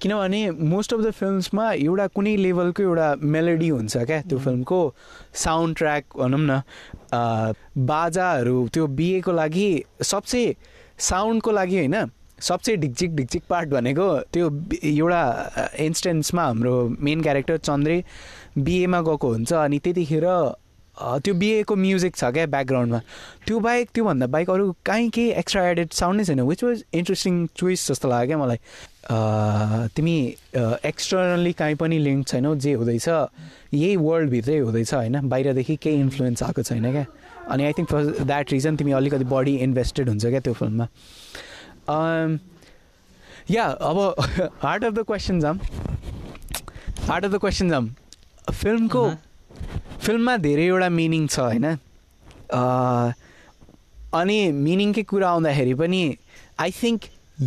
किनभने 0.00 0.40
मोस्ट 0.50 0.94
अफ 0.94 1.00
द 1.00 1.10
फिल्मसमा 1.10 1.70
एउटा 1.72 2.06
कुनै 2.16 2.36
लेभलको 2.36 2.82
एउटा 2.82 3.14
मेलोडी 3.34 3.68
हुन्छ 3.68 3.96
क्या 3.96 4.20
त्यो 4.30 4.38
फिल्मको 4.38 4.80
साउन्ड 5.44 5.76
ट्र्याक 5.76 6.04
भनौँ 6.18 6.40
न। 6.40 6.60
बाजाहरू 7.86 8.68
त्यो 8.74 8.86
बिहेको 9.00 9.32
लागि 9.32 9.68
सबसे 10.02 10.44
साउन्डको 11.08 11.52
लागि 11.52 11.76
होइन 11.76 11.96
सबसे 12.40 12.76
ढिकझिक 12.76 13.14
ढिकझिक 13.16 13.42
पार्ट 13.50 13.68
भनेको 13.70 14.08
त्यो 14.32 14.50
एउटा 14.84 15.22
इन्स्टेन्समा 15.80 16.44
हाम्रो 16.44 16.74
मेन 17.00 17.22
क्यारेक्टर 17.22 17.56
चन्द्रे 17.58 18.02
बिएमा 18.58 19.00
गएको 19.08 19.28
हुन्छ 19.32 19.52
अनि 19.52 19.78
त्यतिखेर 19.84 20.26
त्यो 20.98 21.34
बिएको 21.34 21.74
म्युजिक 21.76 22.16
छ 22.16 22.24
क्या 22.34 22.46
ब्याकग्राउन्डमा 22.46 23.00
त्यो 23.46 23.58
बाहेक 23.60 23.88
त्योभन्दा 23.94 24.26
बाहेक 24.26 24.50
अरू 24.50 24.74
कहीँ 24.86 25.10
केही 25.10 25.30
एक्स्ट्रा 25.42 25.62
एडेड 25.68 25.90
साउन्ड 25.92 26.20
नै 26.20 26.24
छैन 26.24 26.40
विच 26.40 26.64
वाज 26.64 26.84
इन्ट्रेस्टिङ 26.94 27.46
चोइस 27.56 27.88
जस्तो 27.90 28.08
लाग्यो 28.08 28.26
क्या 28.26 28.38
मलाई। 28.38 28.58
तिमी 29.96 30.16
एक्सटर्नल्ली 30.56 31.52
काहीँ 31.52 31.76
पनि 31.76 31.98
लिङ्क 31.98 32.26
छैनौ 32.28 32.54
जे 32.56 32.72
हुँदैछ 32.72 33.08
यही 33.08 33.96
वर्ल्डभित्रै 33.96 34.58
हुँदैछ 34.58 34.94
होइन? 34.94 35.20
बाहिरदेखि 35.28 35.76
केही 35.82 36.00
इन्फ्लुएन्स 36.00 36.42
आएको 36.42 36.62
छैन 36.62 36.90
क्या। 36.92 37.06
अनि 37.50 37.64
I 37.64 37.72
think 37.78 37.88
for 37.90 38.24
that 38.24 38.52
reason 38.52 38.76
तिमी 38.76 38.92
अलिकति 38.92 39.24
बढी 39.34 39.56
इन्भेस्टेड 39.66 40.08
हुन्छ 40.08 40.26
क्या 40.26 40.40
त्यो 40.40 40.52
फिल्ममा। 40.54 40.86
या 43.50 43.64
अब 43.64 43.98
हार्ट 44.62 44.84
अफ 44.84 44.92
द 44.92 45.04
क्वेसन 45.06 45.40
जाम 45.40 45.58
हार्ट 47.00 47.24
अफ 47.24 47.30
द 47.30 47.38
क्वेसन 47.38 47.68
जाम 47.70 47.90
फिल्मको। 48.52 49.04
फिल्ममा 50.04 50.36
धेरैवटा 50.44 50.88
मिनिङ 51.00 51.26
छ 51.26 51.38
होइन? 51.40 51.66
अनि 54.14 54.38
मिनिङकै 54.52 55.02
कुरा 55.10 55.28
आउँदाखेरि 55.30 55.74
पनि 55.74 56.02
आई 56.60 56.70
थिङ्क 56.70 57.00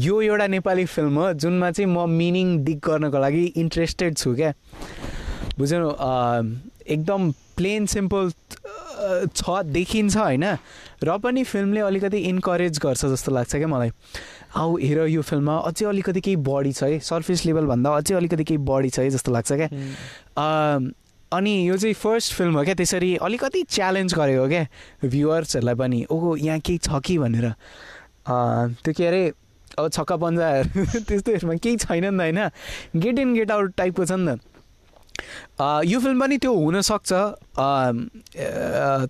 यो 0.03 0.21
एउटा 0.21 0.47
नेपाली 0.47 0.85
फिल्म 0.85 1.15
हो 1.19 1.33
जुनमा 1.33 1.71
चाहिँ 1.71 1.89
म 1.91 2.09
मिनिङ 2.11 2.47
डिग 2.63 2.79
गर्नको 2.87 3.19
लागि 3.19 3.43
इन्ट्रेस्टेड 3.63 4.17
छु 4.17 4.33
क्या? 4.35 4.51
बुझ्नु 5.57 5.89
एकदम 6.87 7.31
प्लेन 7.57 7.85
सिम्पल 7.93 8.31
छ 9.37 9.61
देखिन्छ 9.63 10.17
होइन? 10.17 10.45
र 11.03 11.17
पनि 11.23 11.43
फिल्मले 11.43 11.81
अलिकति 11.87 12.17
इन्करेज 12.33 12.79
गर्छ 12.83 13.05
जस्तो 13.05 13.31
लाग्छ 13.31 13.55
क्या 13.55 13.67
मलाई। 13.67 13.91
आऊ 14.57 14.77
हेर 14.77 14.99
यो 15.07 15.21
फिल्ममा 15.21 15.57
अझै 15.69 15.85
अलिकति 15.85 16.21
केही 16.21 16.35
बढी 16.41 16.71
छ 16.73 16.83
है 16.83 16.99
सर्फेस 17.05 17.45
लेभलभन्दा 17.45 17.89
अझै 17.95 18.15
अलिकति 18.15 18.43
केही 18.43 18.57
बढी 18.65 18.89
छ 18.89 18.99
है 18.99 19.09
जस्तो 19.15 19.31
लाग्छ 19.31 19.51
क्या? 19.53 19.69
अनि 21.34 21.53
यो 21.69 21.78
चाहिँ 21.78 21.93
फर्स्ट 21.93 22.34
फिल्म 22.34 22.57
हो 22.57 22.63
क्या 22.63 22.73
त्यसरी 22.75 23.15
अलिकति 23.21 23.63
च्यालेन्ज 23.69 24.13
गरेको 24.15 24.47
क्या 24.47 24.63
भ्युवर्सहरूलाई 25.05 25.75
पनि। 25.75 26.05
ओहो 26.11 26.36
यहाँ 26.36 26.59
केही 26.59 26.78
छ 26.78 26.99
कि 27.05 27.17
भनेर। 27.17 27.51
त्यो 28.28 28.93
के 28.93 29.05
अरे 29.07 29.23
अब 29.80 29.89
छक्का 29.91 30.15
पन्जा 30.17 30.47
त्यस्तोहरूमा 31.07 31.55
केही 31.63 31.78
छैन 31.78 32.05
नि 32.05 32.17
त 32.17 32.21
होइन। 32.21 32.39
गेट 33.01 33.19
इन 33.19 33.34
गेट 33.34 33.51
आउट 33.51 33.73
टाइपको 33.78 34.05
छ 34.05 34.11
नि 34.11 34.36
त। 34.36 34.39
यो 35.86 35.99
फिल्म 35.99 36.21
पनि 36.21 36.38
त्यो 36.38 36.53
हुनसक्छ। 36.53 37.11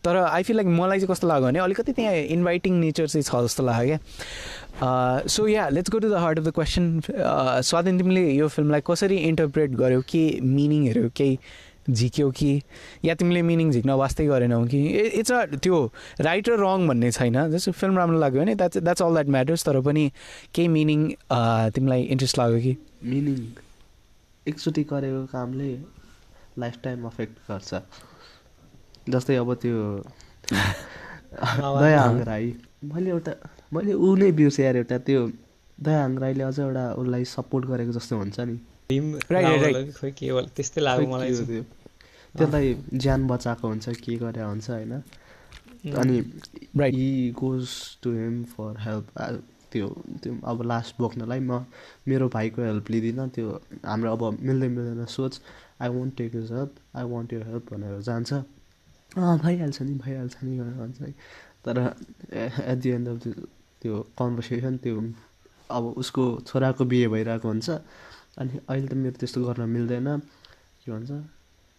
तर 0.01 0.15
आई 0.17 0.43
फिल 0.43 0.55
लाइक 0.55 0.67
मलाई 0.67 0.99
चाहिँ 0.99 1.11
कस्तो 1.11 1.27
लाग्यो 1.27 1.47
भने 1.47 1.59
अलिकति 1.59 1.91
त्यहाँ 1.93 2.13
इन्भाइटिङ 2.33 2.73
नेचर 2.79 3.07
चाहिँ 3.07 3.23
छ 3.23 3.45
जस्तो 3.45 3.63
लाग्यो 3.63 3.97
क्या। 3.97 5.27
So 5.27 5.47
yeah 5.47 5.69
let's 5.69 5.91
go 5.91 5.99
to 5.99 6.09
the 6.09 6.13
heart 6.23 6.39
of 6.39 6.45
the 6.45 6.51
question 6.55 7.01
Swadhin 7.69 7.97
तिमीले 7.97 8.25
यो 8.31 8.47
फिल्मलाई 8.47 8.81
कसरी 8.87 9.17
इन्टरप्रेट 9.29 9.71
गर्यौ 9.75 10.01
के 10.09 10.23
मिनिङहरू 10.41 11.09
केही 11.15 11.39
झिक्यौ 11.89 12.29
कि 12.31 12.61
या 13.05 13.13
तिमीले 13.15 13.41
मिनिङ 13.41 13.71
झिक्न 13.71 13.91
वास्तै 14.01 14.25
गरेनौ 14.27 14.63
कि 14.67 14.79
इट्स 15.19 15.31
अ 15.31 15.45
त्यो 15.63 15.77
राइट 16.21 16.49
र 16.49 16.57
रङ 16.59 16.87
भन्ने 16.87 17.11
छैन। 17.11 17.37
जस्तो 17.51 17.71
फिल्म 17.71 17.97
राम्रो 17.97 18.19
लाग्यो 18.19 18.41
भने 18.41 18.55
that's 18.55 18.77
that's 18.77 19.01
all 19.01 19.13
that 19.13 19.27
matters 19.35 19.65
तर 19.65 19.79
पनि 19.87 20.11
केही 20.53 20.67
मिनिङ 20.67 20.99
तिमीलाई 21.75 22.01
इन्ट्रेस्ट 22.03 22.37
लाग्यो 22.39 22.59
कि? 22.59 22.73
मिनिङ 23.03 23.39
एकचोटि 24.47 24.83
गरेको 24.91 25.25
कामले 25.31 25.71
लाइफ 26.59 26.75
टाइम 26.83 27.05
अफेक्ट 27.07 27.33
गर्छ। 27.49 27.71
जस्तै 29.09 29.35
अब 29.35 29.53
त्यो 29.63 30.03
दयाहाङ 31.81 32.19
राई 32.23 32.53
मैले 32.83 33.09
एउटा 33.09 33.33
मैले 33.73 33.93
ऊ 33.93 34.15
नै 34.15 34.31
बिर्सेँ 34.31 34.65
यार 34.65 34.75
एउटा 34.75 34.97
त्यो 35.07 35.27
दयाहाङ 35.83 36.17
राईले 36.19 36.43
अझ 36.43 36.59
एउटा 36.59 36.85
उसलाई 37.01 37.23
सपोर्ट 37.35 37.65
गरेको 37.65 37.91
जस्तो 37.99 38.17
हुन्छ 38.17 38.39
नि। 38.39 38.57
त्यसलाई 42.35 42.73
ज्यान 42.93 43.27
बचाएको 43.27 43.67
हुन्छ 43.67 43.89
के 44.03 44.15
गरे 44.17 44.41
हुन्छ 44.41 44.69
होइन। 44.69 44.93
अनि 45.95 46.17
he 46.95 47.09
goes 47.39 47.67
to 48.03 48.11
him 48.13 48.43
for 48.55 48.79
help 48.79 49.05
त्यो 49.71 49.87
त्यो 50.23 50.33
अब 50.47 50.61
लास्ट 50.63 50.95
बोक्नलाई 50.99 51.39
म 51.39 51.63
मेरो 52.07 52.27
भाइको 52.33 52.61
हेल्प 52.61 52.89
लिँदिनँ 52.91 53.29
त्यो 53.35 53.47
हाम्रो 53.85 54.11
अब 54.15 54.23
मिल्दै 54.41 54.67
मिल्दैन 54.67 55.05
सोच। 55.05 55.39
I 55.81 55.89
won't 55.89 56.15
take 56.17 56.35
his 56.35 56.51
help 56.51 56.75
I 56.97 57.03
want 57.13 57.33
you 57.33 57.39
help 57.43 57.73
भनेर 57.73 58.01
जान्छ। 58.01 58.33
अँ 58.33 59.37
भइहाल्छ 59.39 59.81
नि 59.81 59.93
भइहाल्छ 60.03 60.35
नि 60.43 60.59
भनेर 60.59 60.73
भन्छ 60.81 61.01
है। 61.01 61.11
तर 61.65 61.75
एट 62.71 62.77
दि 62.81 62.89
एन्ड 62.89 63.07
अफ 63.07 63.17
त्यो 63.81 64.01
कन्भर्सेसन 64.19 64.77
त्यो 64.83 65.01
अब 65.71 65.83
उसको 66.01 66.23
छोराको 66.47 66.85
बिहे 66.85 67.07
भइरहेको 67.07 67.47
हुन्छ। 67.47 67.69
अनि 68.39 68.59
अहिले 68.69 68.87
त 68.87 68.93
मेरो 68.93 69.17
त्यस्तो 69.19 69.43
गर्न 69.45 69.69
मिल्दैन 69.69 70.07
के 70.17 70.91
भन्छ? 70.91 71.11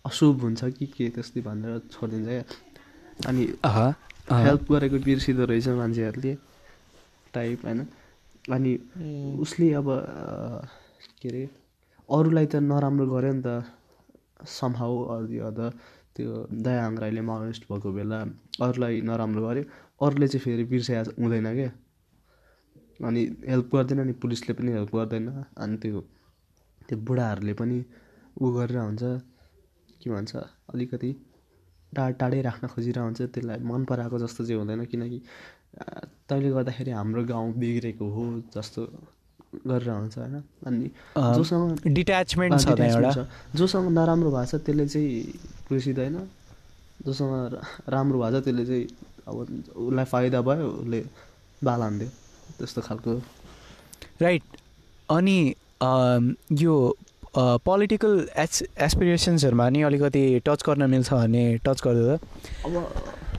अशुभ 0.09 0.37
हुन्छ 0.43 0.65
कि 0.79 0.87
के 0.97 1.09
त्यस्तै 1.15 1.41
भनेर 1.47 1.79
छोडिदिन्छ 1.93 2.29
क्या। 2.29 2.45
अनि 3.29 3.45
हेल्प 4.47 4.65
गरेको 4.73 4.99
बिर्सिँदो 5.07 5.45
रहेछ 5.51 5.69
मान्छेहरूले 5.81 6.33
टाइप 7.35 7.65
होइन? 7.67 7.81
अनि 8.55 8.73
उसले 9.43 9.73
अब 9.81 9.89
के 11.21 11.29
अरे 11.29 11.43
अरूलाई 12.09 12.47
त 12.47 12.57
नराम्रो 12.65 13.07
गऱ्यो 13.07 13.33
नि 13.33 13.43
त 13.47 13.49
समहाउ 14.49 14.95
अर 15.15 15.23
अदर 15.49 15.71
त्यो 16.17 16.31
दयाहाङ 16.65 16.95
राईले 16.99 17.23
माओिस्ट 17.29 17.63
भएको 17.71 17.89
बेला 17.93 18.19
अरूलाई 18.65 19.01
नराम्रो 19.09 19.43
गर्यो। 19.47 19.65
अरूले 20.07 20.27
चाहिँ 20.29 20.43
फेरि 20.45 20.65
बिर्सिया 20.73 21.01
हुँदैन 21.19 21.49
क्या 21.59 21.71
अनि 23.09 23.21
हेल्प 23.51 23.67
गर्दैन 23.75 24.01
नि 24.07 24.13
पुलिसले 24.23 24.53
पनि 24.59 24.71
हेल्प 24.73 24.93
गर्दैन। 24.97 25.27
अनि 25.63 25.77
त्यो 25.83 26.01
त्यो 26.89 26.97
बुढाहरूले 27.07 27.55
पनि 27.61 27.79
उ 28.41 28.45
गरेर 28.57 28.79
हुन्छ 28.79 29.03
के 30.03 30.11
भन्छ 30.11 30.37
अलिकति 30.75 31.11
टाढ 31.97 32.13
टाढै 32.21 32.41
राख्न 32.43 32.67
खोजिरहेको 32.69 33.05
हुन्छ 33.05 33.21
त्यसलाई 33.35 33.59
मन 33.65 33.85
पराएको 33.85 34.19
जस्तो 34.19 34.45
चाहिँ 34.45 34.59
हुँदैन। 34.61 34.85
किनकि 34.93 35.19
तैँले 36.29 36.51
गर्दाखेरि 36.51 36.91
हाम्रो 36.91 37.25
गाउँ 37.25 37.53
बिग्रेको 37.59 38.07
हो 38.15 38.25
जस्तो 38.55 38.83
गरेर 39.67 39.91
हुन्छ 39.91 40.19
होइन? 40.19 40.37
अनि 40.67 40.91
जोसँग 41.17 41.89
डिट्याचमेन्ट 41.89 42.61
छ 42.61 43.27
जोसँग 43.57 43.89
नराम्रो 43.93 44.31
भएको 44.31 44.47
छ 44.47 44.61
त्यसले 44.65 44.87
चाहिँ 44.89 45.23
बिर्सिँदैन 45.71 46.17
जोसँग 47.07 47.33
राम्रो 47.89 48.19
भएको 48.21 48.41
छ 48.41 48.45
त्यसले 48.45 48.65
चाहिँ 48.67 48.87
अब 49.29 49.37
उसलाई 49.77 50.05
फाइदा 50.05 50.41
भयो 50.41 50.67
उसले 50.85 51.01
बाल 51.65 51.81
हानिदियो 51.83 52.11
त्यस्तो 52.59 52.81
खालको। 52.83 53.11
राइट। 54.21 54.43
अनि 55.09 55.39
यो 56.61 56.75
पोलिटिकल 57.65 58.15
एस 58.37 58.63
एसपिरेसन्सहरूमा 58.87 59.69
नि 59.71 59.83
अलिकति 59.89 60.25
टच 60.47 60.63
गर्न 60.67 60.91
मिल्छ 60.91 61.13
भने 61.13 61.45
टच 61.67 61.79
गरिदियो 61.87 62.17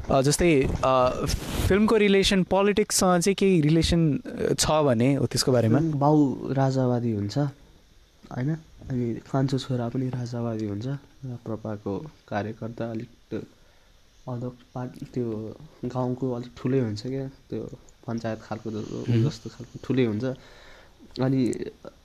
अब 0.10 0.22
जस्तै 0.26 0.52
फिल्मको 1.68 1.96
रिलेसन 2.04 2.44
पोलिटिक्ससँग 2.54 3.22
चाहिँ 3.22 3.36
केही 3.36 3.62
रिलेसन 3.62 4.02
छ 4.60 4.66
भने 4.88 5.14
हो 5.16 5.26
त्यसको 5.26 5.52
बारेमा? 5.52 5.80
बाउ 6.04 6.54
राजावादी 6.54 7.12
हुन्छ 7.14 7.38
होइन? 7.38 8.50
अनि 8.90 9.06
कान्छो 9.32 9.58
छोरा 9.60 9.90
पनि 9.94 10.10
राजावादी 10.10 10.66
हुन्छ 10.66 10.88
प्रपाको 11.46 11.98
कार्यकर्ता 12.28 12.86
अलिक 12.92 13.36
अदक 14.30 14.56
पार्टी 14.74 15.06
त्यो 15.14 15.28
गाउँको 15.86 16.32
अलिक 16.38 16.52
ठुलै 16.58 16.80
हुन्छ 16.80 17.02
क्या 17.06 17.28
त्यो 17.50 17.62
पञ्चायत 18.08 18.40
खालको 18.48 18.70
जस्तो 19.26 19.50
खालको 19.50 19.76
ठुलै 19.86 20.06
हुन्छ। 20.06 20.26
अनि 21.22 21.42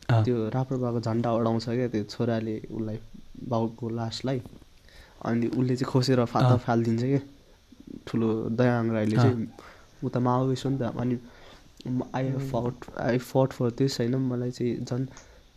त्यो 0.09 0.37
राप्रपाको 0.55 1.01
झन्डा 1.01 1.31
अडाउँछ 1.31 1.65
क्या 1.69 1.89
त्यो 1.89 2.05
छोराले 2.13 2.57
उसलाई 2.71 2.99
बाउको 3.49 3.89
लासलाई। 3.89 4.41
अनि 5.25 5.47
उसले 5.59 5.77
चाहिँ 5.77 5.91
खोसेर 5.93 6.25
फाता 6.25 6.57
फालिदिन्छ 6.65 7.03
क्या। 7.03 7.21
ठुलो 8.07 8.29
दयाङ 8.59 8.91
राईले 8.93 9.17
चाहिँ। 9.17 9.49
उता 10.05 10.21
माओइस्ट 10.21 10.65
हो 10.67 10.71
नि 10.71 10.79
त। 10.79 10.93
अनि 11.01 11.17
आई 12.15 12.33
फट 12.51 12.75
आई 13.01 13.19
फट 13.19 13.49
फर 13.53 13.71
दिस 13.79 14.01
होइन 14.01 14.15
मलाई 14.31 14.51
चाहिँ 14.51 14.85
झन् 14.85 15.07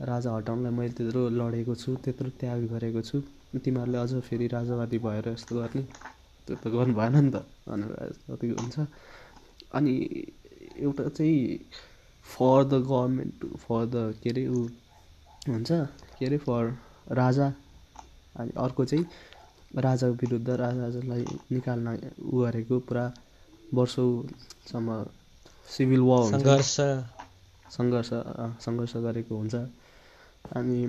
राजा 0.02 0.30
हटाउनलाई 0.36 0.72
मैले 0.72 0.94
त्यत्रो 0.98 1.22
लडेको 1.40 1.76
छु 1.76 1.96
त्यत्रो 2.04 2.30
त्याग 2.40 2.60
गरेको 2.74 3.02
छु। 3.02 3.22
तिमीहरूले 3.64 3.98
अझ 3.98 4.12
फेरि 4.28 4.48
राजावादी 4.48 4.98
भएर 5.00 5.28
यस्तो 5.30 5.56
गर्ने 5.56 5.84
त्यो 6.48 6.56
त 6.56 6.68
गर्नु 6.68 6.94
भएन 6.96 7.16
नि 7.26 7.32
त। 7.32 7.44
भनेर 7.68 7.92
जति 8.30 8.48
हुन्छ 8.56 8.78
अनि 9.74 9.94
एउटा 10.80 11.04
चाहिँ 11.18 11.38
for 12.34 12.64
the 12.64 12.74
government 12.88 13.46
for 13.66 13.86
the 13.94 14.14
के 14.24 14.30
अरे 14.30 14.48
ऊ 14.48 14.62
हुन्छ? 15.50 15.72
के 16.20 16.26
अरे? 16.26 16.38
फर 16.46 16.78
राजा 17.22 17.48
अनि 18.40 18.52
अर्को 18.66 18.86
चाहिँ 18.86 19.06
राजाको 19.84 20.14
विरुद्ध 20.22 20.50
राजालाई 20.50 21.26
निकाल्न 21.52 21.88
उ 22.34 22.44
गरेको 22.44 22.80
पुरा 22.90 23.06
वर्षौँसम्म 23.74 25.04
सिभिल 25.76 26.02
वर 26.10 26.24
सङ्घर्ष। 26.32 26.76
सङ्घर्ष 27.78 28.10
सङ्घर्ष 28.66 28.96
गरेको 29.06 29.38
हुन्छ। 29.38 29.56
अनि 30.58 30.80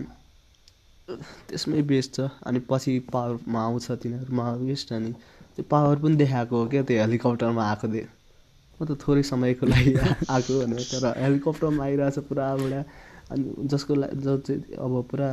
त्यसमै 1.48 1.82
बेस्ट 1.90 2.14
छ। 2.14 2.28
अनि 2.46 2.58
पछि 2.70 2.98
पावरमा 3.12 3.64
आउँछ 3.64 3.90
तिनीहरूमा 4.02 4.46
बेस्ट। 4.62 4.92
अनि 4.92 5.12
त्यो 5.56 5.64
पावर 5.70 5.96
पनि 6.02 6.16
देखाएको 6.16 6.62
हो 6.62 6.68
क्या 6.74 6.82
त्यो 6.88 7.00
हेलिकप्टरमा 7.00 7.64
आएको 7.70 7.88
म 8.80 8.86
त 8.86 8.96
थोरै 9.02 9.22
समयको 9.30 9.66
लागि 9.66 9.92
आएको 10.34 10.58
भनेर 10.60 10.82
तर 10.92 11.04
हेलिकप्टरमा 11.22 11.84
आइरहेछ 11.84 12.18
पुरा 12.28 12.46
बुढा 12.56 12.82
अनि 13.30 13.68
जसको 13.72 13.94
लागि 13.94 14.20
जो 14.22 14.36
चाहिँ 14.46 14.60
अब 14.86 14.92
पुरा 15.10 15.28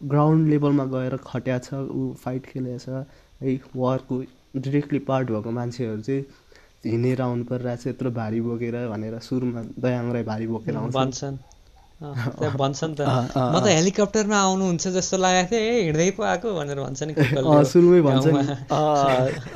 ग्राउन्ड 0.00 0.48
लेभलमा 0.48 0.84
गएर 0.94 1.16
खट्या 1.26 1.58
छ 1.58 1.74
ऊ 1.74 2.12
फाइट 2.24 2.46
खेलेको 2.52 2.78
छ 2.84 3.04
है 3.42 3.58
वारको 3.76 4.20
डिरेक्टली 4.56 4.98
पार्ट 5.10 5.30
भएको 5.30 5.50
मान्छेहरू 5.60 6.00
चाहिँ 6.00 6.24
हिँडेर 6.86 7.22
आउनु 7.22 7.44
परिरहेको 7.44 7.82
छ 7.82 7.86
यत्रो 7.86 8.10
भारी 8.10 8.40
बोकेर 8.40 8.76
भनेर 8.88 9.18
सुरुमा 9.28 9.62
दयाङ 9.86 10.12
राई 10.12 10.22
भारी 10.32 10.46
बोकेर 10.46 10.76
आउँछ 10.76 10.94
भन्छन्। 10.94 11.36
भन्छ 12.00 12.84
नि 12.84 12.94
त। 12.94 13.00
म 13.36 13.60
त 13.60 13.66
हेलिकप्टरमा 13.68 14.38
आउनुहुन्छ 14.40 14.88
जस्तो 14.96 15.16
लागेको 15.20 15.50
थियो 15.52 15.60
ए 15.60 15.82
हिँड्दै 15.84 16.10
पो 16.16 16.22
आएको 16.32 16.54
भनेर 16.56 16.80
भन्छ 16.80 17.00
नि 17.02 17.12
सुरुमै 17.72 18.00
भन्छ 18.08 18.26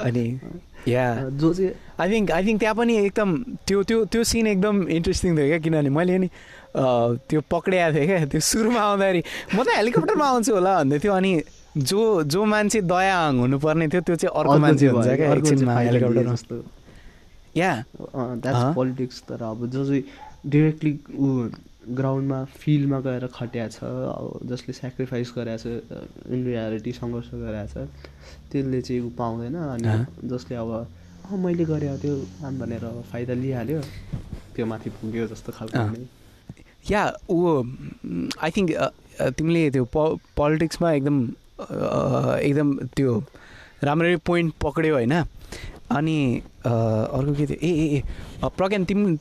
अनि 0.08 0.26
या 0.89 1.05
जो 1.32 1.53
चाहिँ 1.55 1.72
आई 2.01 2.11
थिङ्क 2.11 2.30
आई 2.30 2.45
थिङ्क 2.47 2.61
त्यहाँ 2.61 2.74
पनि 2.74 2.97
एकदम 2.99 3.30
त्यो 3.66 3.82
त्यो 3.82 4.05
त्यो 4.12 4.24
सिन 4.24 4.47
एकदम 4.47 4.89
इन्ट्रेस्टिङ 4.89 5.37
थियो 5.37 5.47
क्या 5.47 5.59
किनभने 5.59 5.91
मैले 5.91 6.18
नि 6.18 6.28
त्यो 7.28 7.41
पक्रिएको 7.51 7.95
थिएँ 7.95 8.07
क्या 8.07 8.24
त्यो 8.26 8.41
सुरुमा 8.43 8.80
आउँदाखेरि 8.80 9.22
म 9.55 9.59
त 9.64 9.68
हेलिकप्टरमा 9.76 10.26
आउँछु 10.28 10.53
होला 10.55 10.72
भन्दै 10.78 10.99
थियो 10.99 11.12
अनि 11.14 11.32
जो 11.74 12.01
जो 12.24 12.45
मान्छे 12.45 12.80
दयाङ 12.85 13.39
हुनुपर्ने 13.39 13.89
थियो 13.89 14.01
त्यो 14.03 14.16
चाहिँ 14.16 14.35
अर्को 14.35 14.59
मान्छे 14.59 14.87
हुन्छ 14.87 15.09
क्या 15.09 15.32
एकछिनमा 15.32 15.74
हेलिकप्टर 15.78 16.26
जस्तो। 16.30 16.57
या 17.57 17.72
पोलिटिक्स 18.74 19.22
तर 19.28 19.43
अब 19.43 19.66
जो 19.70 19.85
चाहिँ 19.87 20.03
डिरेक्टली 20.47 20.93
ऊ 21.16 21.26
ग्राउन्डमा 21.89 22.45
फिल्डमा 22.57 22.99
गएर 23.07 23.26
खट्या 23.35 23.68
छ 23.68 23.85
अब 23.85 24.41
जसले 24.51 24.72
सेक्रिफाइस 24.74 25.32
गरेको 25.37 25.59
छ 25.62 25.66
इन 26.32 26.45
रियालिटी 26.47 26.93
सङ्घर्ष 26.93 27.28
गरेको 27.35 27.68
छ 27.72 27.89
त्यसले 28.53 28.80
चाहिँ 28.80 29.01
ऊ 29.03 29.09
पाउँदैन 29.18 29.57
अनि। 29.57 30.28
जसले 30.28 30.57
अब 30.57 30.70
मैले 31.45 31.64
गरेँ 31.64 31.97
त्यो 32.01 32.14
आम 32.47 32.59
भनेर 32.59 32.85
अब 32.85 33.03
फाइदा 33.12 33.35
लिइहाल्यो 33.35 33.80
त्यो 34.55 34.66
माथि 34.66 34.91
पुग्यो 35.01 35.26
जस्तो 35.28 35.53
खालको। 35.53 35.80
या 36.91 37.03
ऊ 37.30 37.37
आई 38.43 38.51
थिङ्क 38.57 38.70
तिमीले 39.37 39.70
त्यो 39.70 39.85
प 39.97 40.20
पोलिटिक्समा 40.37 40.93
एकदम 40.93 41.16
एकदम 41.61 42.68
त्यो 42.97 43.12
राम्ररी 43.85 44.16
पोइन्ट 44.26 44.55
पक्रियो 44.62 44.95
होइन 44.95 45.14
अनि 45.97 46.18
अर्को 46.66 47.32
के 47.35 47.47
थियो 47.47 47.59
ए 47.62 47.72
ए 47.97 48.03
प्रज्ञान 48.57 48.84
तिम 48.84 49.16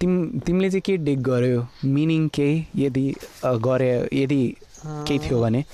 तिम 0.00 0.12
तिमीले 0.46 0.70
चाहिँ 0.70 0.80
के 0.86 0.96
डेक 1.06 1.22
गर्यो? 1.22 1.66
मिनिङ 1.84 2.28
केही 2.36 2.66
यदि 2.84 3.06
गरे 3.66 3.90
यदि 4.22 4.42
केही 4.86 5.18
थियो 5.28 5.40
भने? 5.42 5.64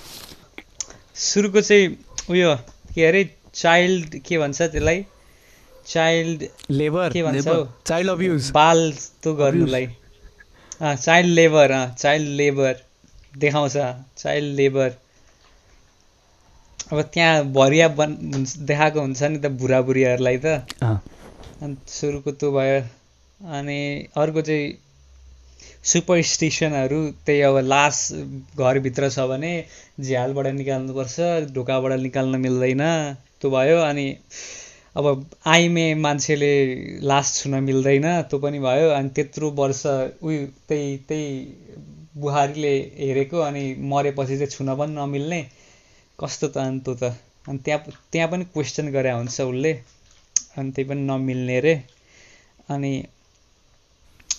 सुरुको 1.29 1.61
चाहिँ 1.61 1.87
उयो 2.31 2.55
के 2.95 3.07
अरे 3.07 3.25
चाइल्ड 3.55 4.19
के 4.27 4.39
भन्छ 4.39 4.61
त्यसलाई? 4.63 5.05
चाइल्ड 5.87 6.45
लेबर 6.71 7.13
के 7.13 7.23
भन्छ? 7.23 7.45
चाइल्ड 7.89 8.11
अब्युज 8.11 8.51
बाल 8.55 8.93
त्यो 9.23 9.35
गर्नुलाई। 9.35 9.87
चाइल्ड 10.83 11.31
लेबर 11.35 11.75
चाइल्ड 11.99 12.29
लेबर 12.41 12.77
देखाउँछ 13.39 13.73
चाइल्ड 14.23 14.55
लेबर 14.57 14.95
अब 16.93 17.01
त्यहाँ 17.15 17.43
भरिया 17.53 17.89
बन 17.97 18.13
हुन्छ- 18.35 18.59
देखाएको 18.69 19.01
हुन्छ 19.01 19.23
नि 19.23 19.39
त 19.39 19.47
बुढाबुढीहरूलाई 19.61 20.39
त। 20.45 20.61
सुरुको 21.61 22.33
त्यो 22.33 22.51
भयो 22.53 22.81
अनि 23.41 23.79
अर्को 24.17 24.41
चाहिँ 24.41 24.67
सुपरस्टिसनहरू 25.85 27.01
त्यही 27.27 27.41
अब 27.41 27.57
लास 27.65 27.99
घरभित्र 28.59 29.11
छ 29.11 29.27
भने 29.29 29.53
झ्यालबाट 30.01 30.47
निकाल्नुपर्छ 30.55 31.17
ढोकाबाट 31.55 31.93
निकाल्न 32.01 32.41
मिल्दैन 32.41 32.83
त्यो 33.41 33.51
भयो 33.51 33.79
अनि 33.81 34.07
अब 34.97 35.27
आइमे 35.47 35.87
मान्छेले 35.95 36.53
लास 37.03 37.35
छुन 37.35 37.55
मिल्दैन 37.65 38.07
त्यो 38.23 38.39
पनि 38.39 38.59
भयो 38.61 38.89
अनि 38.91 39.09
त्यत्रो 39.11 39.51
वर्ष 39.57 39.85
उयो 39.87 40.47
त्यही 40.69 40.97
त्यही 41.09 41.29
बुहारीले 42.17 42.75
हेरेको 42.99 43.39
अनि 43.41 43.65
मरेपछि 43.91 44.37
चाहिँ 44.37 44.51
छुन 44.51 44.75
पनि 44.77 44.95
नमिल्ने 44.95 45.43
कस्तो 46.19 46.49
त 46.49 46.57
अनि 46.59 46.81
त्यो 46.81 46.95
त। 46.95 47.15
अनि 47.49 47.59
त्यहाँ 47.59 47.99
त्यहाँ 48.13 48.31
पनि 48.31 48.45
क्वेसन 48.45 48.91
गरे 48.93 49.11
हुन्छ 49.11 49.41
उसले। 49.41 49.73
अनि 50.59 50.71
त्यही 50.71 50.89
पनि 50.89 51.03
नमिल्ने 51.11 51.59
रे। 51.61 51.75
अनि 52.71 52.93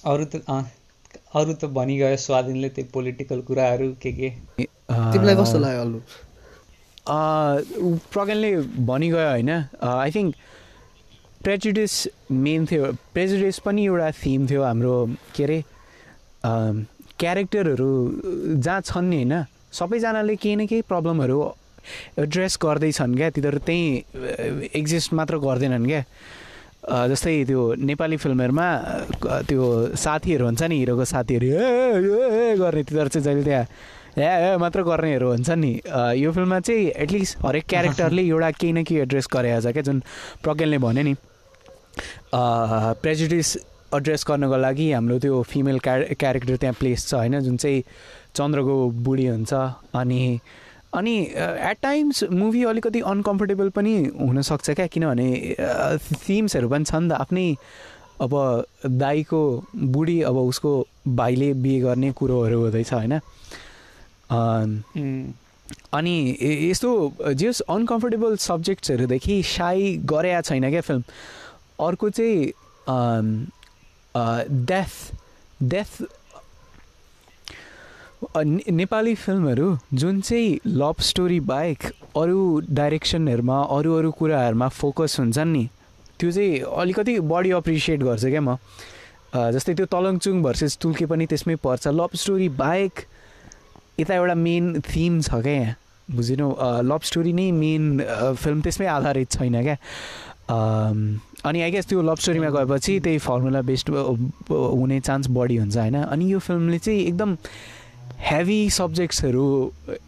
अरू 0.06 0.26
त 0.26 0.34
अरू 1.36 1.54
त 1.54 1.66
भनिगयो 1.78 2.16
स्वाधीनले 2.26 2.70
त्यो 2.76 2.86
पोलिटिकल 2.94 3.42
कुराहरू 3.48 3.88
के 4.02 4.12
के। 4.20 4.30
तिमीलाई 4.90 5.36
कस्तो 5.36 5.60
लाग्यो 5.60 5.82
अल्लु? 5.82 6.00
प्रज्ञानले 8.14 8.52
भनिगयो 8.86 9.20
होइन 9.30 9.52
आई 9.82 10.12
थिङ्क 10.16 10.36
प्रेजुडिस 11.44 11.94
मेन 12.46 12.66
थियो 12.70 12.92
प्रेजुडिस 13.14 13.60
पनि 13.66 13.86
एउटा 13.86 14.10
थिम 14.22 14.48
थियो 14.50 14.62
हाम्रो 14.64 14.96
के 15.36 15.44
अरे 15.44 15.60
क्यारेक्टरहरू 17.20 17.92
जहाँ 18.66 18.82
छन् 18.90 19.10
नि 19.10 19.18
होइन 19.18 19.34
सबैजनाले 19.80 20.36
केही 20.36 20.56
न 20.56 20.68
केही 20.68 20.82
प्रब्लमहरू 20.92 21.38
एड्रेस 22.24 22.58
गर्दैछन् 22.64 23.16
क्या? 23.16 23.30
तिनीहरू 23.36 23.60
त्यहीँ 23.68 24.70
एक्जिस्ट 24.80 25.14
मात्र 25.14 25.38
गर्दैनन् 25.46 25.86
क्या? 25.88 26.04
जस्तै 27.12 27.34
त्यो 27.46 27.62
नेपाली 27.76 28.18
फिल्महरूमा 28.18 28.68
त्यो 29.48 29.64
साथीहरू 30.00 30.46
हुन्छ 30.46 30.62
नि 30.64 30.76
हिरोको 30.80 31.06
साथीहरू 31.06 31.48
ए, 31.48 32.56
गर्ने 32.60 32.84
तिनीहरू 32.84 33.10
चाहिँ 33.10 33.26
जहिले 33.26 33.44
त्यहाँ 33.44 33.66
ए 34.18 34.58
मात्र 34.58 34.84
गर्नेहरू 34.84 35.28
हुन्छ 35.32 35.50
नि। 35.50 35.72
यो 36.24 36.32
फिल्ममा 36.32 36.60
चाहिँ 36.60 36.88
एटलिस्ट 37.04 37.46
हरेक 37.46 37.66
क्यारेक्टरले 37.70 38.22
एउटा 38.34 38.50
केही 38.52 38.74
न 38.74 38.84
केही 38.84 39.02
एड्रेस 39.02 39.28
गरेको 39.32 39.60
छ 39.62 39.74
क्या 39.74 39.84
जुन 39.86 40.00
प्रज्ञानले 40.44 40.78
भन्यो 40.86 41.04
नि। 41.04 41.14
प्रेजुडिस 43.04 43.50
एड्रेस 43.96 44.26
गर्नको 44.28 44.58
लागि 44.58 44.92
हाम्रो 44.92 45.20
त्यो 45.20 45.42
फिमेल 45.52 45.80
क्या 45.86 45.96
क्यारेक्टर 46.16 46.56
त्यहाँ 46.58 46.76
प्लेस 46.80 47.08
छ 47.10 47.14
होइन? 47.22 47.40
जुन 47.46 47.58
चाहिँ 47.58 47.84
चन्द्रको 48.36 48.76
बुढी 49.06 49.26
हुन्छ 49.28 49.54
अनि 49.94 50.22
अनि 50.94 51.20
एट 51.36 51.78
टाइम्स 51.82 52.24
मुभी 52.24 52.64
अलिकति 52.64 53.00
अनकम्फर्टेबल 53.02 53.70
पनि 53.70 53.94
हुनसक्छ 54.20 54.70
क्या 54.70 54.88
किनभने 54.88 55.56
थिम्सहरू 56.30 56.70
पनि 56.70 56.84
छ 56.84 56.96
नि 56.96 57.10
त 57.10 57.12
आफ्नै 57.12 57.56
अब 58.22 58.66
दाईको 58.86 59.64
बुढी 59.76 60.22
अब 60.22 60.38
उसको 60.38 60.88
भाइले 61.08 61.54
बिहे 61.54 61.80
गर्ने 61.80 62.12
कुरोहरू 62.12 62.60
हुँदैछ 62.60 62.94
होइन? 62.94 63.20
अनि 65.94 66.38
यस्तो 66.42 66.92
जस 67.34 67.60
अनकम्फर्टेबल 67.60 68.36
सब्जेक्ट्सहरूदेखि 68.38 69.44
साई 69.44 69.98
गरेका 70.06 70.42
छैन 70.42 70.70
क्या 70.70 70.82
फिल्म 70.82 71.04
अर्को 71.80 72.10
चाहिँ 72.10 72.52
डेथ 74.66 75.14
डेथ 75.64 76.04
नेपाली 78.22 79.14
फिल्महरू 79.16 79.78
जुन 79.94 80.20
चाहिँ 80.22 80.60
लभ 80.68 80.96
स्टोरी 81.02 81.40
बाहेक 81.40 81.84
अरू 82.18 82.40
डाइरेक्सनहरूमा 82.70 83.60
अरू 83.72 83.94
अरू 83.98 84.12
कुराहरूमा 84.12 84.68
फोकस 84.68 85.16
हुन्छन् 85.20 85.52
नि 85.54 85.68
त्यो 86.20 86.32
चाहिँ 86.32 86.60
अलिकति 86.60 87.20
बढी 87.24 87.52
अप्रिसिएट 87.52 88.04
गर्छ 88.04 88.26
क्या 88.26 88.42
म। 88.42 88.58
जस्तै 89.56 89.74
त्यो 89.74 89.86
तलङचुङ 89.86 90.42
भर्सेस 90.44 90.78
तुल्के 90.82 91.06
पनि 91.06 91.26
त्यसमै 91.32 91.56
पर्छ। 91.64 91.88
लभ 91.88 92.12
स्टोरी 92.16 92.50
बाहेक 92.60 92.94
यता 94.00 94.16
एउटा 94.16 94.36
मेन 94.36 94.82
थिम 94.84 95.22
छ 95.22 95.40
क्या 95.40 95.54
यहाँ। 95.54 95.76
बुझिनौ 96.10 96.50
लभ 96.84 97.02
स्टोरी 97.08 97.34
नै 97.34 97.52
मेन 97.56 98.04
फिल्म 98.36 98.62
त्यसमै 98.62 98.88
आधारित 99.00 99.32
छैन 99.32 99.62
क्या। 99.64 99.78
अनि 101.48 101.62
आई 101.62 101.72
गेस 101.72 101.88
त्यो 101.88 102.02
लभ 102.02 102.20
स्टोरीमा 102.20 102.50
गएपछि 102.52 103.00
त्यही 103.00 103.18
फर्मुला 103.24 103.62
बेस्ड 103.64 103.90
हुने 104.52 105.00
चान्स 105.00 105.28
बढी 105.32 105.58
हुन्छ 105.58 105.78
होइन? 105.78 105.96
अनि 106.04 106.32
यो 106.34 106.40
फिल्मले 106.40 106.80
चाहिँ 106.80 107.00
एकदम 107.08 107.38
हेभी 108.18 108.70
सब्जेक्ट्सहरू 108.70 109.46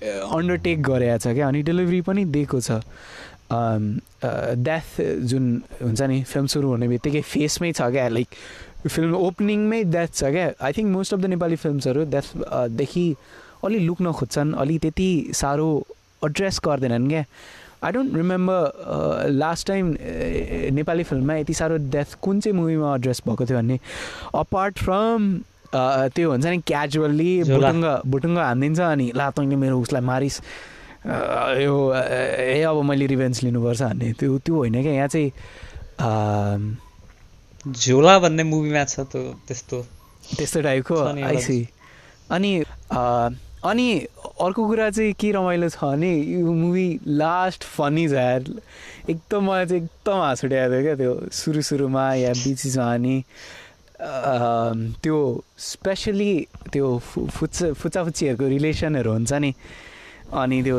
अन्डरटेक 0.03 0.81
गरेको 0.83 1.17
छ 1.17 1.33
क्या। 1.33 1.47
अनि 1.47 1.61
डेलिभरी 1.63 2.01
पनि 2.01 2.25
दिएको 2.25 2.59
छ। 2.61 2.81
डेथ 3.51 5.01
जुन 5.29 5.45
हुन्छ 5.81 6.01
नि 6.01 6.21
फिल्म 6.23 6.47
सुरु 6.47 6.67
हुने 6.69 6.87
बित्तिकै 6.87 7.21
फेसमै 7.21 7.71
छ 7.71 7.81
क्या। 7.91 8.07
लाइक 8.07 8.29
फिल्म 8.87 9.15
ओपनिङमै 9.15 9.83
डेथ 9.93 10.11
छ 10.13 10.23
क्या। 10.31 10.51
I 10.61 10.71
think 10.73 10.89
most 10.93 11.13
of 11.13 11.19
the 11.19 11.25
Nepali 11.35 11.55
फिल्मसहरू 11.55 12.05
डेथदेखि 12.11 13.05
अलि 13.65 13.79
लुक्न 13.79 14.11
खोज्छन् 14.11 14.53
अलि 14.61 14.77
त्यति 14.85 15.09
साह्रो 15.35 15.69
एड्रेस 16.25 16.59
गर्दैनन् 16.65 17.09
क्या। 17.09 17.23
I 17.83 17.91
don't 17.91 18.15
remember 18.15 19.29
last 19.31 19.67
time 19.67 19.85
Nepali 20.77 21.03
फिल्ममा 21.03 21.35
यति 21.35 21.53
साह्रो 21.53 21.77
डेथ 21.91 22.17
कुन 22.21 22.39
चाहिँ 22.39 22.57
मुभीमा 22.57 22.95
एड्रेस 22.95 23.21
भएको 23.27 23.45
थियो 23.45 23.57
भन्ने। 23.57 23.79
अपार्ट 24.35 24.79
फ्रम 24.79 25.19
त्यो 25.75 26.31
हुन्छ 26.31 26.45
नि 26.45 26.57
क्याजुअल्ली 26.67 27.31
झोला। 27.43 27.57
बुटुङ्ग 27.57 27.85
बुटुङ्ग 28.11 28.37
हानिदिन्छ 28.37 28.79
अनि 28.79 29.11
ला 29.15 29.29
तैँले 29.31 29.55
मेरो 29.55 29.79
उसलाई 29.79 30.03
मारिस। 30.03 30.35
यो 31.63 31.75
ए 31.95 32.61
अब 32.61 32.81
मैले 32.85 33.05
रिभेन्स 33.07 33.43
लिनुपर्छ 33.43 33.81
भन्ने। 33.81 34.11
त्यो 34.19 34.37
त्यो 34.45 34.55
होइन 34.55 34.81
क्या। 34.81 34.93
यहाँ 34.93 35.07
चाहिँ 35.07 35.31
झोला 37.65 38.17
भन्ने 38.19 38.43
मुभीमा 38.43 38.83
छ 38.83 38.99
त्यो 39.11 39.21
त्यस्तो। 39.47 39.77
त्यस्तो 40.37 40.61
टाइपको 40.61 40.95
आइसी 41.25 41.59
अनि 42.31 42.51
अनि 43.61 43.87
अर्को 44.41 44.61
कुरा 44.67 44.89
चाहिँ 44.89 45.13
के 45.13 45.31
रमाइलो 45.31 45.69
छ 45.69 45.83
भने 45.83 46.13
यो 46.13 46.53
मुभी 46.53 46.87
लास्ट 47.07 47.63
फनी 47.63 48.07
छ 48.09 48.13
यार। 48.13 48.43
एकदम 49.09 49.41
मलाई 49.45 49.65
चाहिँ 49.65 49.83
एकदम 49.83 50.17
हाँस 50.21 50.45
उठाएको 50.45 50.71
थियो 50.71 50.81
क्या 50.83 50.95
त्यो 50.95 51.13
सुरु 51.29 51.61
सुरुमा 51.61 52.05
या 52.25 52.31
बिचमा 52.33 52.93
अनि। 52.93 53.15
त्यो 54.01 55.17
स्पेसली 55.59 56.33
त्यो 56.73 56.87
फु 56.99 57.25
फुच्चा 57.37 57.73
फुच्चाफुच्चीहरूको 57.81 58.47
रिलेसनहरू 58.47 59.11
हुन्छ 59.11 59.31
नि। 59.33 59.51
अनि 60.33 60.57
त्यो 60.63 60.77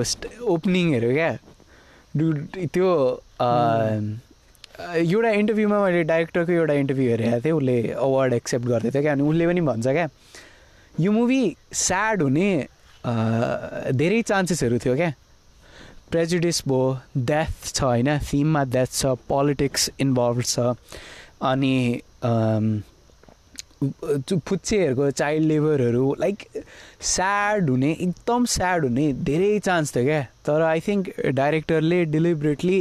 ओपनिङहरू 0.55 1.11
क्या। 1.13 1.31
डु 2.17 2.27
त्यो 2.75 2.89
एउटा 4.93 5.31
इन्टरभ्यूमा 5.31 5.79
मैले 5.85 6.03
डाइरेक्टरको 6.11 6.53
एउटा 6.53 6.75
इन्टरभ्यू 6.83 7.09
हेरेको 7.11 7.41
थिएँ 7.45 7.55
उसले 7.55 7.77
अवार्ड 7.93 8.33
एक्सेप्ट 8.35 8.67
गर्दै 8.67 8.91
थियो 8.91 9.03
क्या। 9.03 9.13
अनि 9.13 9.23
उसले 9.31 9.47
पनि 9.47 9.61
भन्छ 9.71 9.87
क्या 9.89 10.09
यो 10.95 11.11
मुभी 11.13 11.43
स्याड 11.87 12.23
हुने 12.23 12.49
धेरै 13.97 14.23
चान्सेसहरू 14.23 14.79
थियो 14.85 14.95
क्या। 14.97 15.13
प्रेजुडिस 16.11 16.63
भयो 16.69 16.83
डेथ 17.17 17.53
छ 17.75 17.83
होइन। 17.83 18.19
थिममा 18.29 18.63
डेथ 18.77 18.91
छ 18.93 19.15
पोलिटिक्स 19.29 19.91
इन्भल्भ 20.01 20.43
छ। 20.45 20.75
अनि 21.43 21.75
फुच्चेहरूको 23.83 25.11
चाइल्ड 25.11 25.47
लेबरहरू 25.49 26.15
लाइक 26.21 26.37
स्याड 27.13 27.71
हुने 27.71 27.91
एकदम 27.93 28.45
स्याड 28.55 28.85
हुने 28.85 29.13
धेरै 29.29 29.59
चान्स 29.67 29.97
थियो 29.97 30.05
क्या। 30.05 30.23
तर 30.47 30.63
आई 30.63 30.81
थिङ्क 30.89 31.11
डाइरेक्टरले 31.41 32.05
डेलिबरेटली 32.15 32.79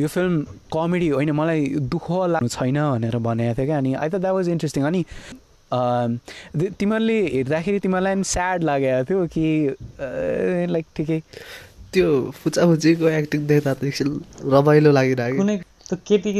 यो 0.00 0.08
फिल्म 0.08 0.34
कमेडी 0.74 1.08
होइन 1.08 1.30
मलाई 1.40 1.66
दुःख 1.92 2.10
लाग्नु 2.34 2.48
छैन 2.48 2.78
भनेर 2.80 3.16
भनेको 3.18 3.54
थियो 3.54 3.66
क्या। 3.66 3.78
अनि 3.78 3.94
आई 3.94 4.08
त 4.08 4.14
द्याट 4.16 4.34
वाज 4.34 4.48
इन्ट्रेस्टिङ 4.48 4.84
अनि 4.90 5.02
तिमीहरूले 6.78 7.18
हेर्दाखेरि 7.32 7.78
तिमीहरूलाई 7.84 8.14
पनि 8.14 8.24
स्याड 8.24 8.62
लागेको 8.64 9.04
थियो 9.08 9.20
कि 9.34 9.46
लाइक 10.72 10.86
ठिकै? 10.96 11.20
त्यो 11.92 12.08
फुचाफुचीको 12.36 13.08
एक्टिङ 13.08 13.46
देख्दा 13.46 13.74
त 13.74 13.84
एकछिन 13.84 14.08
रमाइलो 14.54 14.90
लागिरहेको। 14.92 15.36
कुनै 15.38 15.56
त्यो 15.88 15.98
केटी 16.06 16.30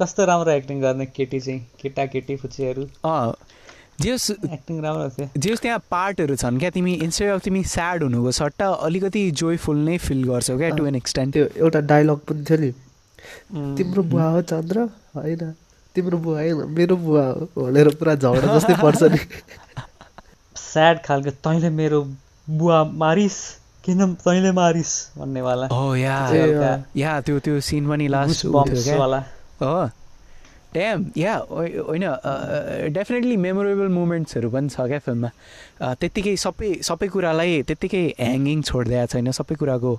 कस्तो 0.00 0.24
राम्रो 0.24 0.50
एक्टिङ 0.52 0.80
गर्ने 0.80 1.06
केटी 1.06 1.40
चाहिँ? 1.40 1.60
केटा 1.82 2.06
केटी 2.14 2.36
फुच्चीहरू। 2.36 2.82
अँ 3.04 3.32
जे 4.00 4.10
होस् 4.10 4.30
एक्टिङ 4.30 4.80
राम्रो 4.82 5.08
थियो 5.10 5.28
जे 5.36 5.50
होस् 5.50 5.62
त्यहाँ 5.62 5.78
पार्टहरू 5.90 6.36
छन् 6.36 6.58
क्या 6.58 6.70
तिमी 6.70 6.94
इन्स्टेड 7.04 7.30
अफ 7.30 7.40
तिमी 7.44 7.62
स्याड 7.64 8.02
हुनुको 8.02 8.30
सट्टा 8.38 8.68
अलिकति 8.88 9.30
जोयफुल 9.40 9.76
नै 9.84 9.96
फिल 9.98 10.24
गर्छौ 10.24 10.56
क्या 10.58 10.68
टु 10.76 10.86
एन 10.86 10.94
एक्सटेन्ट 10.96 11.32
त्यो 11.34 11.46
एउटा 11.56 11.80
डायलग 11.92 12.18
पनि 12.28 12.44
थियो 12.50 12.58
नि 12.60 12.72
तिम्रो 13.76 14.02
बुवा 14.02 14.28
हो 14.30 14.42
चन्द्र 14.50 14.88
होइन? 15.16 15.52
तिम्रो 15.96 16.18
बुवा 16.18 16.40
होइन 16.40 16.58
मेरो 16.76 16.96
बुवा 16.96 17.24
हो 17.26 17.46
भनेर 17.56 17.88
पुरा 17.96 18.14
झगडा 18.14 18.56
जस्तै 18.56 18.74
पर्छ 18.82 19.02
नि। 19.02 19.18
स्याड 20.66 20.98
खालको 21.04 21.30
तैँले 21.46 21.70
मेरो 21.70 22.00
बुवा 22.48 22.82
मारिस। 23.00 23.38
किन 23.86 24.14
तैँले 24.24 24.50
मारिस 24.52 24.90
भन्नेवाला 25.18 25.66
हो 25.72 25.94
या 25.96 27.20
त्यो 27.26 27.38
त्यो 27.38 27.60
सिन 27.62 27.88
पनि 27.88 28.08
लास्ट 28.08 28.46
goosebumps 28.46 28.98
वाला। 28.98 29.18
हो 29.62 29.88
ट्याम 30.74 31.04
या 31.16 31.34
होइन 31.48 32.04
डेफिनेटली 32.92 33.36
मेमोरेबल 33.40 33.88
मोमेन्ट्सहरू 33.88 34.48
पनि 34.50 34.68
छ 34.68 34.76
क्या 34.90 34.98
फिल्ममा 35.06 35.30
त्यत्तिकै 36.00 36.34
सबै 36.36 36.68
सबै 36.88 37.08
कुरालाई 37.14 37.62
त्यत्तिकै 37.68 38.02
ह्याङ्गिङ 38.20 38.58
छोडिदिएको 38.68 39.06
छैन। 39.12 39.30
सबै 39.38 39.54
कुराको 39.56 39.92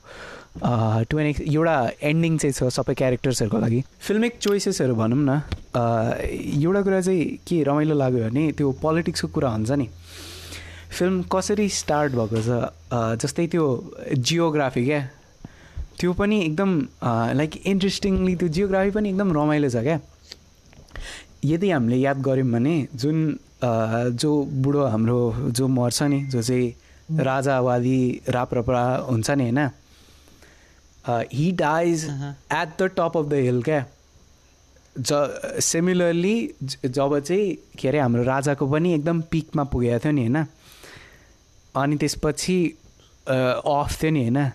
टु 1.10 1.20
एन 1.20 1.26
एक्स 1.28 1.42
एउटा 1.42 1.76
एन्डिङ 2.12 2.38
चाहिँ 2.38 2.54
छ 2.54 2.70
सबै 2.78 2.94
क्यारेक्टर्सहरूको 2.94 3.58
लागि। 3.66 3.80
फिल्मिक 4.06 4.34
चोइसेसहरू 4.38 4.94
भनौँ 5.02 5.18
न 5.18 5.42
एउटा 6.62 6.82
कुरा 6.86 7.00
चाहिँ 7.02 7.26
के 7.48 7.64
रमाइलो 7.64 7.96
लाग्यो 7.98 8.22
भने 8.30 8.44
त्यो 8.54 8.68
पोलिटिक्सको 8.84 9.28
कुरा 9.34 9.50
हुन्छ 9.56 9.72
नि। 9.82 9.88
फिल्म 10.92 11.22
कसरी 11.32 11.68
स्टार्ट 11.72 12.14
भएको 12.14 12.42
छ 12.42 12.50
जस्तै 13.22 13.48
त्यो 13.48 13.66
जियोग्राफी 14.14 14.86
क्या? 14.86 15.02
त्यो 16.00 16.14
पनि 16.14 16.40
एकदम 16.44 16.72
लाइक 17.38 17.52
इन्ट्रेस्टिङली 17.66 18.36
त्यो 18.36 18.48
जियोग्राफी 18.50 18.92
पनि 18.92 19.10
एकदम 19.10 19.34
रमाइलो 19.34 19.70
छ 19.70 19.84
क्या? 19.84 20.00
यदि 21.46 21.70
हामीले 21.72 21.98
याद 21.98 22.22
गऱ्यौँ 22.22 22.52
भने 22.52 22.76
जुन 22.96 23.18
जो 24.16 24.32
बुढो 24.64 24.86
हाम्रो 24.86 25.20
जो 25.50 25.68
मर्छ 25.68 26.02
नि 26.04 26.20
जो 26.26 26.42
चाहिँ 26.42 27.20
राजावादी 27.20 28.00
राप्रपा 28.30 28.82
हुन्छ 29.10 29.30
नि 29.32 29.44
होइन? 29.44 29.70
He 31.34 31.52
dies. 31.60 32.04
At 32.06 32.70
the 32.80 32.90
top 32.98 33.18
of 33.18 33.26
the 33.26 33.34
hill 33.34 33.62
क्या? 33.64 33.86
ज 34.96 35.60
सिमिलरली 35.62 36.36
जब 36.86 37.20
चाहिँ 37.20 37.56
के 37.80 37.88
अरे 37.88 38.00
हाम्रो 38.00 38.24
राजाको 38.24 38.68
पनि 38.68 38.94
एकदम 38.94 39.22
पिकमा 39.32 39.64
पुगेको 39.64 40.00
थियो 40.00 40.12
नि 40.12 40.22
होइन? 40.22 40.46
अनि 41.78 41.96
त्यसपछि 41.98 42.58
अफ 43.28 44.02
थियो 44.02 44.12
नि 44.12 44.22
होइन? 44.22 44.52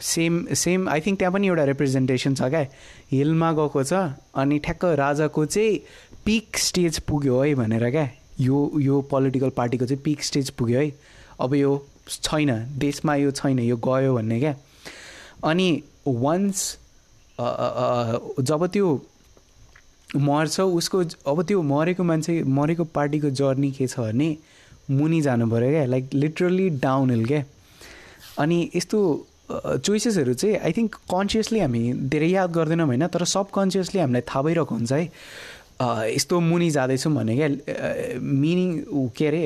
सेम 0.00 0.44
सेम 0.54 0.88
आई 0.88 1.00
थिङ्क 1.00 1.18
त्यहाँ 1.18 1.32
पनि 1.32 1.46
एउटा 1.46 1.64
रिप्रेजेन्टेसन 1.64 2.34
छ 2.34 2.42
क्या? 2.50 2.66
हिलमा 3.12 3.52
गएको 3.52 3.82
छ 3.84 3.92
अनि 4.34 4.58
ठ्याक्क 4.64 4.84
राजाको 4.98 5.44
चाहिँ 5.46 5.78
पिक 6.24 6.56
स्टेज 6.58 6.98
पुग्यो 7.08 7.40
है 7.42 7.54
भनेर 7.54 7.90
क्या? 7.90 8.08
यो 8.40 8.70
यो 8.80 9.00
पोलिटिकल 9.10 9.50
पार्टीको 9.56 9.86
चाहिँ 9.86 10.02
पिक 10.04 10.22
स्टेज 10.24 10.50
पुग्यो 10.58 10.80
है? 10.80 10.92
अब 11.40 11.54
यो 11.54 11.70
छैन 12.08 12.50
देशमा 12.78 13.14
यो 13.14 13.30
छैन 13.30 13.58
यो 13.60 13.76
गयो 13.86 14.14
भन्ने 14.14 14.38
क्या? 14.40 14.54
अनि 15.44 15.68
वान्स 16.06 16.76
जब 17.38 18.66
त्यो 18.72 18.88
मर्छ 20.16 20.60
उसको 20.60 20.98
अब 21.30 21.42
त्यो 21.48 21.62
मरेको 21.62 22.04
मान्छे 22.04 22.42
मरेको 22.44 22.84
पार्टीको 22.94 23.30
जर्नी 23.40 23.70
के 23.72 23.86
छ 23.86 23.98
भने 24.00 24.36
मुनि 24.90 25.20
जानु 25.22 25.46
पऱ्यो 25.50 25.70
क्या 25.70 25.84
लाइक 25.86 26.14
लिटरली 26.14 26.68
डाउन 26.82 27.10
हिल 27.10 27.24
क्या। 27.26 27.42
अनि 28.38 28.58
यस्तो 28.74 28.98
चोइसेसहरू 29.50 30.34
चाहिँ 30.34 30.56
आई 30.58 30.72
थिङ्क 30.72 30.94
कन्सियसली 31.10 31.60
हामी 31.60 31.82
धेरै 32.10 32.28
याद 32.28 32.50
गर्दैनौँ 32.52 32.86
होइन 32.86 33.06
तर 33.06 33.24
सबकन्सियसली 33.26 34.00
हामीलाई 34.00 34.22
थाहा 34.28 34.42
भइरहेको 34.42 34.74
हुन्छ 34.74 34.92
है। 34.92 35.04
यस्तो 36.14 36.40
मुनि 36.40 36.70
जाँदैछौँ 36.70 37.12
भने 37.14 37.36
क्या 37.36 37.48
मिनिङ 38.20 38.68
के 39.16 39.26
अरे 39.26 39.44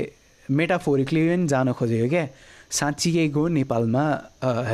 मेटाफोरिकली 0.49 1.21
पनि 1.29 1.47
जान 1.49 1.73
खोजेको 1.73 2.09
क्या। 2.09 2.27
साँच्चीकैको 2.71 3.47
नेपालमा 3.49 4.05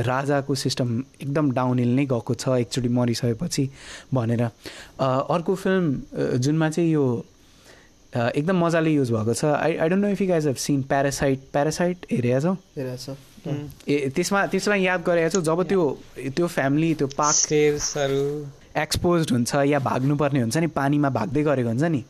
राजाको 0.08 0.54
सिस्टम 0.54 0.88
एकदम 1.22 1.50
डाउन 1.52 1.78
हिल 1.78 1.94
नै 1.96 2.04
गएको 2.10 2.34
छ 2.34 2.48
एकचोटि 2.60 2.88
मरिसकेपछि 2.88 3.64
भनेर। 4.14 4.42
अर्को 5.00 5.54
फिल्म 5.54 6.38
जुनमा 6.38 6.70
चाहिँ 6.70 6.90
यो 6.90 7.04
एकदम 8.16 8.64
मजाले 8.64 8.90
युज 8.90 9.10
भएको 9.12 9.34
छ। 9.34 9.44
I 9.44 9.76
I 9.76 9.88
don't 9.88 10.04
know 10.04 10.08
if 10.10 10.20
you 10.20 10.28
guys 10.28 10.46
have 10.46 10.56
seen 10.56 10.82
Parasite 10.82 11.40
Parasite 11.52 12.06
हेरेको 12.12 12.40
छौ 12.40 13.14
ए 13.88 14.08
त्यसमा 14.14 14.46
त्यसमा 14.46 14.74
याद 14.76 15.02
गरेको 15.02 15.28
छु 15.30 15.40
जब 15.42 15.62
त्यो 15.68 15.84
त्यो 16.36 16.46
फ्यामिली 16.46 16.94
त्यो 16.94 17.06
पार्क 17.18 17.36
स्टेप्सहरू 17.36 18.24
एक्सपोज 18.78 19.32
हुन्छ 19.32 19.54
या 19.66 19.78
भाग्नुपर्ने 19.78 20.40
हुन्छ 20.40 20.56
नि 20.56 20.66
पानीमा 20.74 21.10
भाग्दै 21.10 21.42
गरेको 21.42 21.68
हुन्छ 21.68 21.82
नि 21.82 22.02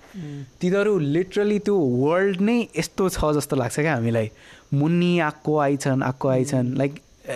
तिनीहरू 0.60 0.98
लिटरली 0.98 1.58
त्यो 1.58 1.76
वर्ल्ड 1.76 2.40
नै 2.40 2.56
यस्तो 2.78 3.08
छ 3.08 3.32
जस्तो 3.36 3.56
लाग्छ 3.56 3.80
क्या 3.80 3.94
हामीलाई। 3.94 4.30
मुन्नी 4.74 5.12
आएको 5.18 5.56
आइछन् 5.58 6.02
आएको 6.02 6.28
आइछन्। 6.28 6.74
लाइक 6.76 6.92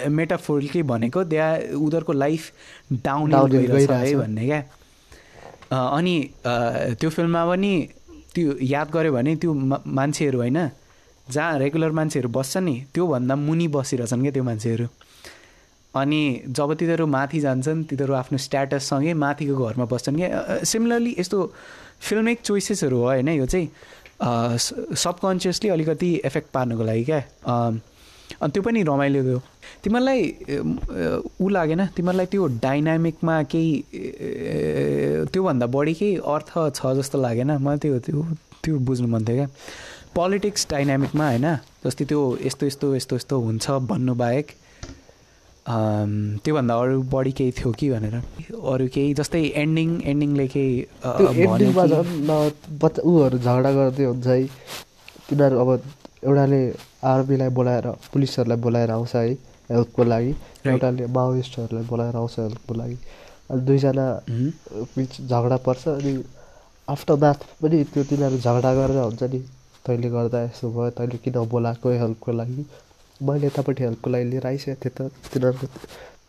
मेटाफोरकै 0.08 0.82
भनेको 0.82 1.24
त्यहाँ 1.24 1.52
उनीहरूको 1.78 2.12
लाइफ 2.12 2.42
डाउन 2.92 3.32
है। 3.32 4.14
भन्ने 4.14 4.44
क्या। 4.46 4.62
अ, 5.72 5.76
अनि 5.96 6.14
त्यो 7.00 7.10
फिल्ममा 7.10 7.42
पनि 7.46 7.72
त्यो 8.34 8.52
याद 8.62 8.88
गऱ्यो 8.90 9.12
भने 9.12 9.36
त्यो 9.36 9.52
मा- 9.70 9.84
मान्छेहरू 9.86 10.38
होइन 10.38 10.58
जहाँ 11.30 11.58
रेगुलर 11.58 11.92
मान्छेहरू 11.98 12.28
बस्छ 12.28 12.56
नि 12.56 12.74
त्योभन्दा 12.94 13.34
मुनि 13.36 13.66
बसिरहेछन् 13.74 14.22
क्या 14.22 14.32
त्यो 14.32 14.44
मान्छेहरू। 14.44 14.86
अनि 15.94 16.22
जब 16.50 16.74
तिनीहरू 16.74 17.06
माथि 17.06 17.40
जान्छन् 17.40 17.84
तिनीहरू 17.88 18.12
आफ्नो 18.12 18.38
स्ट्याटससँगै 18.38 19.12
माथिको 19.14 19.54
घरमा 19.56 19.84
बस्छन् 19.86 20.16
क्या। 20.16 20.64
सिमिलरली 20.66 21.12
यस्तो 21.18 21.38
फिल्मिक 22.00 22.38
चोइसेसहरू 22.42 22.96
हो 22.98 23.04
होइन 23.04 23.28
यो 23.28 23.46
चाहिँ 23.46 23.66
सबकन्सियसली 24.20 25.68
अलिकति 25.70 26.10
इफेक्ट 26.28 26.48
पार्नुको 26.54 26.84
लागि 26.84 27.04
क्या। 27.04 27.20
अनि 28.42 28.50
त्यो 28.52 28.62
पनि 28.62 28.82
रमाइलो 28.82 29.20
थियो। 29.24 29.38
तिमीहरूलाई 29.84 30.20
ऊ 31.40 31.48
लागेन? 31.48 31.80
तिमीहरूलाई 31.96 32.26
त्यो 32.32 32.46
डाइनामिकमा 32.64 33.34
केही 33.52 33.72
त्योभन्दा 35.32 35.66
बढी 35.76 35.94
केही 36.00 36.12
अर्थ 36.34 36.50
छ 36.76 36.80
जस्तो 36.98 37.16
लागेन? 37.20 37.50
मलाई 37.64 37.78
त्यो 37.84 37.98
त्यो 38.06 38.20
त्यो 38.64 38.74
बुझ्नु 38.86 39.08
मन 39.08 39.22
थियो 39.24 39.36
क्या। 39.36 39.48
पोलिटिक्स 40.14 40.62
डाइनामिकमा 40.70 41.24
होइन 41.28 41.46
जस्तै 41.84 42.04
त्यो 42.10 42.20
यस्तो 42.46 42.66
यस्तो 42.66 42.86
यस्तो 42.96 43.14
यस्तो 43.16 43.34
हुन्छ 43.46 43.64
भन्नु 43.90 44.14
बाहेक 44.14 44.46
अम, 45.66 46.10
त्योभन्दा 46.44 46.74
अरू 46.76 47.02
बढी 47.12 47.32
केही 47.32 47.52
थियो 47.58 47.70
कि 47.72 47.86
भनेर। 47.90 48.16
अरू 48.52 48.86
केही 48.94 49.14
जस्तै 49.20 49.42
एन्डिङ 49.62 49.90
एन्डिङले 50.12 50.46
केही 50.54 50.72
ऊहरू 53.04 53.38
झगडा 53.38 53.70
गर्दै 53.72 54.04
हुन्छ 54.04 54.26
है। 54.26 54.44
तिनीहरू 55.28 55.56
अब 55.64 55.70
एउटाले 56.24 56.60
आर्मीलाई 57.12 57.48
बोलाएर 57.58 57.86
पुलिसहरूलाई 58.12 58.58
बोलाएर 58.64 58.90
आउँछ 58.90 59.14
है 59.16 59.26
हेल्पको 59.70 60.04
लागि। 60.04 60.32
एउटाले 60.66 61.06
माओइस्टहरूलाई 61.16 61.84
बोलाएर 61.88 62.16
आउँछ 62.16 62.38
हेल्पको 62.38 62.74
लागि। 62.74 62.96
अनि 63.50 63.60
दुईजना। 63.66 64.06
बिच 64.96 65.20
झगडा 65.20 65.56
पर्छ 65.66 65.88
अनि 65.88 66.12
आफ्टर 66.88 67.14
म्याथ 67.14 67.40
पनि 67.62 67.82
त्यो 67.92 68.02
तिनीहरू 68.10 68.38
झगडा 68.38 68.72
गरेर 68.74 68.98
हुन्छ 68.98 69.22
नि 69.22 69.38
तैँले 69.86 70.08
गर्दा 70.10 70.42
यस्तो 70.42 70.70
भयो 70.70 70.90
तैँले 70.98 71.18
किन 71.24 71.36
बोलाएको 71.52 71.90
हेल्पको 72.02 72.32
लागि। 72.32 72.66
मैले 73.20 73.46
यतापट्टि 73.46 73.82
हेल्पको 73.84 74.10
लागि 74.10 74.24
लिएर 74.30 74.46
आइसकेको 74.46 74.88
थिएँ 74.88 75.08
त 75.08 75.12
तिनीहरूको 75.32 75.66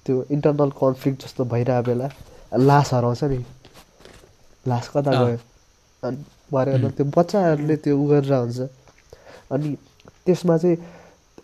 त्यो 0.05 0.15
इन्टरनल 0.31 0.69
कन्फ्लिक्ट 0.79 1.23
जस्तो 1.23 1.45
भइरहेको 1.53 1.83
बेला 1.87 2.09
लास 2.59 2.93
हराउँछ 2.93 3.23
नि। 3.23 3.39
लास 4.67 4.87
कता। 4.95 5.11
गयो? 5.11 5.37
अनि 6.03 6.17
भरे 6.51 6.77
त्यो 6.89 7.05
बच्चाहरूले 7.15 7.75
त्यो 7.83 7.97
उ 7.97 8.05
गरेर 8.09 8.33
हुन्छ। 8.33 8.59
अनि 9.51 9.75
त्यसमा 10.25 10.57
चाहिँ 10.57 10.77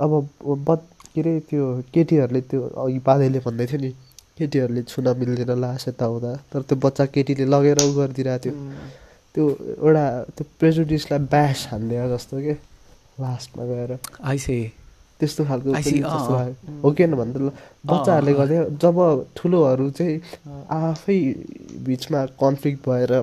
अब 0.01 0.11
ब 0.67 0.69
के 1.13 1.21
अरे 1.21 1.33
त्यो 1.49 1.63
केटीहरूले 1.93 2.41
त्यो 2.49 2.61
अघि 2.83 2.99
बाधेले 3.05 3.39
भन्दै 3.45 3.65
थियो 3.69 3.79
नि 3.81 3.91
केटीहरूले 4.37 4.81
छुन 4.91 5.07
मिल्दैन 5.19 5.51
लास 5.59 5.87
यताउता 5.87 6.31
तर 6.51 6.61
त्यो 6.67 6.75
बच्चा 6.83 7.05
केटीले 7.15 7.45
लगेर 7.53 7.79
उ 7.83 7.91
गरिदिरहेको 7.97 8.43
थियो। 8.43 8.53
त्यो 9.35 9.43
एउटा 9.85 10.05
त्यो 10.35 10.43
प्रेजुडिसलाई 10.59 11.19
ब्यास 11.33 11.59
हानिदियो 11.71 12.07
जस्तो 12.15 12.35
के 12.45 12.53
लास्टमा 13.21 13.63
गएर। 13.71 13.91
आइसे 14.23 14.55
त्यस्तो 15.19 15.41
खालको 15.45 15.69
जस्तो 15.75 16.33
हो 16.83 16.91
कि 16.97 17.05
भन्दा 17.21 17.39
ल 17.39 17.49
बच्चाहरूले 17.85 18.33
गर्दै 18.39 18.57
जब 18.81 18.97
ठुलोहरू 19.37 19.89
चाहिँ 19.97 20.15
आफै 20.79 21.19
बिचमा 21.85 22.19
कन्फ्लिक्ट 22.41 22.79
भएर 22.89 23.13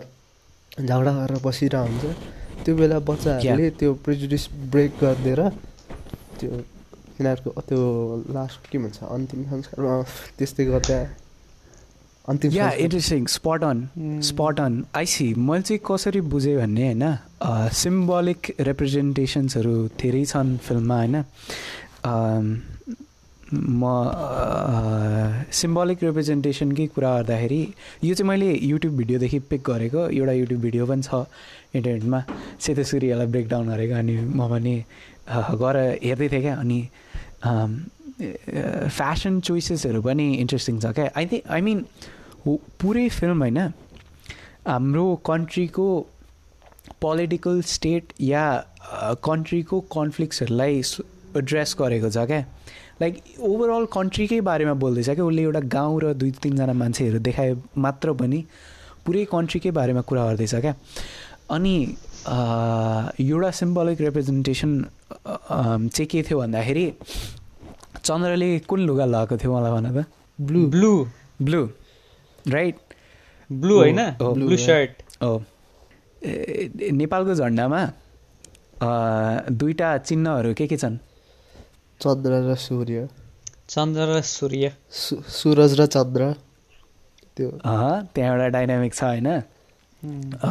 झगडा 0.78 1.12
गरेर 1.18 1.40
बसिरहेको 1.44 1.88
हुन्छ 1.88 2.04
त्यो 2.64 2.74
बेला 2.76 2.98
बच्चाहरूले 3.10 3.70
त्यो 3.78 3.90
प्रेजुडिस 4.04 4.44
ब्रेक 4.72 4.90
गरिदिएर 5.02 5.40
त्यो 6.38 6.50
तिनीहरूको 7.16 7.50
त्यो 7.68 7.80
लास्ट 8.34 8.70
के 8.70 8.78
भन्छ 8.78 8.98
अन्तिम 9.16 9.40
संस्कार 9.50 9.80
त्यस्तै 10.38 10.64
गर्दा 10.64 10.98
अन्तिम 12.28 12.48
या। 12.52 12.68
Interesting 12.84 13.26
spot 13.34 13.60
on 13.64 13.78
spot 14.30 14.60
on 14.60 14.72
I see 14.94 15.26
मैले 15.48 15.62
चाहिँ 15.62 15.80
कसरी 15.86 16.20
बुझेँ 16.32 16.56
भन्ने 16.56 16.84
होइन 16.86 17.04
सिम्बोलिक 17.82 18.40
रिप्रेजेन्टेसन्सहरू 18.68 19.74
धेरै 20.00 20.24
छन् 20.32 20.50
फिल्ममा 20.66 20.96
होइन। 20.98 21.16
म 23.52 23.82
सिम्बोलिक 25.50 25.98
रिप्रेजेन्टेसनकै 26.04 26.86
कुरा 26.92 27.10
गर्दाखेरि 27.16 27.62
यो 28.04 28.14
चाहिँ 28.14 28.28
मैले 28.28 28.48
युट्युब 28.52 28.92
भिडियोदेखि 28.96 29.38
पिक 29.48 29.62
गरेको। 29.70 30.00
एउटा 30.12 30.32
युट्युब 30.32 30.60
भिडियो 30.60 30.86
पनि 30.86 31.02
छ 31.02 31.24
इन्टरनेटमा। 31.74 32.20
सेतो 32.60 32.82
सूर्यलाई 32.90 33.26
ब्रेकडाउन 33.32 33.66
गरेको 33.72 33.94
अनि 33.94 34.14
म 34.36 34.40
पनि 34.52 34.74
गएर 35.62 35.76
हेर्दै 36.04 36.28
थिएँ 36.28 36.42
क्या। 36.42 36.54
अनि 36.60 36.78
फ्यासन 38.98 39.40
चोइसेसहरू 39.40 40.00
पनि 40.02 40.26
इन्ट्रेस्टिङ 40.44 40.74
छ 40.84 40.86
क्या। 40.92 41.08
आई 41.16 41.26
थिङ्क 41.32 41.44
आई 41.48 41.60
मिन 41.64 41.78
पुरै 42.80 43.08
फिल्म 43.08 43.38
होइन। 43.42 43.58
हाम्रो 44.68 45.06
कन्ट्रीको 45.24 45.88
पोलिटिकल 47.00 47.60
स्टेट 47.72 48.04
या 48.20 48.44
कन्ट्रीको 49.24 49.80
कन्फ्लिक्ट्सहरूलाई 49.96 50.82
एड्रेस 51.40 51.76
गरेको 51.80 52.08
छ 52.10 52.18
क्या। 52.28 52.44
लाइक 53.00 53.14
ओभरअल 53.48 53.84
कन्ट्रीकै 53.94 54.40
बारेमा 54.48 54.74
बोल्दैछ 54.82 55.08
क्या? 55.10 55.24
उसले 55.24 55.42
एउटा 55.42 55.60
गाउँ 55.76 56.00
र 56.02 56.12
दुई 56.20 56.30
तिनजना 56.42 56.72
मान्छेहरू 56.82 57.18
देखाए 57.28 57.54
मात्र 57.84 58.12
पनि 58.20 58.44
पुरै 59.06 59.24
कन्ट्रीकै 59.34 59.70
बारेमा 59.78 60.00
कुरा 60.08 60.24
गर्दैछ 60.28 60.54
क्या? 60.64 60.74
अनि 61.56 61.74
एउटा 62.28 63.50
सिम्बलिक 63.60 64.00
रिप्रेजेन्टेसन 64.00 64.72
चाहिँ 65.24 66.06
के 66.12 66.22
थियो 66.22 66.38
भन्दाखेरि 66.38 66.84
चन्द्रले 68.04 68.48
कुन 68.68 68.80
लुगा 68.88 69.04
लगाएको 69.14 69.36
थियो 69.42 69.50
मलाई 69.56 69.72
भन 69.76 69.86
त? 69.94 70.04
Blue 70.38 70.66
blue 70.74 70.92
blue 71.42 71.62
right 72.54 72.76
blue 73.50 73.76
होइन? 73.78 74.00
ब्लू 74.20 74.56
सर्ट 74.66 75.02
हो 75.22 75.32
नेपालको 77.00 77.34
झन्डामा 77.34 77.80
अ, 78.82 78.88
दुईवटा 79.50 79.96
चिन्हहरू 80.08 80.52
के 80.54 80.66
के 80.66 80.76
छन्? 80.76 80.96
चन्द्र 82.00 82.30
र 82.50 82.54
सूर्य 82.54 83.08
चन्द्र 83.68 84.00
र 84.16 84.20
सूर्य 84.22 84.72
सु- 84.90 85.22
सुरज 85.22 85.80
र 85.80 85.86
चन्द्र 85.86 86.34
त्यो 87.36 87.48
अँ, 87.64 88.06
त्यहाँ 88.14 88.32
एउटा 88.32 88.48
डाइनामिक 88.48 88.94
छ 88.94 89.02
होइन? 89.02 89.28
अ, 89.28 90.50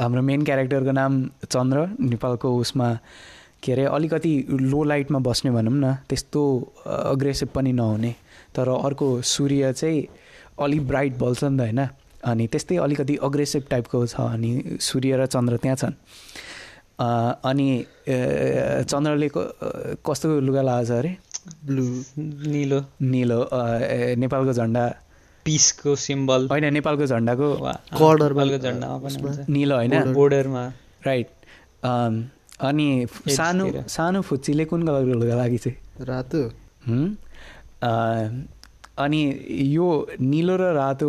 हाम्रो 0.00 0.22
मेन 0.22 0.44
क्यारेक्टरको 0.44 0.92
नाम 0.92 1.12
चन्द्र 1.50 1.78
नेपालको 2.00 2.48
उसमा 2.56 2.88
के 3.62 3.72
अरे 3.72 3.84
अलिकति 3.84 4.32
लो 4.50 4.82
लाइटमा 4.84 5.18
बस्ने 5.18 5.50
भनौँ 5.50 5.72
न 5.72 5.94
त्यस्तो 6.08 6.42
अग्रेसिभ 6.86 7.48
पनि 7.48 7.72
नहुने। 7.72 8.14
तर 8.54 8.68
अर्को 8.68 9.22
सूर्य 9.22 9.72
चाहिँ 9.72 10.06
अलिक 10.62 10.86
ब्राइट 10.86 11.18
बल्छ 11.18 11.44
नि 11.44 11.58
त 11.58 11.60
होइन? 11.60 11.88
अनि 12.24 12.46
त्यस्तै 12.46 12.76
अलिकति 12.76 13.16
अग्रेसिभ 13.16 13.62
टाइपको 13.70 14.06
छ 14.06 14.14
अनि 14.20 14.78
सूर्य 14.80 15.16
र 15.16 15.26
चन्द्र 15.26 15.56
त्यहाँ 15.56 15.76
छन्। 15.76 15.94
अनि 16.98 17.68
चन्द्रले 18.10 19.28
कस्तो 20.06 20.40
लुगा 20.40 20.62
लगाएको 20.62 20.86
छ 20.86 20.90
अरे? 20.98 21.16
ब्लू 21.66 21.84
निलो। 22.48 22.80
निलो 23.02 23.38
नेपालको 24.22 24.52
झन्डा। 24.52 24.84
पिसको 25.44 25.94
सिम्बल। 25.96 26.48
होइन 26.50 26.72
नेपालको 26.72 27.06
झन्डाको। 27.06 27.48
हुन्छ। 27.94 29.48
निलो 29.48 29.74
होइन? 29.76 30.12
बोर्डरमा। 30.14 30.64
राइट। 31.06 31.28
अनि 31.84 33.06
सानो। 33.10 33.64
सानो 33.88 34.20
फुच्चीले 34.22 34.64
कुन 34.64 34.86
कलरको 34.86 35.18
लुगा 35.20 35.34
लागि 35.36 35.58
चाहिँ? 35.58 35.76
रातो। 36.00 36.42
अनि 38.98 39.20
यो 39.74 39.86
निलो 40.20 40.56
र 40.56 40.72
रातो 40.74 41.08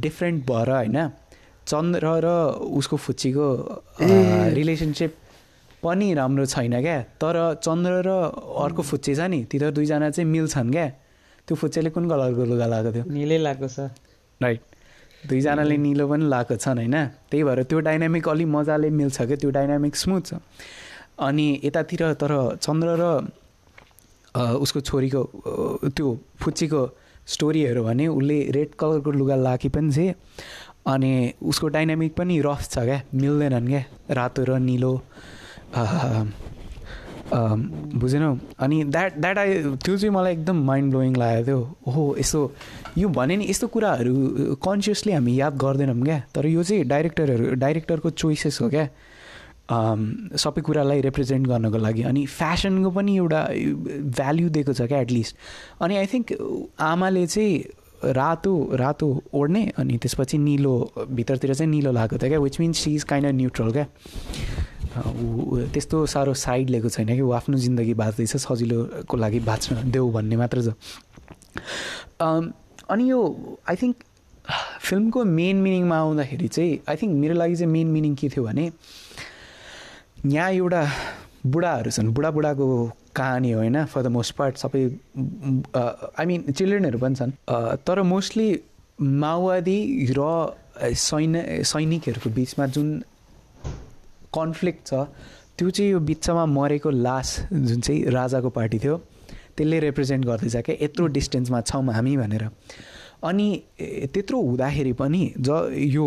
डिफ्रेन्ट 0.00 0.38
भएर 0.50 0.70
होइन? 0.70 0.98
चन्द्र 1.66 2.04
र 2.24 2.28
उसको 2.58 2.96
फुच्चीको 2.96 3.46
रिलेसनसिप 4.56 5.12
पनि 5.82 6.08
राम्रो 6.14 6.44
छैन 6.46 6.74
क्या। 6.82 6.98
तर 7.22 7.36
चन्द्र 7.58 7.92
र 8.06 8.10
अर्को 8.64 8.82
फुच्चे 8.82 9.14
छ 9.14 9.20
नि 9.30 9.40
ती 9.50 9.58
त 9.58 9.70
दुईजना 9.74 10.10
चाहिँ 10.10 10.28
मिल्छन् 10.30 10.70
क्या। 10.70 10.86
त्यो 11.48 11.54
फुच्चेले 11.58 11.90
कुन 11.90 12.04
कलरको 12.10 12.42
लुगा 12.50 12.66
लगाएको 12.66 12.90
थियो? 12.92 13.04
निलै 13.10 13.38
लागेको 13.46 13.68
छ। 13.68 13.90
राइट 14.40 14.60
दुईजनाले 15.26 15.76
निलो। 15.76 16.04
पनि 16.06 16.24
लगाएको 16.26 16.54
छन् 16.58 16.78
होइन? 16.78 16.96
त्यही 17.30 17.42
भएर 17.42 17.62
त्यो 17.66 17.78
डाइनामिक 17.78 18.28
अलिक 18.28 18.48
मजाले 18.48 18.88
मिल्छ 18.90 19.16
क्या 19.22 19.36
त्यो 19.42 19.50
डाइनामिक 19.50 19.94
स्मुथ 19.96 20.22
छ। 20.22 20.32
अनि 21.18 21.46
यतातिर 21.64 22.02
तर 22.18 22.58
चन्द्र 22.62 22.88
र 22.98 23.04
उसको 24.34 24.80
छोरीको 24.80 25.22
त्यो 25.94 26.08
फुच्चीको 26.42 26.80
स्टोरीहरू 27.22 27.82
भने 27.84 28.06
उसले 28.08 28.38
रेड 28.50 28.70
कलरको 28.74 29.10
लुगा 29.10 29.36
लाकी 29.36 29.68
पनि 29.68 29.90
थिए। 29.94 30.14
अनि 30.86 31.32
उसको 31.42 31.68
डाइनामिक 31.68 32.14
पनि 32.14 32.40
रफ 32.42 32.62
छ 32.70 32.78
क्या 32.78 33.02
मिल्दैनन् 33.14 33.68
क्या। 33.68 33.82
रातो 34.10 34.44
र 34.44 34.58
निलो 34.58 34.92
बुझेनौ? 37.32 38.36
अनि 38.60 38.82
द्याट 38.84 39.16
द्याट 39.18 39.38
आई 39.38 39.62
त्यो 39.80 39.96
चाहिँ 39.96 40.14
मलाई 40.14 40.32
एकदम 40.32 40.56
माइन्ड 40.64 40.90
ब्लोइङ 40.92 41.14
लागेको 41.16 41.46
थियो। 41.46 41.60
ओहो 41.88 42.02
यस्तो 42.18 42.40
यो 42.98 43.08
भने 43.08 43.36
नि 43.36 43.46
यस्तो 43.50 43.66
कुराहरू 43.72 44.14
कन्सियसली 44.60 45.12
हामी 45.12 45.40
याद 45.40 45.56
गर्दैनौँ 45.56 46.02
क्या। 46.04 46.18
तर 46.34 46.46
यो 46.46 46.62
चाहिँ 46.62 46.84
डाइरेक्टरहरू 46.84 47.54
डाइरेक्टरको 47.56 48.10
चोइसेस 48.10 48.58
हो 48.60 48.68
क्या। 48.68 48.86
सबै 50.36 50.60
कुरालाई 50.60 51.00
रिप्रेजेन्ट 51.00 51.46
गर्नको 51.48 51.78
लागि। 51.78 52.02
अनि 52.02 52.26
फ्यासनको 52.26 52.90
पनि 52.90 53.16
एउटा 53.16 53.40
भ्याल्यु 54.12 54.48
दिएको 54.52 54.72
छ 54.72 54.82
क्या 54.92 55.00
एटलिस्ट 55.00 55.36
अनि 55.80 55.96
आई 55.96 56.06
थिङ्क 56.12 56.32
आमाले 56.80 57.26
चाहिँ 57.26 57.64
रातो 58.04 58.52
रातो 58.76 59.08
ओढ्ने 59.34 59.62
अनि 59.78 59.96
त्यसपछि 60.02 60.38
निलो 60.38 60.74
भित्रतिर 61.10 61.54
चाहिँ 61.54 61.70
निलो 61.70 61.92
लगाएको 61.92 62.18
थियो 62.18 62.30
क्या 62.30 62.38
which 62.40 62.60
means 62.60 62.78
she 62.78 62.94
is 62.94 63.04
kind 63.04 63.28
of 63.28 63.34
neutral 63.34 63.72
क्या। 63.72 63.86
ऊ 65.08 65.58
त्यस्तो 65.72 66.04
साह्रो 66.06 66.34
साइड 66.34 66.70
लिएको 66.70 66.88
छैन 66.88 67.14
कि 67.14 67.20
ऊ 67.20 67.30
आफ्नो 67.32 67.58
जिन्दगी 67.58 67.94
बाँच्दैछ 67.94 68.36
सजिलोको 68.36 69.16
लागि 69.16 69.40
बाँच्न 69.40 69.90
देऊ 69.90 70.10
भन्ने 70.12 70.36
मात्र 70.36 70.62
छ। 70.62 70.74
अनि 72.90 73.10
यो 73.10 73.20
आई 73.68 73.76
थिङ्क 73.76 73.96
फिल्मको 74.82 75.24
मेन 75.24 75.56
मिनिङमा 75.62 75.96
आउँदाखेरि 75.98 76.48
चाहिँ 76.48 76.78
आई 76.88 76.96
थिङ्क 76.96 77.14
मेरो 77.20 77.34
लागि 77.34 77.56
चाहिँ 77.56 77.72
मेन 77.72 77.86
मिनिङ 77.88 78.14
के 78.14 78.28
थियो 78.28 78.44
भने 78.44 78.70
यहाँ 80.26 80.50
एउटा 80.52 80.86
बुढाहरू 81.46 81.90
छन् 81.90 82.12
बुढाबुढाको 82.14 82.66
कहानी 83.16 83.50
होइन 83.52 83.84
फर 83.84 84.02
द 84.02 84.06
मोस्ट 84.16 84.34
पार्ट 84.36 84.56
सबै 84.56 84.82
आई 85.74 86.26
मिन 86.26 86.52
चिल्ड्रेनहरू 86.52 86.98
पनि 86.98 87.14
छन्। 87.14 87.32
तर 87.86 88.02
मोस्टली 88.02 88.48
माओवादी 89.00 89.78
र 90.18 90.20
सैन्य 90.82 91.62
सैनिकहरूको 91.64 92.30
बिचमा 92.30 92.66
जुन 92.76 92.88
कन्फ्लिक्ट 94.34 94.86
छ 94.86 95.06
त्यो 95.58 95.70
चाहिँ 95.70 95.90
यो 95.90 96.00
बिचमा 96.00 96.44
मरेको 96.46 96.90
लास 96.90 97.28
जुन 97.52 97.80
चाहिँ 97.80 98.00
राजाको 98.10 98.50
पार्टी 98.50 98.78
थियो 98.78 98.96
त्यसले 99.56 99.80
रिप्रेजेन्ट 99.80 100.24
गर्दैछ 100.26 100.56
क्या 100.56 100.76
यत्रो 100.82 101.06
डिस्टेन्समा 101.12 101.60
छौँ 101.60 101.84
हामी 101.92 102.16
भनेर। 102.16 102.48
अनि 103.22 103.48
त्यत्रो 104.12 104.40
हुँदाखेरि 104.40 104.92
पनि 104.98 105.22
ज 105.38 105.48
यो 105.92 106.06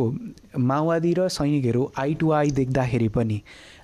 माओवादी 0.59 1.13
र 1.13 1.27
सैनिकहरू 1.29 1.91
आई 1.97 2.13
टु 2.19 2.31
आई 2.31 2.51
देख्दाखेरि 2.51 3.07
पनि 3.07 3.41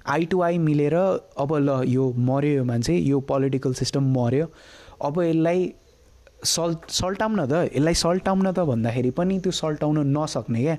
आई 0.07 0.25
टु 0.25 0.41
आई 0.41 0.57
मिलेर 0.57 0.95
अब 0.95 1.55
ल 1.57 1.83
यो 1.87 2.11
मऱ्यो 2.17 2.53
यो 2.53 2.63
मान्छे 2.63 2.97
यो 2.97 3.19
पोलिटिकल 3.29 3.73
सिस्टम 3.73 4.03
मऱ्यो। 4.17 4.45
अब 5.01 5.21
यसलाई 5.21 5.73
सल् 6.45 6.73
सल्टाउन 6.89 7.45
त 7.45 7.69
यसलाई 7.75 7.93
सल्टाउन 7.93 8.51
त 8.51 8.59
भन्दाखेरि 8.65 9.09
पनि 9.17 9.39
त्यो 9.39 9.51
सल्टाउन 9.51 9.97
नसक्ने 10.17 10.61
क्या। 10.61 10.77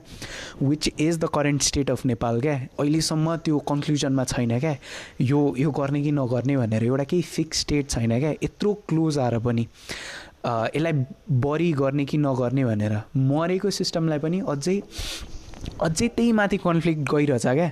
Which 0.62 0.88
is 0.98 1.18
the 1.18 1.28
current 1.34 1.62
state 1.62 1.90
of 1.90 2.04
Nepal 2.06 2.40
क्या? 2.40 2.54
अहिलेसम्म 2.80 3.36
त्यो 3.46 3.58
कन्क्लुजनमा 3.70 4.24
छैन 4.24 4.58
क्या। 4.58 4.76
यो 5.20 5.54
यो 5.58 5.70
गर्ने 5.70 6.02
कि 6.02 6.12
नगर्ने 6.12 6.56
भनेर 6.56 6.84
एउटा 6.84 7.04
केही 7.04 7.22
फिक्स 7.22 7.60
स्टेट 7.60 7.90
छैन 7.90 8.18
क्या। 8.18 8.30
यत्रो 8.42 8.74
क्लोज 8.88 9.18
आएर 9.18 9.38
पनि 9.38 9.66
यसलाई 10.46 10.92
बरी 11.46 11.72
गर्ने 11.78 12.04
कि 12.04 12.18
नगर्ने 12.18 12.64
भनेर 12.64 12.98
मरेको 13.30 13.70
सिस्टमलाई 13.70 14.18
पनि 14.18 14.40
अझै 14.48 14.80
अझै 15.80 16.08
त्यही 16.08 16.32
माथि 16.32 16.56
कन्फ्लिक्ट 16.66 17.10
गइरहेछ 17.14 17.46
क्या। 17.46 17.70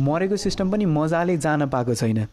मरेको 0.00 0.36
सिस्टम 0.36 0.70
पनि 0.70 0.84
मजाले 0.86 1.36
जान 1.36 1.66
पाएको 1.68 1.94
छैन। 1.94 2.26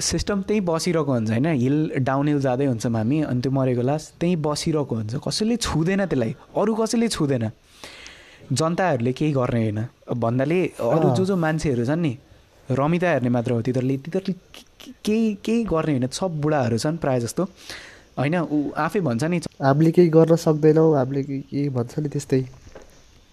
सिस्टम 0.00 0.42
त्यहीँ 0.42 0.62
बसिरहेको 0.64 1.12
हुन्छ 1.12 1.30
होइन? 1.30 1.46
हिल 1.46 1.76
डाउन 2.00 2.28
हिल 2.28 2.40
जाँदै 2.40 2.66
हुन्छौँ 2.66 2.92
हामी 2.92 3.20
अनि 3.22 3.40
त्यो 3.40 3.52
मरेको 3.52 3.82
लास 3.82 4.12
त्यहीँ 4.20 4.36
बसिरहेको 4.42 4.94
हुन्छ। 4.94 5.14
कसैले 5.26 5.56
छुँदैन 5.58 6.04
त्यसलाई 6.06 6.34
अरू 6.56 6.74
कसैले 6.74 7.08
छुँदैन। 7.08 7.50
जनताहरूले 8.52 9.12
केही 9.12 9.32
गर्ने 9.32 9.60
होइन। 9.62 9.80
भन्नाले 10.16 10.60
अरू 10.80 11.14
जो 11.16 11.24
जो 11.24 11.36
मान्छेहरू 11.36 11.84
छन् 11.84 12.02
नि 12.02 12.12
रमिता 12.70 13.08
हेर्ने 13.10 13.30
मात्र 13.30 13.52
हो 13.52 13.60
तिनीहरूले 13.62 13.96
तिनीहरूले 13.96 14.34
केही 15.04 15.34
केही 15.44 15.64
गर्ने 15.64 15.92
होइन। 15.92 16.06
सब 16.10 16.40
बुढाहरू 16.40 16.78
छन् 16.78 16.96
प्रायः 16.98 17.20
जस्तो। 17.20 17.42
होइन 18.18 18.36
ऊ 18.36 18.58
आफै 18.76 19.00
भन्छ 19.00 19.24
नि 19.24 19.38
हामीले 19.62 19.90
केही 19.92 20.08
गर्न 20.08 20.36
सक्दैनौँ 20.36 20.88
हामीले 20.96 21.22
केही 21.22 21.40
केही 21.50 21.68
भन्छ 21.68 21.98
नि 21.98 22.08
त्यस्तै। 22.08 22.40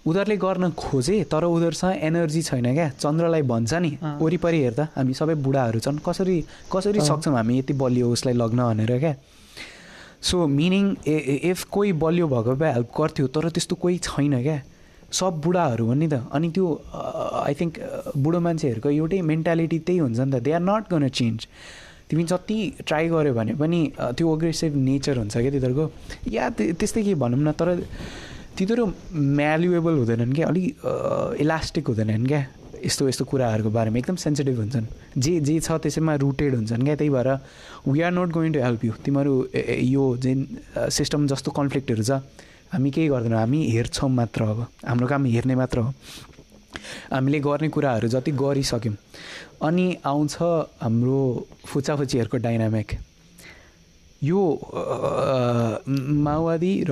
उनीहरूले 0.07 0.37
गर्न 0.37 0.69
खोजे 0.79 1.15
तर 1.31 1.43
उनीहरूसँग 1.43 1.95
एनर्जी 2.07 2.41
छैन 2.49 2.67
क्या। 2.73 2.87
चन्द्रलाई 3.03 3.41
भन्छ 3.51 3.73
नि। 3.83 3.91
वरिपरि 4.21 4.59
हेर्दा 4.63 4.83
हामी 4.95 5.13
सबै 5.13 5.35
बुढाहरू 5.45 5.79
छन् 5.85 5.99
कसरी 6.07 6.37
कसरी। 6.71 6.99
सक्छौँ 7.09 7.33
हामी 7.35 7.53
यति 7.59 7.73
बलियो 7.81 8.07
उसलाई 8.15 8.33
लग्न 8.41 8.59
भनेर 8.69 8.91
क्या? 8.99 9.13
सो 10.21 10.35
मिनिङ 10.47 10.85
इफ 11.51 11.63
कोही 11.73 11.91
बलियो 12.03 12.27
भएको 12.27 12.55
भए 12.61 12.71
हेल्प 12.73 12.89
गर्थ्यो 12.97 13.27
तर 13.27 13.49
त्यस्तो 13.55 13.75
कोही 13.75 13.97
छैन 14.07 14.41
क्या। 14.41 14.57
सब 15.11 15.41
बुढाहरू 15.43 15.85
हो 15.85 15.93
नि 15.93 16.07
त। 16.07 16.13
अनि 16.31 16.47
त्यो 16.55 16.65
आई 17.45 17.53
थिङ्क 17.59 17.73
बुढो 18.17 18.39
मान्छेहरूको 18.39 18.89
एउटै 18.89 19.21
मेन्टालिटी 19.31 19.79
त्यही 19.87 19.99
हुन्छ 19.99 20.19
नि 20.19 20.31
त। 20.31 20.43
They 20.45 20.51
are 20.57 20.61
not 20.61 20.83
gonna 20.91 21.07
change 21.09 21.47
तिमी 22.09 22.23
जति 22.31 22.57
ट्राई 22.87 23.05
गऱ्यो 23.09 23.33
भने 23.33 23.53
पनि 23.61 23.79
त्यो 24.17 24.25
अग्रेसिभ 24.35 24.75
नेचर 24.75 25.17
हुन्छ 25.17 25.33
क्या 25.37 25.51
तिनीहरूको। 25.51 25.85
या 26.31 26.49
त्य- 26.57 26.73
त्यस्तै 26.79 27.01
के 27.03 27.13
भनौँ 27.21 27.39
न 27.39 27.51
तर 27.53 27.67
तिनीहरू 28.59 28.85
म्यालुएबल 29.39 29.93
हुँदैनन् 30.03 30.33
क्या? 30.35 30.47
अलिक 30.47 30.67
इलास्टिक 31.39 31.87
हुँदैनन् 31.87 32.27
क्या? 32.27 32.41
यस्तो 32.83 33.07
यस्तो 33.07 33.23
कुराहरूको 33.31 33.69
बारेमा 33.71 33.97
एकदम 33.99 34.15
सेन्सिटिभ 34.19 34.57
हुन्छन्। 34.59 34.85
जे 35.15 35.39
जे 35.47 35.59
छ 35.63 35.79
त्यसैमा 35.79 36.15
रुटेड 36.19 36.55
हुन्छन् 36.55 36.83
क्या? 36.83 36.95
त्यही 36.99 37.09
भएर 37.09 37.29
we 37.87 38.01
are 38.03 38.11
not 38.11 38.29
going 38.35 38.51
to 38.53 38.59
help 38.59 38.83
you 38.85 38.93
तिमीहरू 38.99 39.35
यो 39.95 40.03
जुन 40.19 40.39
सिस्टम 40.91 41.27
जस्तो 41.31 41.51
कन्फ्लिक्टहरू 41.55 42.03
छ 42.03 42.19
हामी 42.75 42.91
केही 42.91 43.07
गर्दैनौँ। 43.07 43.39
हामी 43.39 43.59
हेर्छौँ 43.71 44.09
मात्र 44.11 44.41
अब। 44.43 44.59
हाम्रो 44.85 45.07
काम 45.07 45.25
हेर्ने 45.25 45.55
मात्र 45.55 45.79
हो। 45.79 45.93
हामीले 47.15 47.39
गर्ने 47.39 47.69
कुराहरू 47.71 48.07
जति 48.11 48.31
गरिसक्यौँ। 48.43 48.95
अनि 49.63 49.85
आउँछ 50.05 50.35
हाम्रो 50.83 51.19
फुचाफुचीहरूको 51.65 52.37
डाइनामिक 52.37 52.89
यो 54.21 54.41
माओवादी 56.27 56.73
र 56.89 56.91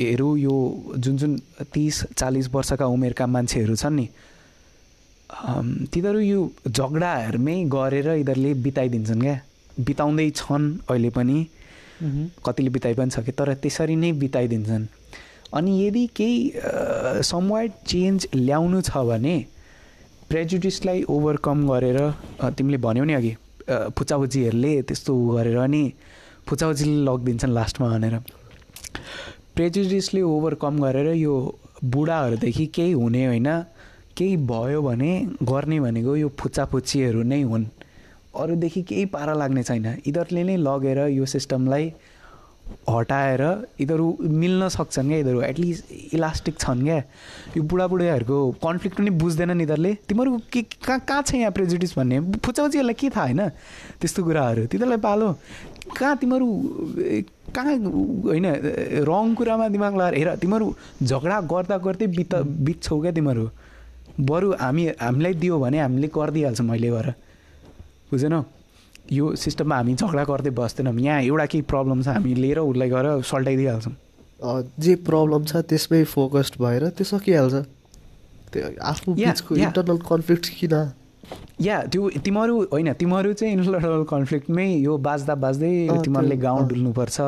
आर्मीहरू 0.00 0.36
यो 0.36 0.94
जुन 0.96 1.16
जुन 1.16 1.32
तिस 1.72 2.04
चालिस 2.16 2.48
वर्षका 2.48 2.86
उमेरका 2.86 3.26
मान्छेहरू 3.26 3.76
छन् 3.76 3.96
नि 3.96 4.08
तिनीहरू 5.92 6.20
यो 6.20 6.40
झगडाहरूमै 6.68 7.56
गरेर 7.68 8.08
यिनीहरूले 8.08 8.52
बिताइदिन्छन् 8.64 9.20
क्या। 9.20 9.36
बिताउँदै 9.78 10.30
छन् 10.36 10.66
अहिले 10.88 11.10
पनि। 11.12 11.38
कतिले 12.44 12.70
बिताइ 12.72 12.94
पनि 12.96 13.10
सक्यो 13.12 13.32
तर 13.38 13.54
त्यसरी 13.60 13.96
नै 13.96 14.12
बिताइदिन्छन्। 14.24 14.84
अनि 15.52 15.70
यदि 15.84 16.06
केही 16.16 16.38
समवाइड 17.22 17.72
चेन्ज 17.86 18.26
ल्याउनु 18.34 18.80
छ 18.80 19.04
भने 19.04 19.36
प्रेजुडिसलाई 20.30 21.02
ओभरकम 21.12 21.58
गरेर 21.68 21.98
तिमीले 22.56 22.78
भन्यौ 22.80 23.04
नि 23.04 23.14
अघि 23.20 23.32
अ, 23.68 23.88
फुचाफुचीहरूले 23.92 24.72
त्यस्तो 24.88 25.12
गरेर 25.36 25.56
अनि 25.60 25.82
फुचाफुचीले 26.48 26.96
लगिदिन्छन् 27.06 27.52
लास्टमा 27.54 27.88
भनेर। 27.94 28.14
प्रेजुडिसले 29.60 30.20
ओभरकम 30.24 30.78
गरेर 30.80 31.08
यो 31.14 31.32
बुढाहरूदेखि 31.84 32.64
केही 32.66 32.92
हुने 32.92 33.24
होइन 33.26 33.48
केही 34.16 34.36
भयो 34.48 34.80
भने 34.82 35.10
गर्ने 35.44 35.80
भनेको 35.80 36.16
यो 36.16 36.28
फुच्चाफुच्चीहरू 36.40 37.22
नै 37.22 37.40
हुन्। 37.42 37.64
अरूदेखि 38.40 38.82
केही 38.88 39.04
पारा 39.12 39.34
लाग्ने 39.36 39.62
छैन। 39.62 39.86
यिनीहरूले 40.00 40.42
नै 40.44 40.56
लगेर 40.56 40.98
यो 41.12 41.26
सिस्टमलाई 41.26 41.92
हटाएर 42.88 43.42
यिनीहरू 43.80 44.06
मिल्न 44.22 44.68
सक्छन् 44.70 45.08
क्या 45.08 45.18
यिनीहरू 45.18 45.40
एटलिस्ट 45.42 46.14
इलास्टिक 46.14 46.58
छन् 46.58 46.82
क्या। 46.82 46.98
यो 47.56 47.62
बुढाबुढीहरूको 47.62 48.38
कन्फ्लिक्ट 48.64 48.96
पनि 48.96 49.10
बुझ्दैनन् 49.20 49.60
यिनीहरूले। 49.60 49.92
तिमीहरू 50.08 50.38
के 50.52 50.62
कहाँ 50.80 51.00
कहाँ 51.04 51.22
छ 51.22 51.34
यहाँ 51.34 51.52
प्रेजुडिस 51.52 51.98
भन्ने? 51.98 52.20
फुच्चाफुच्चीहरूलाई 52.40 52.94
के 52.94 53.10
थाहा 53.10 53.24
होइन? 53.26 53.48
त्यस्तो 54.00 54.24
कुराहरू। 54.24 54.66
तिनीहरूलाई 54.72 55.02
पालो। 55.04 55.28
कहाँ 55.98 56.16
तिमीहरू 56.20 56.48
कहाँ 57.54 57.74
होइन 58.28 58.46
रङ 59.08 59.34
कुरामा 59.34 59.68
दिमाग 59.74 59.94
लगाएर 59.96 60.14
हेर 60.18 60.28
तिमीहरू 60.42 60.66
झगडा 61.02 61.40
गर्दा 61.52 61.76
गर्दै 61.86 62.06
बित 62.18 62.34
बित्छौ 62.66 63.00
क्या 63.00 63.12
तिमीहरू 63.18 63.44
बरु 64.30 64.52
हामी 64.60 64.86
हामीलाई 65.00 65.34
दियो 65.42 65.58
भने 65.58 65.78
हामीले 65.80 66.08
गरिदिइहाल्छौँ 66.14 66.68
अहिले 66.68 66.90
गएर 66.90 67.08
बुझेनौ 68.10 68.42
यो 69.12 69.34
सिस्टममा 69.42 69.76
हामी 69.76 69.94
झगडा 69.94 70.24
गर्दै 70.30 70.50
बस्दैनौँ 70.60 70.94
यहाँ 71.00 71.22
एउटा 71.22 71.46
केही 71.52 71.62
प्रब्लम 71.72 72.02
छ 72.02 72.08
हामी 72.16 72.34
लिएर 72.34 72.58
उसलाई 72.58 72.88
गएर 72.90 73.06
सल्टाइदिइहाल्छौँ 73.32 73.94
जे 74.84 74.94
प्रब्लम 75.10 75.44
छ 75.50 75.56
त्यसमै 75.70 76.02
फोकस्ड 76.14 76.54
भएर 76.62 76.88
त्यो 76.96 77.04
सकिहाल्छ 77.12 77.54
त्यो 78.52 78.68
आफ्नो। 78.90 79.14
इन्टरनल 79.64 79.98
कन्फ्लिक्ट 80.10 80.46
किन 80.60 80.74
या 81.60 81.76
त्यो 81.92 82.08
तिमीहरू 82.24 82.54
होइन 82.72 82.92
तिमीहरू 83.00 83.32
चाहिँ 83.32 83.52
इन्टरनल 83.54 84.04
कन्फ्लिक्टमै 84.10 84.68
यो 84.80 84.96
बाज्दा 85.08 85.34
बाज्दै 85.44 85.72
तिमीहरूले 86.04 86.36
गाउँ। 86.46 86.68
डुल्नुपर्छ। 86.68 87.18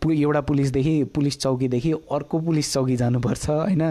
पु 0.00 0.10
एउटा 0.12 0.40
पुलिसदेखि 0.48 0.94
पुलिस 1.14 1.38
चौकीदेखि 1.40 1.92
अर्को 2.16 2.38
पुलिस 2.46 2.72
चौकी 2.72 2.96
जानुपर्छ 2.96 3.44
होइन? 3.50 3.82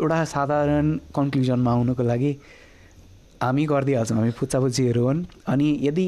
एउटा 0.00 0.24
साधारण 0.24 0.86
कन्क्लुजनमा 1.16 1.70
आउनुको 1.72 2.02
लागि 2.02 2.32
हामी 3.42 3.64
गरिदिइहाल्छौँ 3.66 4.16
हामी 4.18 4.30
फुच्चाफुच्चीहरू 4.38 5.02
हुन्। 5.06 5.24
अनि 5.46 5.68
यदि 5.82 6.06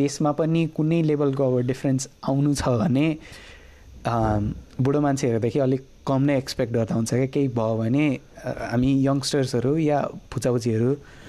देशमा 0.00 0.32
पनि 0.32 0.66
कुनै 0.76 1.00
लेभलको 1.02 1.42
अब 1.46 1.66
डिफ्रेन्स 1.66 2.08
आउनु 2.28 2.54
छ 2.54 2.68
भने 2.80 3.06
बुढो 4.80 5.00
मान्छेहरूदेखि 5.00 5.58
अलिक 5.58 5.82
कम 6.06 6.20
नै 6.28 6.36
एक्सपेक्ट 6.38 6.72
गर्दा 6.72 6.94
हुन्छ 6.94 7.10
क्या 7.14 7.26
केही 7.34 7.48
भयो 7.56 7.76
भने 7.80 8.04
हामी 8.72 8.90
यङ्स्टर्सहरू 9.06 9.76
या 9.76 9.98
फुच्चाफुच्चीहरू 10.32 10.90
आम, 10.90 11.19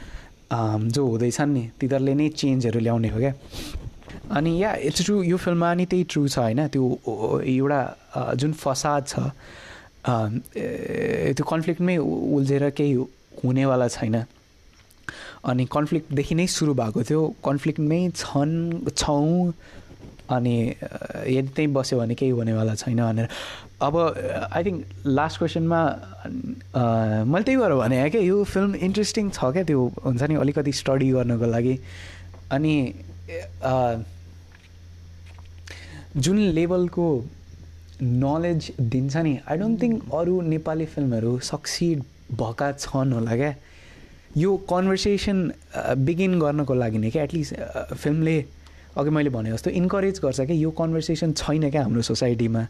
जो 0.52 1.02
हुँदैछन् 1.08 1.54
नि 1.54 1.64
तिनीहरूले 1.80 2.14
नै 2.14 2.28
चेन्जहरू 2.30 2.80
ल्याउने 2.80 3.10
हो 3.10 3.20
क्या? 3.20 3.34
अनि 4.32 4.52
या 4.64 4.72
इट्स 4.88 5.02
ट्रु 5.06 5.24
यो 5.24 5.38
फिल्ममा 5.38 5.74
नि 5.74 5.86
त्यही 5.86 6.04
ट्रु 6.12 6.28
छ 6.28 6.38
होइन? 6.40 6.68
त्यो 6.68 6.84
एउटा 7.40 7.82
जुन 8.36 8.52
फसाद 8.54 9.02
छ 9.08 9.16
त्यो 11.36 11.44
कन्फ्लिक्टमै 11.46 11.98
उल्झेर 11.98 12.70
केही 12.78 12.94
हुनेवाला 13.44 13.88
छैन। 13.88 14.16
अनि 15.44 15.64
कन्फ्लिक्टदेखि 15.72 16.36
नै 16.36 16.48
सुरु 16.48 16.74
भएको 16.74 17.04
थियो। 17.04 17.22
कन्फ्लिक्टमै 17.46 18.02
छन् 18.16 18.56
छौँ 18.92 19.54
अनि 20.30 20.56
यदि 21.28 21.50
त्यहीँ 21.56 21.74
बस्यो 21.74 22.00
भने 22.00 22.16
केही 22.16 22.32
हुनेवाला 22.32 22.76
छैन 22.76 23.00
भनेर। 23.02 23.28
अब 23.82 23.96
आई 24.54 24.64
थिङ्क 24.64 24.86
लास्ट 25.18 25.38
क्वेसनमा 25.38 25.80
मैले 27.26 27.44
त्यही 27.44 27.58
भएर 27.58 27.74
भने 27.82 28.10
क्या 28.10 28.22
यो 28.22 28.44
फिल्म 28.44 28.76
इन्ट्रेस्टिङ 28.88 29.30
छ 29.30 29.52
क्या 29.54 29.64
त्यो 29.64 29.82
हुन्छ 30.06 30.22
नि 30.24 30.36
अलिकति 30.44 30.72
स्टडी 30.82 31.10
गर्नको 31.12 31.46
लागि। 31.46 31.76
अनि 32.52 32.76
जुन 36.18 36.38
लेभलको 36.56 37.08
नलेज 38.02 38.72
दिन्छ 38.80 39.16
नि 39.18 39.34
आई 39.50 39.58
डोन्ट 39.58 39.82
थिङ्क 39.82 40.14
अरू 40.14 40.42
नेपाली 40.54 40.86
फिल्महरू 40.94 41.38
सक्सिड 41.50 42.00
भएका 42.40 42.72
छन् 42.80 43.14
होला 43.14 43.36
क्या। 43.36 43.54
यो 44.38 44.56
कन्भर्सेसन 44.70 45.38
बिगिन 46.08 46.40
गर्नको 46.40 46.74
लागि 46.74 46.98
नै 46.98 47.10
क्या 47.12 47.24
एटलिस्ट 47.24 47.54
फिल्मले 47.94 48.38
अघि 48.98 49.10
मैले 49.10 49.30
भने 49.30 49.52
जस्तो 49.52 49.70
इन्करेज 49.70 50.20
गर्छ 50.24 50.40
क्या 50.42 50.56
यो 50.56 50.70
कन्भर्सेसन 50.80 51.32
छैन 51.34 51.70
क्या 51.72 51.82
हाम्रो 51.84 52.02
सोसाइटीमा 52.02 52.64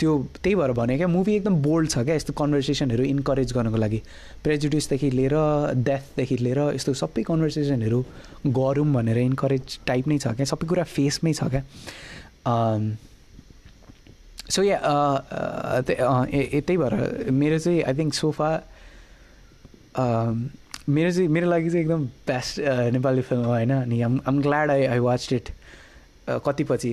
त्यो 0.00 0.10
त्यही 0.42 0.54
भएर 0.54 0.72
भने 0.78 0.96
क्या 0.98 1.08
मुभी 1.08 1.34
एकदम 1.36 1.54
बोल्ड 1.62 1.90
छ 1.90 1.98
क्या 2.04 2.14
यस्तो 2.14 2.32
कन्भर्सेसनहरू 2.34 3.04
इन्करेज 3.04 3.52
गर्नको 3.54 3.76
लागि। 3.78 4.00
प्रेजुडिसदेखि 4.44 5.10
लिएर 5.10 5.34
डेथदेखि 5.86 6.36
लिएर 6.36 6.60
यस्तो 6.74 6.94
सबै 7.02 7.22
कन्भर्सेसनहरू 7.30 8.00
गरौँ 8.58 8.86
भनेर 8.94 9.18
इन्करेज 9.18 9.78
टाइप 9.86 10.08
नै 10.08 10.18
छ 10.18 10.34
क्या 10.34 10.46
सबै 10.52 10.66
कुरा 10.68 10.84
फेसमै 10.96 11.32
छ 11.32 11.50
क्या। 11.54 11.62
सो 14.50 14.62
या 14.62 14.78
त्यही 15.86 16.76
भएर 16.76 17.30
मेरो 17.30 17.58
चाहिँ 17.58 17.82
आई 17.82 17.94
थिङ्क 17.94 18.14
सोफा 18.14 18.50
मेरो 20.88 21.10
चाहिँ 21.12 21.28
मेरो 21.28 21.48
लागि 21.50 21.70
चाहिँ 21.70 21.84
एकदम 21.84 22.04
बेस्ट 22.26 22.60
नेपाली 22.92 23.22
फिल्म 23.22 23.42
हो 23.44 23.50
होइन? 23.50 23.72
अनि 23.72 24.00
आम 24.02 24.20
आम 24.28 24.40
glad 24.42 24.70
I 24.70 24.84
I 24.86 24.98
watch 24.98 25.32
it 25.32 25.48
कति 26.46 26.64
पछि 26.64 26.92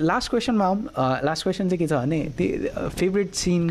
लास्ट 0.00 0.30
क्वेसनमा 0.30 0.66
आउँ 0.66 0.82
लास्ट 1.24 1.42
क्वेसन 1.42 1.68
चाहिँ 1.68 1.78
के 1.78 1.86
छ 1.86 1.92
भने 1.92 2.20
त्यो 2.38 2.88
फेभरेट 2.88 3.34
सिन 3.34 3.70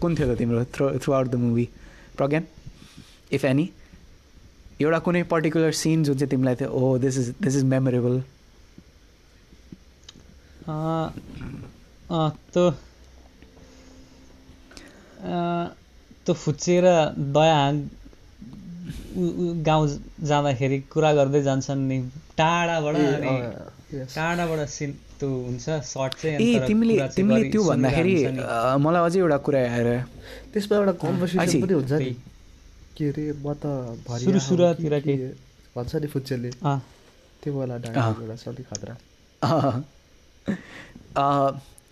कुन 0.00 0.14
थियो 0.16 0.34
त 0.34 0.38
तिम्रो 0.38 0.64
through 0.74 0.90
throughout 1.14 1.28
the 1.28 1.34
movie 1.44 1.68
Pragyan 2.16 2.46
if 3.32 3.44
any 3.44 3.70
एउटा 4.82 4.98
कुनै 4.98 5.22
पर्टिकुलर 5.32 5.72
सिन 5.82 6.04
जुन 6.04 6.16
चाहिँ 6.18 6.30
तिमीलाई 6.30 6.54
थियो 6.54 6.70
ओ 6.70 6.96
this 6.98 7.18
is 7.18 7.34
this 7.42 7.56
is 7.56 7.64
memorable 7.74 8.22
त्यो 16.26 16.34
फुच्चिएर 16.34 16.84
दया 17.36 17.58
गाउँ 19.68 19.84
जाँदाखेरि 20.28 20.78
कुरा 20.92 21.10
गर्दै 21.18 21.40
जान्छन् 21.42 21.82
नि। 21.88 21.98
टाढाबाट. 22.38 22.96
टाढाबाट 24.14 24.60
सिन 24.68 24.90
त्यो 25.18 25.28
हुन्छ 25.28 25.66
सर्ट 25.94 26.12
चाहिँ 26.20 26.36
ए 26.36 26.66
तिमीले 26.68 26.94
तिमीले 27.16 27.42
त्यो 27.50 27.62
भन्दाखेरि 27.70 28.14
मलाई 28.84 29.02
अझै 29.06 29.18
एउटा 29.24 29.38
कुरा 29.46 29.60
आएर 29.74 29.88
त्यसमा 30.52 30.74
एउटा 30.76 30.94
कन्भर्सेसन। 31.04 31.60
पनि 31.62 31.74
हुन्छ 31.74 31.92
नि। 31.92 32.12
के 32.96 33.04
अरे 33.10 33.24
म 33.44 33.46
त 33.62 33.64
सुरु 34.24 34.38
सुरुतिर 34.48 34.94
कि 35.06 35.14
भन्छ 35.74 35.92
नि 36.02 36.06
फुच्चेले। 36.14 36.50
अँ, 36.62 36.78
त्यो 37.42 37.50
वाला 37.58 37.76
डायलग 37.82 38.18
एउटा 38.22 38.50
नि 38.52 38.62
खतरा 38.70 38.94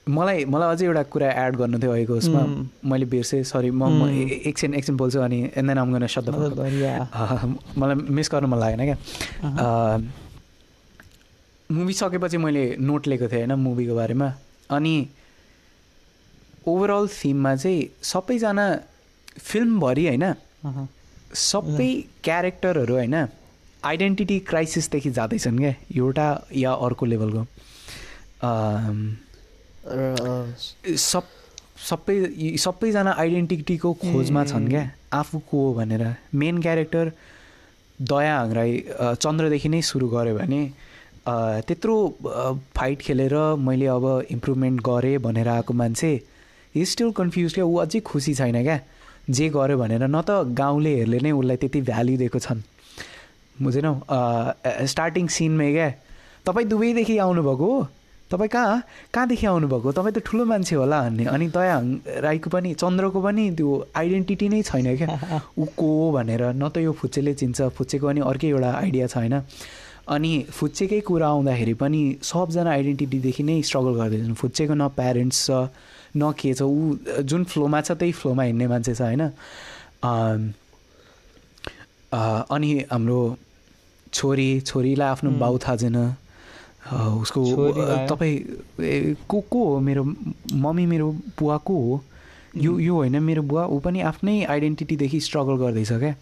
मलाई 0.09 0.45
मलाई 0.45 0.69
अझै 0.75 0.85
एउटा 0.87 1.03
कुरा 1.15 1.29
एड 1.47 1.57
गर्नु 1.57 1.79
थियो 1.79 1.93
अहिलेको 1.93 2.15
उसमा. 2.15 2.43
मैले 2.91 3.07
बिर्सेँ 3.07 3.43
सरी 3.45 3.71
म 3.71 4.09
एकछिन 4.11 4.75
एकछिन 4.75 4.97
बोल्छु 4.97 5.19
अनि 5.21 5.39
एन्ड 5.57 5.69
देन 5.69 5.79
गर्न 5.93 6.07
शब्द। 6.07 6.29
मलाई 7.79 7.95
मिस 7.95 8.29
गर्नु 8.33 8.49
मन 8.49 8.59
लागेन 8.59 8.83
क्या। 8.85 8.97
मुभी 11.71 11.93
सकेपछि 11.95 12.37
मैले 12.37 12.65
नोट 12.81 13.07
लिएको 13.07 13.27
थिएँ 13.29 13.47
होइन 13.47 13.53
मुभीको 13.59 13.95
बारेमा 13.95 14.29
अनि 14.71 14.95
ओभरअल 16.69 17.09
थिममा 17.09 17.55
चाहिँ 17.57 17.81
सबैजना 18.03 18.67
फिल्मभरि 19.39 20.05
होइन। 20.07 20.25
सबै 21.35 21.91
क्यारेक्टरहरू 22.25 22.95
होइन 22.95 23.17
आइडेन्टिटी 23.83 24.39
क्राइसिसदेखि 24.49 25.11
जाँदैछन् 25.11 25.59
क्या 25.59 25.75
एउटा 25.97 26.27
या 26.57 26.73
अर्को 26.87 27.05
लेभलको 27.07 27.43
सब 29.83 31.25
सबै 31.83 32.17
सबैजना 32.63 33.13
आइडेन्टिटीको 33.19 33.93
खोजमा 34.03 34.45
छन् 34.45 34.69
क्या? 34.69 34.83
आफू 35.13 35.39
को 35.51 35.59
हो 35.67 35.73
भनेर। 35.75 36.05
मेन 36.35 36.61
क्यारेक्टर 36.63 37.13
दया 37.99 38.35
हाङ्राई 38.39 38.73
चन्द्रदेखि 39.19 39.69
नै 39.69 39.81
सुरु 39.83 40.09
गऱ्यो 40.09 40.35
भने 40.39 40.61
त्यत्रो 41.67 41.97
फाइट 42.77 42.99
खेलेर 43.01 43.35
मैले 43.59 43.87
अब 43.87 44.07
इम्प्रुभमेन्ट 44.31 44.81
गरेँ 44.87 45.19
भनेर 45.19 45.49
आएको 45.49 45.73
मान्छे 45.75 46.11
हि 46.75 46.85
स्टिल 46.87 47.11
कन्फ्युज 47.19 47.55
क्या? 47.55 47.65
ऊ 47.65 47.77
अझै 47.83 48.01
खुसी 48.01 48.35
छैन 48.35 48.63
क्या? 48.63 48.79
जे 49.31 49.49
गर्यो 49.51 49.77
भनेर। 49.79 50.03
न 50.07 50.23
त 50.23 50.31
गाउँलेहरूले 50.55 51.19
नै 51.21 51.31
उसलाई 51.31 51.57
त्यति 51.57 51.81
भ्याल्यु 51.91 52.17
दिएको 52.19 52.39
छन्। 52.39 52.61
बुझेनौ? 53.63 53.95
स्टार्टिङ 54.93 55.27
सिनमै 55.29 55.71
क्या? 55.73 55.89
तपाईँ 56.47 56.67
दुबईदेखि 56.69 57.19
आउनुभएको 57.19 57.67
हो? 57.73 57.87
तपाईँ 58.33 58.49
कहाँ? 58.49 58.81
कहाँदेखि 59.13 59.47
आउनुभएको? 59.47 59.93
तपाईँ 59.93 60.15
त 60.17 60.19
ठुलो 60.25 60.45
मान्छे 60.49 60.75
होला 60.81 60.99
भन्ने। 61.05 61.25
अनि 61.29 61.47
दया 61.53 61.77
राईको 62.25 62.49
पनि 62.49 62.73
चन्द्रको 62.81 63.21
पनि 63.21 63.45
त्यो 63.53 63.69
आइडेन्टिटी 63.93 64.49
नै 64.49 64.63
छैन 64.65 64.89
क्या। 64.97 65.09
ऊ 65.61 65.65
को 65.77 65.89
हो 66.01 66.07
भनेर। 66.17 66.43
न 66.57 66.69
त 66.73 66.81
यो 66.81 66.93
फुच्चेले 66.97 67.33
चिन्छ। 67.37 67.77
फुच्चेको 67.77 68.07
पनि 68.09 68.21
अर्कै 68.25 68.49
एउटा 68.57 68.71
आइडिया 68.73 69.07
छ 69.07 69.17
होइन? 69.21 69.37
अनि 70.09 70.33
फुच्चेकै 70.51 71.01
कुरा 71.07 71.29
आउँदाखेरि 71.29 71.75
पनि 71.79 72.01
सबजना 72.25 72.71
आइडेन्टिटीदेखि 72.73 73.43
नै 73.43 73.61
स्ट्रगल 73.63 73.95
गर्दैछन्। 74.01 74.35
फुच्चेको 74.35 74.75
न 74.75 74.89
प्यारेन्ट्स 74.97 75.39
छ 75.47 75.69
न 76.17 76.33
के 76.33 76.53
छ। 76.55 76.63
ऊ 76.65 77.23
जुन 77.23 77.45
फ्लोमा 77.45 77.81
छ 77.87 77.93
त्यही 78.01 78.13
फ्लोमा 78.13 78.43
हिँड्ने 78.43 78.67
मान्छे 78.73 78.95
छ 78.95 79.01
होइन? 79.03 79.23
अनि 82.51 82.71
हाम्रो 82.91 83.21
छोरी 84.13 84.49
छोरीलाई 84.61 85.09
आफ्नो। 85.09 85.31
बाउ 85.41 85.59
थाहा 85.63 85.77
छैन। 85.77 85.99
उसको। 86.91 87.41
तपाईँ 88.09 88.39
को 89.29 89.41
को 89.41 89.65
हो 89.65 89.79
मेरो 89.81 90.05
मम्मी 90.05 90.87
मेरो 90.87 91.11
बुवा 91.39 91.57
को 91.67 91.75
हो 91.75 92.01
यो 92.57 92.79
यो 92.79 92.95
होइन 92.95 93.23
मेरो 93.23 93.43
बुवा 93.43 93.67
ऊ 93.67 93.79
पनि 93.81 94.01
आफ्नै 94.11 94.43
आइडेन्टिटीदेखि 94.45 95.21
स्ट्रगल 95.21 95.57
गर्दैछ 95.57 95.93
क्या 95.93 96.15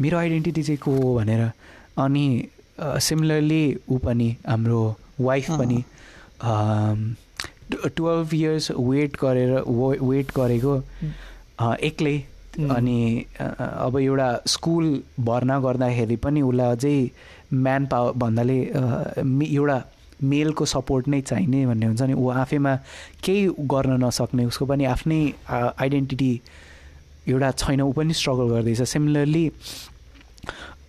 मेरो 0.00 0.18
आइडेन्टिटी 0.18 0.62
चाहिँ 0.62 0.78
को 0.78 0.92
हो 0.92 1.14
भनेर 1.16 1.50
अनि 1.98 2.26
सिमिलरली 2.78 3.64
ऊ 3.88 3.98
पनि 3.98 4.36
हाम्रो 4.46 4.82
वाइफ। 5.20 5.50
पनि 5.50 5.82
टुवेल्भ 7.96 8.34
इयर्स 8.34 8.70
वेट 8.70 9.16
गरेर 9.22 9.52
वेट 10.02 10.32
गरेको 10.36 10.74
एक्लै. 11.82 12.16
अनि 12.56 13.24
अब 13.60 13.98
एउटा 13.98 14.28
स्कुल 14.46 14.84
भर्ना 15.20 15.58
गर्दाखेरि 15.60 16.16
पनि 16.16 16.42
उसलाई 16.42 16.76
अझै 16.76 16.98
म्यान 17.52 17.86
पावर 17.86 18.12
भन्नाले 18.18 18.58
एउटा 19.46 19.78
मेलको 20.22 20.64
सपोर्ट 20.64 21.08
नै 21.08 21.20
चाहिने 21.20 21.66
भन्ने 21.66 21.86
हुन्छ 21.86 22.02
नि। 22.02 22.14
ऊ 22.14 22.28
आफैमा 22.42 22.74
केही 23.24 23.48
गर्न 23.72 24.04
नसक्ने 24.04 24.44
उसको 24.44 24.66
पनि 24.66 24.84
आफ्नै 24.84 25.20
आइडेन्टिटी 25.50 26.32
एउटा 27.28 27.50
छैन 27.52 27.80
ऊ 27.80 27.92
पनि 27.92 28.12
स्ट्रगल 28.14 28.48
गर्दैछ। 28.50 28.82
सिमिलरली 28.82 29.46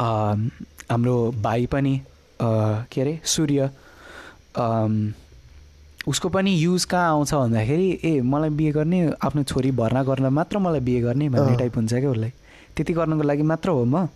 हाम्रो 0.02 1.18
भाइ 1.44 1.66
पनि 1.66 2.02
के 2.42 3.02
अरे 3.02 3.20
सूर्य 3.26 3.70
उसको 6.08 6.30
पनि 6.30 6.52
युज 6.56 6.86
कहाँ 6.86 7.10
आउँछ 7.10 7.34
भन्दाखेरि 7.34 7.90
ए 8.04 8.22
मलाई 8.24 8.50
बिहे 8.50 8.72
गर्ने 8.72 9.00
आफ्नो 9.20 9.44
छोरी 9.44 9.72
भर्ना 9.76 10.04
गर्न 10.04 10.26
मात्र 10.34 10.58
मलाई 10.58 10.80
बिहे 10.80 11.02
गर्ने 11.02 11.30
भन्ने। 11.30 11.58
टाइप 11.58 11.76
हुन्छ 11.78 11.94
क्या 11.94 12.10
उसलाई। 12.10 12.32
त्यति 12.76 12.94
गर्नको 12.94 13.24
लागि 13.28 13.44
मात्र 13.44 13.70
हो 13.70 13.84
म। 13.86 14.08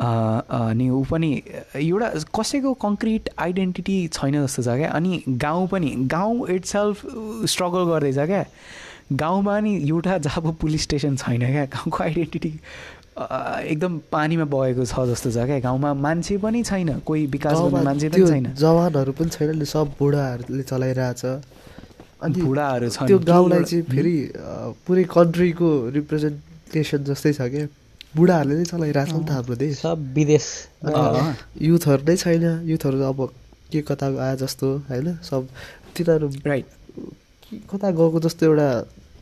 अनि 0.00 0.88
ऊ 0.90 1.02
पनि 1.10 1.30
एउटा 1.74 2.08
कसैको 2.38 2.72
कङ्क्रिट 2.82 3.28
आइडेन्टिटी 3.38 3.96
छैन 4.08 4.34
जस्तो 4.44 4.62
छ 4.62 4.76
क्या। 4.78 4.90
अनि 4.94 5.22
गाउँ 5.26 5.66
पनि 5.68 5.90
गाउँ 6.12 6.48
इट 6.54 6.64
सेल्फ 6.64 7.02
स्ट्रगल 7.50 7.84
गर्दैछ 7.90 8.18
क्या। 8.18 8.44
गाउँमा 9.12 9.58
नि 9.60 9.72
एउटा 9.88 10.18
जब 10.18 10.54
पुलिस 10.60 10.82
स्टेसन 10.82 11.16
छैन 11.16 11.40
क्या 11.40 11.64
गाउँको 11.74 12.02
आइडेन्टिटी 12.04 12.52
एकदम 13.18 13.98
पानीमा 14.12 14.44
बगेको 14.46 14.84
छ 14.86 15.06
जस्तो 15.10 15.30
छ 15.30 15.46
क्या। 15.50 15.58
गाउँमा 15.66 15.94
मान्छे 15.98 16.36
पनि 16.38 16.62
छैन 16.62 16.98
कोही 17.02 17.26
विकास 17.34 17.58
गर्ने 17.58 17.84
मान्छे 17.84 18.08
पनि 18.08 18.26
छैन। 18.30 18.54
जवानहरू 18.54 19.12
पनि 19.18 19.30
छैन 19.30 19.64
सब 19.64 19.94
बुढाहरूले 19.98 20.62
चलाइरहेछ। 20.62 21.24
अनि 22.22 22.42
बुढाहरू 22.42 22.88
छन् 22.90 23.06
त्यो 23.08 23.18
गाउँलाई 23.26 23.64
चाहिँ 23.64 23.82
फेरि 23.90 24.16
पुरै 24.86 25.04
कन्ट्रीको 25.10 25.68
रिप्रेजेन्टेसन 25.98 27.04
जस्तै 27.10 27.32
छ 27.32 27.50
क्या। 27.50 27.66
बुढाहरूले 28.16 28.54
नै 28.58 28.64
चलाइरहेछ 28.64 29.10
नि 29.12 29.24
त 29.24 29.30
हाम्रो 29.30 29.54
देश। 29.56 29.74
सब 29.80 29.98
विदेश। 30.14 30.46
युथहरू 31.60 32.02
नै 32.08 32.16
छैन। 32.16 32.44
युथहरू 32.68 32.98
अब 33.04 33.18
के 33.72 33.80
कता 33.84 34.06
आए 34.26 34.36
जस्तो 34.42 34.66
होइन? 34.88 35.08
सब 35.22 35.48
तिनीहरू 35.96 36.26
राइट 36.46 36.66
के 37.44 37.56
कता 37.68 37.90
गएको 37.90 38.18
जस्तो 38.24 38.46
एउटा 38.46 38.68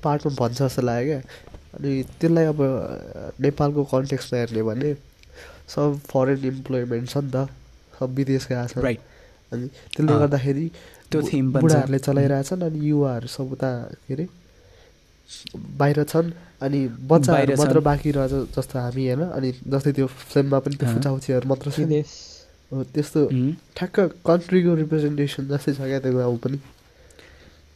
पार्टमा 0.04 0.34
भन्छ 0.38 0.58
जस्तो 0.62 0.82
लाग्यो 0.82 1.06
क्या। 1.06 1.20
अनि 1.76 1.90
त्यसलाई 2.20 2.44
अब 2.46 2.60
नेपालको 3.42 3.84
कन्टेक्स्टमा 3.92 4.38
हेर्ने 4.40 4.62
भने 4.70 4.90
सब 5.74 5.98
फरेन 6.06 6.44
इम्प्लोइमेन्ट 6.46 7.08
छ 7.10 7.16
नि 7.18 7.30
त। 7.34 7.48
सब 7.98 8.08
विदेश 8.14 8.46
गएको 8.48 8.66
छ 8.68 8.84
राइट 8.86 9.00
अनि 9.52 9.66
त्यसले 9.92 10.14
गर्दाखेरि 10.22 10.66
त्यो 11.10 11.20
छ। 11.22 11.30
बुढाहरूले 11.58 11.98
चलाइरहेछन् 11.98 12.62
अनि 12.62 12.78
युवाहरू 12.88 13.28
सब 13.34 13.52
उता 13.52 13.70
के 14.06 14.14
अरे 14.14 14.26
बाहिर 15.78 16.02
छन् 16.04 16.30
अनि 16.62 16.80
बच्चाहरू 17.10 17.46
बाहिर 17.46 17.58
मात्र। 17.58 17.80
बाँकी 17.80 18.10
रहेछ 18.16 18.32
जस्तो 18.56 18.78
हामी 18.78 19.02
होइन? 19.06 19.22
अनि 19.36 19.48
जस्तै 19.68 19.92
त्यो 19.92 20.06
फिल्ममा 20.06 20.58
पनि 20.64 20.76
त्यो। 20.76 20.88
फुचाउचीहरू 20.94 21.48
मात्र 21.48 21.70
छ 21.70 21.78
हो, 22.72 22.82
त्यस्तो 22.82 23.20
ठ्याक्क 23.76 23.96
कन्ट्रीको 24.26 24.74
रिप्रेजेन्टेसन 24.74 25.42
जस्तै 25.48 25.72
छ 25.74 25.80
क्या 25.86 26.00
त्यो 26.02 26.12
गाउँ 26.18 26.38
पनि। 26.42 26.58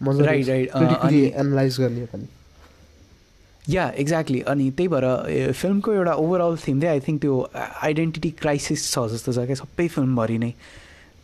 मजाले 0.01 1.21
एनालाइज 1.37 1.75
गर्ने 1.81 2.07
पनि। 2.13 2.27
या 3.65 3.85
एक्ज्याक्टली 4.03 4.41
अनि 4.51 4.71
त्यही 4.73 4.89
भएर 4.89 5.07
फिल्मको 5.53 5.93
एउटा 5.93 6.15
ओभरअल 6.23 6.57
थिम 6.59 6.81
चाहिँ 6.81 6.93
आई 6.93 7.01
थिङ्क 7.07 7.21
त्यो 7.23 7.35
आइडेन्टिटी 7.55 8.31
क्राइसिस 8.41 8.81
छ 8.93 9.07
जस्तो 9.13 9.33
छ 9.33 9.47
क्या 9.47 9.57
सबै 9.63 9.87
फिल्मभरि 9.95 10.39
नै। 10.39 10.53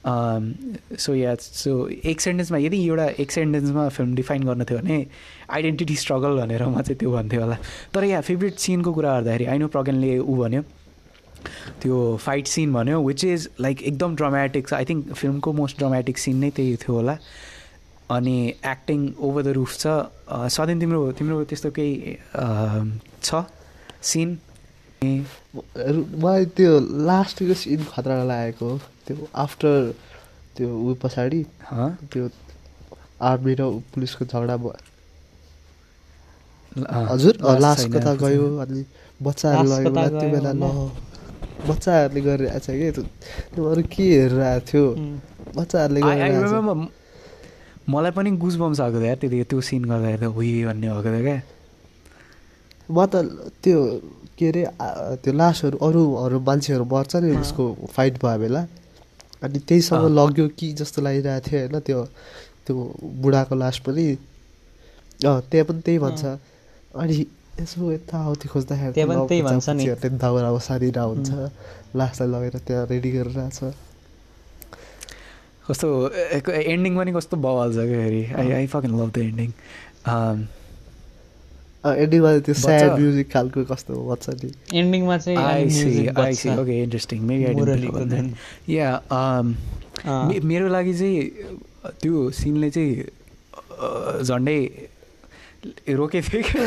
सो 0.07 1.15
या 1.15 1.35
सो 1.41 1.89
एक 1.89 2.21
सेन्टेन्समा 2.21 2.59
यदि 2.59 2.79
एउटा 2.87 3.07
एक 3.19 3.31
सेन्टेन्समा 3.33 3.89
फिल्म 3.89 4.15
डिफाइन 4.15 4.43
गर्न 4.47 4.65
थियो 4.65 4.79
भने 4.79 5.07
आइडेन्टिटी 5.51 5.97
स्ट्रगल 5.97 6.41
भनेर 6.41 6.63
म 6.67 6.81
चाहिँ 6.81 6.99
त्यो 6.99 7.11
भन्थेँ 7.13 7.41
होला। 7.41 7.57
तर 7.95 8.05
या 8.05 8.21
फेभरेट 8.21 8.55
सिनको 8.55 8.93
कुरा 8.93 9.11
गर्दाखेरि 9.21 9.45
आइनो 9.51 9.69
प्रगनले 9.75 10.19
ऊ 10.19 10.35
भन्यो। 10.37 10.63
त्यो 11.83 11.97
फाइट 12.23 12.47
सिन 12.47 12.73
भन्यो 12.73 13.03
विच 13.03 13.25
इज 13.25 13.49
लाइक 13.61 13.83
एकदम 13.83 14.15
ड्रामेटिक 14.17 14.69
छ। 14.69 14.73
आई 14.75 14.85
थिङ्क 14.85 15.13
फिल्मको 15.13 15.53
मोस्ट 15.53 15.79
ड्रामेटिक 15.79 16.19
सिन 16.19 16.37
नै 16.37 16.51
त्यही 16.51 16.77
थियो 16.87 16.95
होला। 16.97 17.19
अनि 18.11 18.39
एक्टिङ 18.63 19.01
ओभर 19.19 19.43
द 19.43 19.49
रुफ 19.59 19.73
छ। 19.79 19.87
सधैँ 20.55 20.79
तिम्रो 20.81 21.13
तिम्रो 21.19 21.45
त्यस्तो 21.51 21.71
केही 21.79 22.17
छ 23.23 23.47
सिन 24.03 24.39
मलाई 25.03 26.45
त्यो 26.55 26.73
लास्टको 27.07 27.55
सिन 27.55 27.81
खतरा 27.91 28.23
लागेको। 28.25 28.71
त्यो 29.07 29.17
आफ्टर 29.45 29.73
त्यो 30.57 30.69
ऊ 30.69 30.95
पछाडि 31.03 31.41
हँ? 31.71 31.91
त्यो 32.13 32.25
आर्मी 33.31 33.53
र 33.55 33.63
पुलिसको 33.95 34.25
झगडा 34.25 34.57
भयो 34.57 34.75
हजुर 37.11 37.35
लास्ट 37.61 37.83
छैन, 37.83 37.93
कता। 37.93 38.13
गयो 38.21 38.47
अनि 38.61 38.85
बच्चाहरू 39.23 39.67
लगेको 39.69 39.91
बेला 39.91 40.09
त्यो 40.21 40.29
बेला 40.35 40.53
ल। 40.53 40.65
बच्चाहरूले 41.69 42.21
गरिरहेको 42.21 42.61
छ 42.61 42.69
कि 42.77 42.91
त्यो 43.55 43.63
अरू 43.73 43.83
के 43.89 44.05
हेरिरहेको 44.13 44.61
थियो 44.69 44.85
उम्. 44.93 45.17
बच्चाहरूले 45.57 46.01
गरिरहेको 46.05 46.75
मलाई 47.89 48.13
पनि 48.13 48.31
गुज 48.43 48.55
बम्स 48.61 48.81
आएको 48.81 48.99
थियो 49.25 49.45
त्यो 49.51 49.61
सिन 49.69 49.83
गर्दाखेरि 49.89 50.21
त 50.21 50.35
हुई 50.37 50.51
भन्ने 50.69 50.87
भएको 50.93 51.03
थियो 51.07 51.23
क्या 51.25 51.41
म 52.93 52.99
त 53.09 53.15
त्यो 53.65 53.79
के 54.37 54.47
अरे 54.49 54.63
त्यो 55.25 55.33
लासहरू 55.33 55.77
अरूहरू 55.87 56.39
मान्छेहरू 56.49 56.85
मर्छ 56.93 57.13
नि। 57.25 57.31
उसको 57.41 57.65
फाइट 57.97 58.15
भयो 58.23 58.39
बेला 58.45 58.63
अनि 59.45 59.59
त्यहीसँग। 59.69 60.05
लग्यो 60.19 60.47
कि 60.59 60.67
जस्तो 60.81 60.99
लागिरहेको 61.03 61.45
थियो 61.49 61.61
होइन 61.61 61.77
त्यो 61.87 62.01
त्यो 62.65 62.75
बुढाको 63.23 63.55
लास 63.55 63.77
पनि। 63.87 64.07
अँ 65.25 65.41
त्यहाँ 65.51 65.67
पनि 65.69 65.81
त्यही 65.87 65.99
भन्छ। 65.99 66.25
अनि 66.97 67.15
यसो 67.61 67.93
यताउति 67.93 68.47
खोज्दाखेरि 68.49 68.93
त्यहाँ 68.93 69.09
पनि 69.09 69.21
त 69.21 69.29
त्यही 69.29 69.41
ल 69.41 69.45
भन्छ 69.45 69.69
नि। 69.69 69.85
पुच्चापुच्चीहरूले 69.85 70.19
दाउरा 70.19 70.51
ओसारिरहेको 70.57 71.09
हुन्छ। 71.13 71.31
लासलाई 71.97 72.29
लगेर 72.33 72.57
त्यहाँ 72.67 72.85
रेडी 72.91 73.11
गरिरहेको 73.17 73.51
छ। 73.57 73.75
कस्तो 75.67 75.89
एन्डिङ 76.47 76.93
पनि 76.97 77.11
कस्तो 77.17 77.37
बवाल 77.37 77.69
छ 77.75 77.79
क्या 77.91 77.99
फेरि। 78.03 78.23
I 78.39 78.49
I 78.57 78.67
fucking 78.73 78.93
love 79.01 79.11
the 79.13 79.19
ending 79.19 79.51
एन्डिङमा 82.03 82.31
त्यो 82.47 82.55
स्याड 82.55 82.91
म्युजिक 82.99 83.27
खालको 83.33 83.65
कस्तो 83.71 83.93
भन्छ 84.09 84.27
नि। 84.43 84.51
एन्डिङमा 84.79 85.17
चाहिँ 85.19 85.39
आई 85.39 85.71
सी 85.71 86.07
आई 86.09 86.35
सी 86.35 86.49
बज्छ। 86.51 86.59
Okay 86.61 86.75
interesting 86.83 87.21
maybe. 87.29 88.75
या 88.75 88.89
मेरो 90.51 90.67
लागि 90.69 90.95
चाहिँ 90.99 91.21
त्यो 92.03 92.31
सिनले 92.41 92.69
चाहिँ 92.71 92.93
झन्डै 94.25 94.61
रोकेको 95.99 96.29
थिएँ 96.33 96.43
कि 96.43 96.59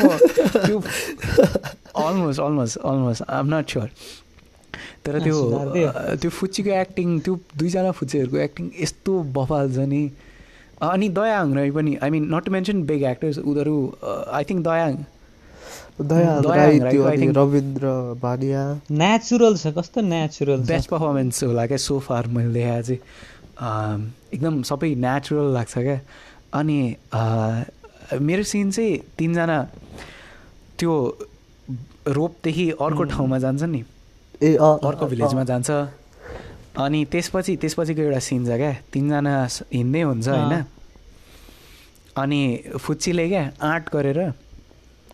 त्यो 0.66 0.78
almost 0.80 2.40
almost 2.40 2.76
almost 2.78 3.22
um 3.28 3.46
not 3.54 3.66
sure 3.70 3.88
तर 5.04 5.14
त्यो 5.24 5.34
सुधार्दियो? 5.34 5.88
अ, 5.88 6.14
त्यो 6.20 6.30
फुच्चीको 6.30 6.70
एक्टिङ 6.70 7.08
त्यो 7.24 7.34
दुईजना 7.58 7.90
फुच्चीहरूको 7.96 8.36
एक्टिङ 8.36 8.64
यस्तो 8.80 9.12
बफाल 9.36 9.66
छ 9.74 9.78
नि। 9.92 10.02
अनि 10.80 11.08
दयाङ 11.08 11.54
राई 11.54 11.70
पनि 11.70 11.96
I 12.02 12.10
mean 12.10 12.34
not 12.34 12.44
to 12.44 12.52
mention 12.52 12.82
big 12.82 13.02
actors 13.02 13.38
उनीहरू 13.38 13.76
I 14.32 14.44
think 14.44 14.62
Dayang. 14.66 14.94
Rabindra 17.36 17.86
Bhaniya 18.22 18.62
natural 18.90 19.56
छ 19.56 19.66
कस्तो 19.78 20.00
नेचुरल 20.00 20.60
बेस्ट 20.70 20.88
पर्फर्मेन्स 20.90 21.42
होला 21.44 21.66
क्या 21.66 21.76
सो 21.76 21.98
फार 21.98 22.26
मैले 22.26 22.52
देखाएको 22.52 22.82
चाहिँ। 22.86 23.00
अम, 23.60 24.08
एकदम 24.34 24.62
सबै 24.62 24.94
नेचुरल 24.94 25.52
लाग्छ 25.54 25.74
क्या। 25.78 26.00
अनि 26.54 26.78
अ, 27.12 27.20
मेरो 28.20 28.42
सिन 28.42 28.70
चाहिँ 28.70 28.98
तिनजना 29.18 29.58
त्यो 30.78 30.92
रोपदेखि 32.08 32.70
अर्को 32.70 33.02
ठाउँमा 33.12 33.38
जान्छ 33.38 33.62
नि। 33.62 33.84
ए 34.42 34.54
अर्को 34.56 35.06
भिलेजमा। 35.06 35.44
जान्छ। 35.44 35.70
अनि 36.80 37.04
त्यसपछि 37.04 37.56
त्यसपछिको 37.56 38.00
एउटा 38.02 38.18
सिन 38.18 38.44
छ 38.46 38.56
क्या? 38.56 38.72
तिनजना 38.92 39.34
हिँड्दै 39.72 40.02
हुन्छ 40.02 40.28
होइन। 40.28 40.64
अनि 42.16 42.40
फुच्चीले 42.78 43.28
क्या 43.28 43.44
आँट 43.62 43.84
गरेर 43.92 44.32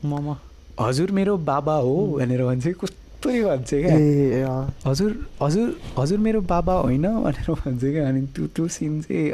मम। 0.05 0.37
हजुर 0.81 1.11
मेरो 1.11 1.37
बाबा 1.37 1.75
हो 1.75 1.95
भनेर 2.19 2.43
भन्छ। 2.45 2.67
कस्तरी 2.67 3.43
भन्छ 3.45 3.71
क्या। 3.75 4.55
हजुर 4.87 5.11
हजुर 5.43 5.69
हजुर 5.99 6.19
मेरो 6.19 6.41
बाबा 6.41 6.75
होइन 6.75 7.07
भनेर 7.09 7.51
भन्छ 7.51 7.83
क्या। 7.83 8.09
अनि 8.09 8.21
त्यो 8.27 8.47
त्यो 8.47 8.69
सिन 8.69 9.01
चाहिँ 9.03 9.31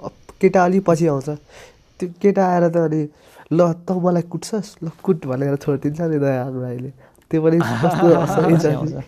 अब 0.00 0.12
केटा 0.40 0.64
अलि 0.64 0.80
पछि 0.80 1.06
आउँछ। 1.06 1.28
त्यो 2.00 2.08
केटा 2.22 2.42
आएर 2.46 2.68
त 2.68 2.76
अनि 2.76 3.08
ल 3.52 3.72
त 3.72 3.92
मलाई 3.92 4.22
कुट्छस्? 4.22 4.76
ल 4.84 4.88
कुट 5.02 5.26
भनेर 5.26 5.56
छोडिदिन्छ 5.56 6.00
नि 6.00 6.18
दया 6.18 6.42
राईले। 6.50 6.90
त्यो 7.30 7.42
पनि 7.42 7.58
कस्तो 7.84 8.06
हँसाइन्छ 8.20 8.64
नि। 8.66 8.72
आउँछ। 8.72 8.92
अँ, 8.94 9.04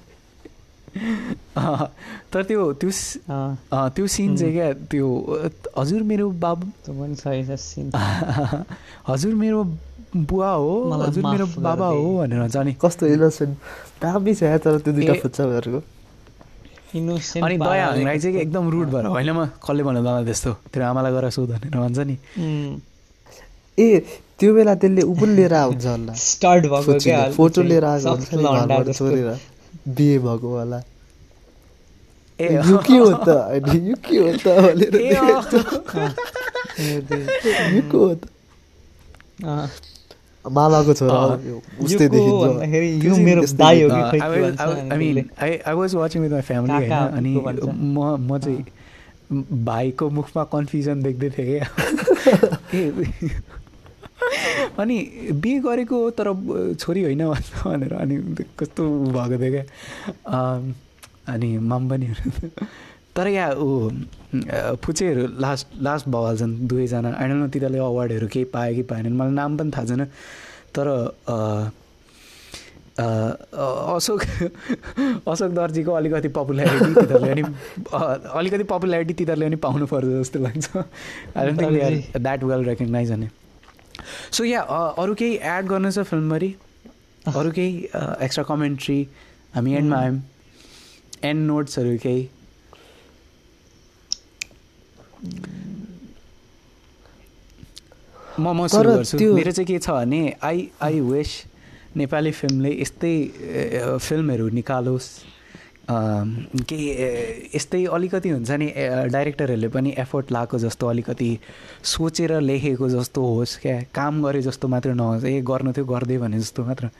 तर 2.33 2.43
त्यो 2.49 2.73
त्यो 2.81 2.91
त्यो 3.97 4.07
सिन 4.15 4.37
चाहिँ 4.37 4.53
क्या 4.53 4.73
त्यो 4.91 5.07
हजुर 5.79 6.03
मेरो 6.11 6.27
बाबु? 6.45 6.67
हजुर 9.11 9.35
मेरो 9.43 9.61
बुवा 10.17 10.51
हो 10.51 10.73
हजुर 11.03 11.23
मेरो 11.27 11.47
बाबा 11.61 11.87
हो। 11.87 12.17
भनेर 12.19 12.41
भन्छ 12.41 12.57
अनि 12.57 12.73
कस्तो 12.83 13.07
इनोसेन्ट 13.07 13.53
दामी 14.03 14.35
छ 14.35 14.43
यार 14.43 14.59
तर 14.65 14.79
त्यो 14.85 14.93
दुइटा 14.97 15.13
फुच्चाहरूको 15.23 15.81
इनोसेन्ट 16.97 17.45
अनि 17.45 17.57
दया 17.59 17.87
राई 18.05 18.19
चाहिँ 18.19 18.37
एकदम 18.41 18.65
रुड 18.71 18.89
भएर 18.95 19.07
होइन 19.07 19.31
म? 19.31 19.47
कसले 19.65 19.83
भन्यो 19.85 20.03
मलाई 20.03 20.25
त्यस्तो? 20.25 20.53
तेरो 20.73 20.85
आमालाई 20.87 21.13
गएर 21.13 21.27
सोध 21.37 21.51
भनेर 21.53 21.77
भन्छ 21.77 21.99
नि। 22.09 22.17
ए 23.79 23.87
त्यो 24.39 24.55
बेला 24.55 24.75
त्यसले 24.81 25.03
ऊ 25.03 25.15
पनि 25.21 25.35
लिएर 25.37 25.55
आउँछ 25.55 25.85
होला। 25.87 26.13
फोटो 27.37 27.61
लिएर 27.63 27.85
आएको 27.85 28.09
हुन्छ 28.11 29.56
बिहे 29.89 30.19
भएको 30.19 30.49
होला। 30.49 30.83
ए 32.41 32.55
यो 32.55 32.79
के 32.79 32.97
हो 32.97 33.13
त? 33.13 33.29
अनि 33.29 33.91
यो 33.91 33.97
के 33.97 34.17
हो 34.17 34.37
त? 34.37 34.47
भनेर। 34.47 34.97
यो 37.77 37.83
को 37.91 37.99
हो 37.99 38.15
त? 38.15 38.29
मामाको 40.51 40.95
छोरा 40.95 41.39
उस्तै 41.85 42.09
देखिन्छ 42.09 43.05
यो 43.05 43.17
मेरो 43.17 43.43
दाइ 43.57 43.83
हो। 43.83 43.91
कि 43.91 44.03
होइन 44.03 44.55
काका 46.67 47.05
अनि। 47.05 47.41
म 47.67 48.17
म 48.17 48.39
चाहिँ 48.39 48.65
भाइको 49.65 50.11
मुखमा 50.11 50.45
कन्फ्युजन 50.45 51.03
देख्दै 51.03 51.31
थिएँ 51.31 51.47
क्या। 51.47 51.67
ए 52.81 52.91
अनि 54.83 54.97
बिहे 55.43 55.59
गरेको 55.61 55.99
तर 56.19 56.27
छोरी 56.81 57.03
होइन 57.03 57.23
भनेर 57.29 57.93
अनि 57.95 58.17
कस्तो 58.59 58.83
भएको 59.15 59.37
थियो 59.43 59.53
क्या? 59.53 59.65
अनि 61.35 61.49
माम 61.59 61.89
पनि 61.91 62.07
तर 63.17 63.27
यहाँ 63.29 63.55
ऊ 63.55 63.91
फुचेहरू 64.85 65.23
लास्ट 65.41 65.67
लास्ट 65.83 66.09
भइहाल्छन् 66.09 66.55
दुवैजना। 66.69 67.11
आइडल 67.17 67.35
न 67.35 67.49
तिनीहरूले 67.49 67.79
अवार्डहरू 67.79 68.27
केही 68.29 68.45
पायो 68.53 68.75
कि 68.75 68.83
पाएनन्। 68.91 69.17
मलाई 69.17 69.33
नाम 69.33 69.57
पनि 69.57 69.71
थाहा 69.77 69.85
छैन। 69.87 70.05
तर 70.77 70.87
अशोक 72.99 74.21
अशोक 75.29 75.51
दर्जीको 75.53 75.93
अलिकति 75.93 76.29
पपुलारिटी 76.37 76.93
तिनीहरूले 76.95 77.31
अनि 77.31 77.43
अलिकति 78.37 78.65
पपुलारिटी 78.75 79.15
तिनीहरूले 79.15 79.47
पनि 79.47 79.57
पाउनु 79.65 79.87
पर्छ 79.87 80.07
जस्तो 80.07 80.39
लाग्छ। 80.45 80.67
I 80.77 81.47
don't 81.47 81.61
think. 81.63 82.17
That 82.21 82.45
well 82.45 82.65
recognize 82.65 83.13
भने 83.13 83.29
सो 84.33 84.45
या 84.45 84.61
अरू 85.03 85.15
केही 85.19 85.39
एड 85.55 85.67
गर्नु 85.73 85.91
छ 85.91 86.07
फिल्मभरि 86.13 86.51
अरू 87.35 87.51
केही 87.59 87.73
एक्स्ट्रा 88.25 88.45
कमेन्ट्री 88.53 88.99
हामी 89.55 89.75
एन्डमा 89.75 89.99
आयौँ 90.01 90.21
एन्ड 91.25 91.47
नोट्सहरू 91.47 91.97
केही? 92.03 92.29
म 98.39 98.53
म 98.53 98.67
सुरु 98.69 98.91
गर्छु 98.93 99.17
मेरो 99.35 99.53
चाहिँ 99.57 99.67
के 99.67 99.79
छ 99.79 99.91
भने 99.91 100.23
आई 100.45 100.69
आई 100.83 101.01
विस 101.01 101.31
नेपाली 101.97 102.33
फिल्मले 102.37 102.71
यस्तै 102.81 103.15
फिल्महरू 104.07 104.49
निकालोस्। 104.61 105.07
केही 105.91 106.87
यस्तै 107.55 107.85
अलिकति 107.87 108.29
हुन्छ 108.29 108.51
नि 108.51 108.67
डाइरेक्टरहरूले 109.13 109.69
पनि 109.69 109.95
एफोर्ट 109.99 110.33
लाएको 110.33 110.59
जस्तो 110.59 110.87
अलिकति 110.87 111.31
सोचेर 111.85 112.41
लेखेको 112.41 112.89
जस्तो 112.89 113.23
होस् 113.25 113.57
क्या 113.63 113.81
काम 113.95 114.23
गरे 114.23 114.43
जस्तो 114.43 114.69
मात्र 114.69 114.95
नहोस् 114.95 115.25
ए 115.25 115.41
गर्नु 115.47 115.73
थियो 115.73 115.85
गरिदियो 115.87 116.21
भने 116.21 116.39
जस्तो 116.41 116.65
मात्र 116.65 116.91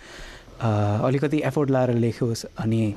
अलिकति 1.03 1.43
एफोर्ट 1.45 1.71
लाएर 1.71 1.95
लेखोस् 1.95 2.45
अनि 2.59 2.95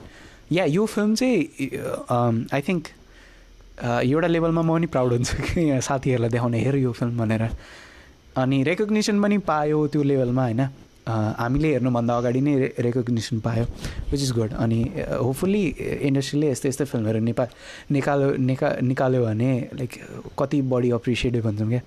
या 0.51 0.65
यो 0.65 0.85
फिल्म 0.85 1.15
चाहिँ 1.15 2.47
आई 2.53 2.61
थिङ्क 2.67 2.83
एउटा 4.05 4.27
लेभलमा 4.27 4.61
म 4.61 4.69
पनि 4.73 4.87
प्राउड 4.93 5.11
हुन्छु 5.13 5.37
कि 5.43 5.81
साथीहरूलाई 5.81 6.29
देखाउने 6.29 6.59
हेर 6.59 6.75
यो 6.75 6.91
फिल्म 6.91 7.17
भनेर 7.17 7.49
अनि 8.37 8.63
रेकग्निसन 8.63 9.21
पनि 9.21 9.37
पायो 9.49 9.87
त्यो 9.87 10.03
लेभलमा 10.03 10.43
होइन। 10.43 10.61
हामीले 11.39 11.69
हेर्नुभन्दा 11.73 12.13
अगाडि 12.17 12.41
नै 12.47 12.53
रेकग्निसन 12.85 13.37
पायो 13.45 13.65
विच 14.11 14.21
इज 14.21 14.31
गुड 14.39 14.51
अनि 14.65 14.79
होपफुल्ली 15.25 15.63
इन्डस्ट्रीले 16.09 16.47
यस्तै 16.51 16.69
यस्तै 16.69 16.85
फिल्महरू 16.91 17.19
नेपाल 17.29 17.47
निकाल्यो 17.97 18.29
निका 18.49 18.69
निकाल्यो 18.91 19.21
भने 19.25 19.51
लाइक 19.79 19.91
कति 20.39 20.61
बढी 20.73 20.89
अप्रिसिएटिभ 20.99 21.43
हुन्छौँ 21.45 21.69
क्या 21.69 21.81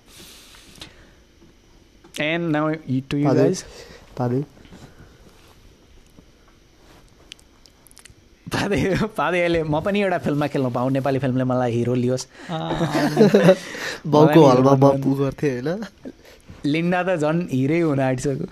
and 2.32 2.44
now 2.56 2.64
to 3.10 3.16
you. 3.16 3.34
Guys 3.34 3.64
पाँदै 4.18 4.42
पादे 8.52 8.78
पादे 9.16 9.38
अहिले 9.40 9.62
म 9.64 9.80
पनि 9.80 10.00
एउटा 10.00 10.18
फिल्ममा 10.24 10.46
खेल्नु 10.52 10.70
पाऊँ 10.70 10.90
नेपाली 10.92 11.18
फिल्मले 11.18 11.44
मलाई 11.48 11.72
हिरो 11.72 11.94
लियोस्। 11.94 12.24
बाउको 14.12 14.40
मलाई 14.40 14.50
हलमा 14.50 14.72
हिरो 14.72 14.76
बम्पु 14.82 15.10
गर्थेँ 15.20 15.52
होइन? 15.52 15.68
लिन्डा 16.66 17.00
त 17.02 17.16
झन् 17.16 17.40
हिरै 17.52 17.80
हुन 17.80 18.00
आँटिसक्यो। 18.00 18.46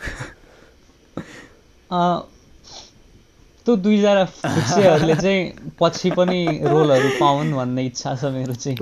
त्यो 1.90 3.74
दुईजना 3.76 4.24
फुच्चेहरूले 4.24 5.14
चाहिँ 5.16 5.40
पछि 5.80 6.10
पनि 6.16 6.40
रोलहरू 6.64 7.08
पाउन् 7.20 7.50
भन्ने 7.52 7.82
इच्छा 7.86 8.14
छ 8.16 8.24
मेरो 8.34 8.54
चाहिँ. 8.54 8.76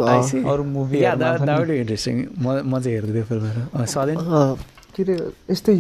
अरू 0.45 0.65
द्याट 0.87 1.71
इन्ट्रेस्टिङ 1.71 2.17
म 2.39 2.47
म 2.63 2.81
चाहिँ 2.81 2.95
हेर्दै 2.97 3.23
के 3.23 3.35
अरे 4.99 5.15
यस्तै 5.51 5.75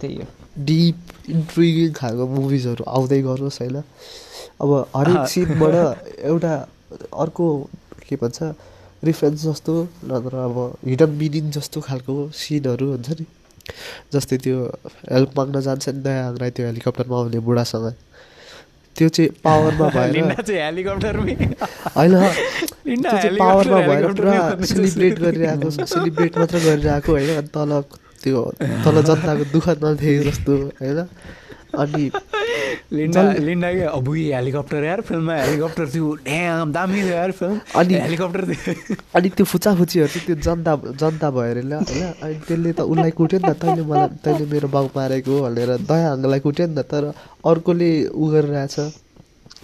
त्यही 0.00 0.14
हो। 0.16 0.26
डिप 0.68 0.98
इन्ट्रिगिङ 1.30 1.92
खालको 1.94 2.24
मुभिजहरू 2.26 2.82
आउँदै 2.84 3.20
गरोस् 3.22 3.58
होइन 3.62 3.76
अब 4.62 4.70
हरेक। 4.96 5.26
सिनबाट 5.32 5.74
एउटा 6.30 6.54
अर्को 7.22 7.46
के 8.08 8.16
भन्छ 8.22 8.38
रिफरेन्स 9.08 9.40
जस्तो 9.46 9.72
नत्र 10.10 10.34
अब 10.46 10.56
हिडन 10.86 11.10
मिनिङ 11.20 11.44
जस्तो 11.56 11.78
खालको 11.88 12.14
सिनहरू 12.34 12.86
हुन्छ 12.92 13.08
नि। 13.20 13.26
जस्तै 14.12 14.36
त्यो 14.36 14.56
हेल्प 15.12 15.30
माग्न 15.38 15.60
जान्छ 15.60 15.88
नि 15.88 16.00
दया 16.02 16.24
राई 16.40 16.50
त्यो 16.50 16.66
हेलिकप्टरमा 16.66 17.16
आउने 17.16 17.38
बुढासँग। 17.38 17.86
त्यो 18.96 19.08
चाहिँ 19.08 19.30
पावरमा 19.44 19.86
भएर 19.94 20.10
होइन 21.96 22.14
त्यो 23.02 23.10
चाहिँ 23.10 23.38
पावरमा 23.38 23.80
भएर 23.88 24.06
पुरा। 24.12 24.64
सेलिब्रेट 24.64 25.18
गरिरहेको 25.18 25.70
सेलिब्रेट 25.70 26.38
मात्र 26.38 26.58
गरिरहेको 26.58 27.12
होइन 27.12 27.30
अनि 27.36 27.50
तल 27.54 27.72
त्यो 28.22 28.40
तल 28.84 28.96
जनताको 29.02 29.44
दुःख 29.54 29.68
नदेखेको 29.68 30.24
जस्तो 30.30 30.52
होइन? 30.82 31.00
अनि 31.74 32.10
लिन्डा 32.92 33.22
लिन्डा 33.44 33.72
क्या 33.72 33.88
अबुई 33.98 34.22
हेलिकप्टर 34.32 34.84
यार 34.84 35.00
फिल्ममा 35.08 35.34
हेलिकप्टर 35.36 35.86
थियो। 35.94 36.06
ड्याम 36.24 36.72
दामी 36.72 37.00
थियो 37.02 37.14
यार 37.14 37.32
फिल्म 37.38 37.58
अनि- 37.76 38.00
हेलिकप्टर 38.02 38.42
थियो। 38.48 38.96
अनि 39.14 39.28
त्यो 39.36 39.44
फुचाफुचीहरू 39.52 40.08
चाहिँ 40.08 40.26
त्यो 40.26 40.36
जनता 40.46 40.72
जनता 40.96 41.28
भएर 41.30 41.58
ल 41.64 41.72
होइन? 41.72 42.02
अनि 42.24 42.34
त्यसले 42.48 42.72
त 42.72 42.80
उसलाई 42.88 43.10
कुट्यो 43.20 43.38
नि 43.38 43.48
त 43.48 43.56
तैँले 43.60 43.82
मलाई 43.84 44.08
तैँले 44.24 44.44
मेरो 44.52 44.68
बाउ 44.72 44.86
मारेको 44.96 45.34
भनेर 45.44 45.70
दयाहरूलाई 45.84 46.40
कुट्यो 46.40 46.66
नि 46.66 46.74
त 46.74 46.80
तर 46.88 47.04
अर्कोले 47.44 47.90
उ 48.16 48.24
गरिरहेछ। 48.32 48.76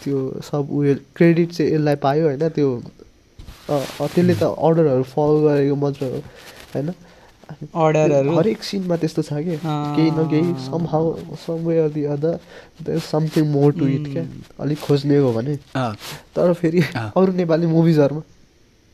त्यो 0.05 0.17
सब 0.45 0.69
उयो 0.69 0.95
क्रेडिट 1.17 1.49
चाहिँ 1.57 1.73
यसलाई 1.73 1.97
पायो 2.05 2.23
होइन? 2.29 2.49
त्यो 2.53 2.69
त्यसले 3.65 4.35
त 4.37 4.45
अर्डरहरू 4.45 5.05
फलो 5.09 5.41
गरेको 5.49 5.77
मजा 5.81 6.07
हो 6.07 6.21
होइन? 6.77 6.89
अर्डरहरू 7.75 8.37
हरेक 8.37 8.63
सिनमा 8.65 8.97
त्यस्तो 8.97 9.23
छ 9.23 9.29
कि। 9.33 9.61
केही 9.65 10.11
न 10.11 10.29
केही 10.31 10.55
somehow 10.87 11.17
some 11.47 11.53
way 11.53 11.79
or 11.79 11.89
the 11.89 12.05
other 12.05 12.39
there 12.83 12.99
something 12.99 13.45
more 13.47 13.73
to 13.73 13.87
it 13.87 14.13
क्या? 14.13 14.25
अलिक 14.61 14.79
खोज्ने 14.79 15.19
हो 15.19 15.33
भने। 15.33 15.59
अँ, 15.75 15.95
तर 16.37 16.53
फेरि। 16.53 16.81
अरू 16.97 17.33
नेपाली 17.33 17.67
मुभिजहरूमा 17.67 18.23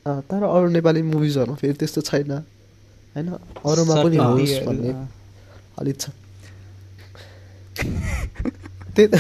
अँ, 0.07 0.21
तर 0.21 0.43
अरू 0.43 0.69
नेपाली 0.69 1.03
मुभिजहरूमा 1.03 1.57
फेरि 1.57 1.73
त्यस्तो 1.73 2.01
छैन। 2.01 2.33
होइन? 2.33 3.29
अरूमा 3.67 4.03
पनि 4.03 4.17
होस् 4.17 4.67
भन्ने। 4.67 5.07
अलिक 5.79 6.01
छ। 6.01 6.07
त्यही 8.97 9.09
त। 9.09 9.15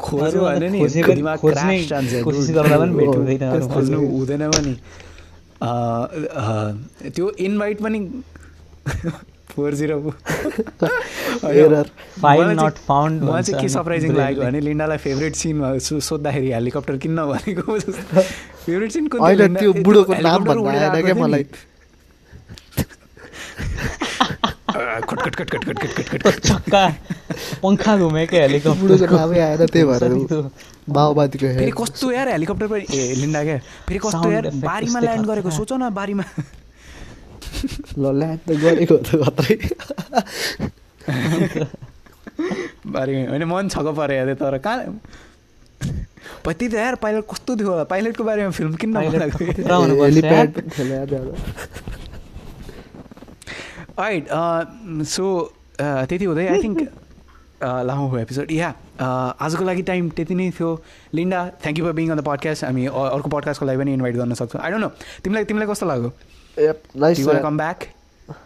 खोज्यो 0.00 0.40
भने 0.40 0.68
नि 0.68 0.78
खोजेको- 0.78 1.14
दिमाग 1.14 1.38
खोज्ने 1.38 1.88
कोसिस. 2.22 2.50
गर्दा 2.50 2.78
पनि 2.78 2.94
भेट 2.94 3.08
हुँदैन। 3.08 3.68
खोज्नु 3.68 4.06
हुँदैन 4.06 4.50
पनि। 4.50 4.76
त्यो 5.62 7.30
इन्भाइट 7.30 7.78
पनि 7.80 8.00
फोर 9.50 9.74
जिरो 9.74 9.98
मलाई 13.22 13.42
चाहिँ 13.42 13.60
के 13.62 13.68
सरप्राइजिङ। 13.68 14.16
लाग्यो 14.16 14.42
भने 14.42 14.60
लिन्डालाई 14.60 14.98
फेभरेट 14.98 15.34
सिनमा 15.34 15.78
सोद्धाखेरि 15.78 16.50
हेलिकप्टर 16.52 16.96
किन्न 16.96 17.18
भनेको 17.26 17.78
फेभरेट 18.66 18.90
सिन 18.92 19.08
छक्का 26.48 26.82
पङ्खा 27.62 27.92
घुमेको 27.96 28.36
हेलिकप्टर 28.36 28.96
फेरि 31.56 31.72
कस्तो 31.80 32.06
यार 32.12 32.28
हेलिकप्टर 32.28 32.66
पनि 32.66 32.84
ए 32.90 33.14
क्या 33.44 33.58
फेरि 33.88 34.00
कस्तो 34.04 34.26
यार 34.32 34.44
बारीमा 34.64 34.98
ल्यान्ड 35.00 35.24
गरेको। 35.26 35.50
सोच 35.50 35.70
न 35.72 35.90
बारीमा 35.98 36.24
ल 37.98 38.04
ल्यान्ड 38.20 38.40
त 38.46 38.50
गरेको 38.64 38.96
त 39.02 39.08
बारीमा 42.86 43.30
होइन 43.30 43.44
मन 43.52 43.64
छक्क 43.74 43.88
पऱ्यो 43.98 44.16
यार 44.16 44.30
तर 44.40 44.54
कहाँ 44.66 44.78
त्यही 46.46 46.68
त 46.68 46.74
यार 46.74 46.94
पाइलट 47.02 47.24
कस्तो 47.30 47.50
थियो 47.56 47.72
पाइलटको 47.90 48.22
बारेमा 48.24 48.50
फिल्म 48.58 48.72
किन्न 48.80 48.94
Pilot 48.96 49.12
बनाएको 49.14 49.38
खतरा 49.52 49.76
हुनुपर्छ 49.76 50.06
हेलिप्याड 50.06 50.46
यार। 50.46 50.46
पनि 50.54 50.68
थियो 50.70 50.86
याद 50.94 51.12
आएर। 51.14 51.28
राइट 53.98 54.28
सो 55.08 55.24
uh, 55.80 56.04
त्यति 56.08 56.24
हुँदै 56.24 56.46
आई 56.46 56.62
थिङ्क 56.62 56.78
लामो 57.62 58.08
भयो 58.08 58.20
एपिसोड 58.20 58.50
या 58.52 58.68
आजको 59.00 59.64
लागि 59.64 59.82
टाइम 59.82 60.08
त्यति 60.16 60.34
नै 60.34 60.50
थियो। 60.58 60.70
Linda 61.14 61.40
thank 61.62 61.78
you 61.78 61.84
for 61.84 61.92
being 61.92 62.10
on 62.10 62.16
the 62.20 62.24
podcast 62.26 62.64
हामी 62.64 62.86
अर्को 62.86 63.28
पडकास्टको 63.36 63.66
लागि 63.66 63.78
पनि 63.78 63.92
इन्भाइट 63.94 64.16
गर्न 64.16 64.34
सक्छौँ। 64.40 64.60
आई 64.60 64.70
डोन्ट 64.70 64.84
नो 64.84 64.90
तिमीलाई 65.24 65.44
तिमीलाई 65.44 65.68
कस्तो 65.70 65.86
लाग्यो? 65.86 66.10
Uh, 66.56 67.42
कम 67.42 67.56
ब्याक 67.58 67.78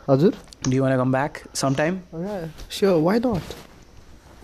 हजुर। 0.09 0.33
Do 0.69 0.83
want 0.83 0.97
come 0.99 1.13
back 1.13 1.33
some 1.55 1.75
time 1.75 1.99
sure 2.71 3.01
why 3.03 3.19
not 3.27 3.55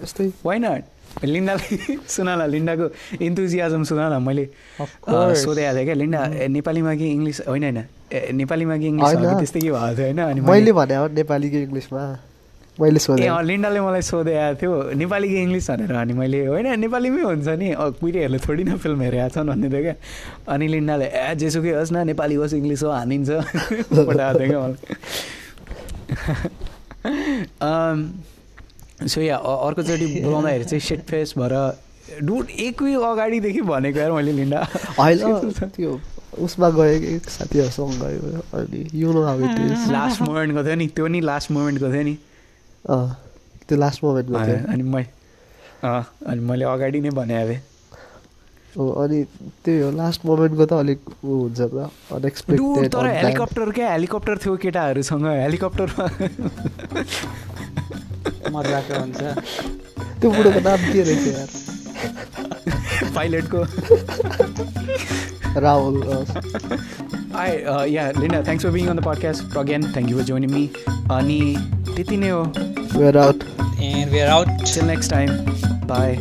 यस्तै 0.03 0.31
वाइ 0.45 0.59
नट 0.59 1.25
लिन्डालाई 1.25 1.97
सुन 2.15 2.29
न 2.29 2.51
लिन्डाको 2.51 2.87
इन्थुजियाजम 3.25 3.85
सुन 3.85 4.01
न 4.01 4.23
मैले. 4.23 4.45
सोधेको 4.77 5.75
थिएँ 5.77 5.85
क्या 5.85 5.95
लिन्डा 5.95 6.25
ए, 6.27 6.49
नेपालीमा 6.49 6.95
कि 6.95 7.07
इङ्ग्लिस 7.13 7.41
होइन 7.49 7.65
होइन। 7.65 7.79
नेपालीमा 8.13 8.77
कि 8.79 8.87
इङ्ग्लिस। 8.87 9.13
त्यस्तै 9.39 9.61
के 9.61 9.71
भएको 9.71 9.95
थियो 9.97 10.07
होइन? 10.07 10.19
अनि 10.31 10.41
मैले 10.41 10.73
भने 10.73 10.97
नेपाली 11.19 11.51
कि 11.51 11.59
इङ्ग्लिसमा? 11.63 12.03
मैले 12.81 12.99
सोधेँ। 13.01 13.31
लिन्डाले 13.49 13.81
मलाई 13.81 14.03
सोधेको 14.05 14.55
थियो 14.61 14.73
नेपाली 15.01 15.27
कि 15.29 15.39
इङ्ग्लिस 15.43 15.67
भनेर। 15.71 15.93
अनि 15.97 16.13
मैले 16.13 16.39
होइन 16.47 16.67
नेपालीमै 16.81 17.23
हुन्छ 17.23 17.49
नि। 17.57 17.69
कुहिरेहरूले 18.01 18.39
थोरै 18.47 18.65
न 18.65 18.77
फिल्म 18.77 19.01
हेरेका 19.01 19.29
छन् 19.35 19.49
भन्ने 19.49 19.69
थियो 19.73 19.83
क्या। 19.83 19.95
अनि 20.55 20.67
लिन्डाले 20.75 21.07
ए 21.09 21.35
जेसुकै 21.41 21.73
होस् 21.81 21.93
न 21.93 22.05
नेपाली 22.13 22.35
होस् 22.37 22.55
इङ्ग्लिस 22.61 22.83
हो 22.85 22.91
हानिन्छ 22.93 23.31
पठाएको 24.07 24.39
थियो 24.39 24.49
क्या 24.51 24.61
मलाई। 24.61 24.79
सो 29.09 29.21
या 29.21 29.37
अर्कोचोटि 29.37 30.07
बोलाउँदाखेरि 30.25 30.65
चाहिँ 30.65 30.81
सेट 30.81 31.01
फेस 31.11 31.35
भएर 31.39 31.55
डुड 32.23 32.47
एक 32.51 32.83
विक 32.83 33.03
अगाडिदेखि 33.03 33.61
भनेको 33.67 33.99
यार 33.99 34.13
मैले 34.13 34.33
लिन्डा। 34.33 34.61
त्यो 35.75 35.91
उसमा 36.45 36.69
गयो 36.71 37.01
कि 37.01 37.19
साथीहरूसँग 37.31 37.93
गयो 38.03 38.41
अनि 38.59 38.89
you 38.95 39.13
know 39.13 39.23
how 39.23 39.41
it 39.41 39.59
is 39.59 39.91
last 39.93 40.23
मोमेन्टको 40.23 40.65
थियो 40.65 40.75
नि 40.75 40.87
त्यो 40.87 41.07
नि 41.07 41.21
लास्ट 41.21 41.51
मोमेन्टको 41.51 41.93
थियो 41.93 42.03
नि। 42.03 42.17
अँ 42.91 43.17
त्यो 43.69 43.79
लास्ट 43.79 44.05
मोमेन्टमा 44.05 44.47
थियो 44.47 44.59
अनि 44.73 44.83
मै 44.83 45.03
अँ 45.85 46.03
अनि 46.27 46.41
मैले 46.41 46.65
अगाडि 46.65 47.01
नै 47.01 47.11
भने 47.11 47.61
हो 48.79 48.91
अनि 49.03 49.23
त्यही 49.65 49.81
हो 49.81 49.91
लास्ट 49.91 50.25
मोमेन्टको 50.27 50.65
त 50.67 50.73
अलिक 50.73 51.01
ऊ 51.25 51.33
हुन्छ 51.41 51.61
त 51.61 51.91
अनएक्सपेक्टेड 52.13 52.93
तर 52.93 53.07
हेलिकप्टर 53.07 53.71
क्या 53.71 53.93
हेलिकप्टर 53.93 54.37
थियो 54.45 54.57
केटाहरूसँग 54.57 55.27
हेलिकप्टरमा। 55.27 56.07
मजाको 58.53 58.95
हुन्छ। 59.01 59.21
त्यो 60.21 60.31
बुढोको 60.31 60.61
नाम 60.61 60.81
के 60.93 61.03
रहेछ 61.03 61.27
यार? 61.27 61.49
पाइलटको। 63.17 63.61
Raul. 65.57 66.05
Uh. 66.05 66.79
Hi, 67.33 67.63
uh, 67.65 67.85
yeah, 67.85 68.13
Linda, 68.13 68.43
thanks 68.43 68.63
for 68.65 68.71
being 68.71 68.89
on 68.89 68.97
the 68.97 69.03
podcast 69.03 69.55
again. 69.61 69.83
Thank 69.93 70.09
you 70.09 70.19
for 70.19 70.25
joining 70.25 70.53
me. 70.53 70.71
Ani, 71.11 71.57
titineo. 71.97 72.53
We're 72.95 73.17
out. 73.19 73.43
And 73.81 74.11
we're 74.11 74.27
out. 74.29 74.49
Till 74.67 74.87
next 74.87 75.09
time. 75.09 75.45
Bye. 75.87 76.17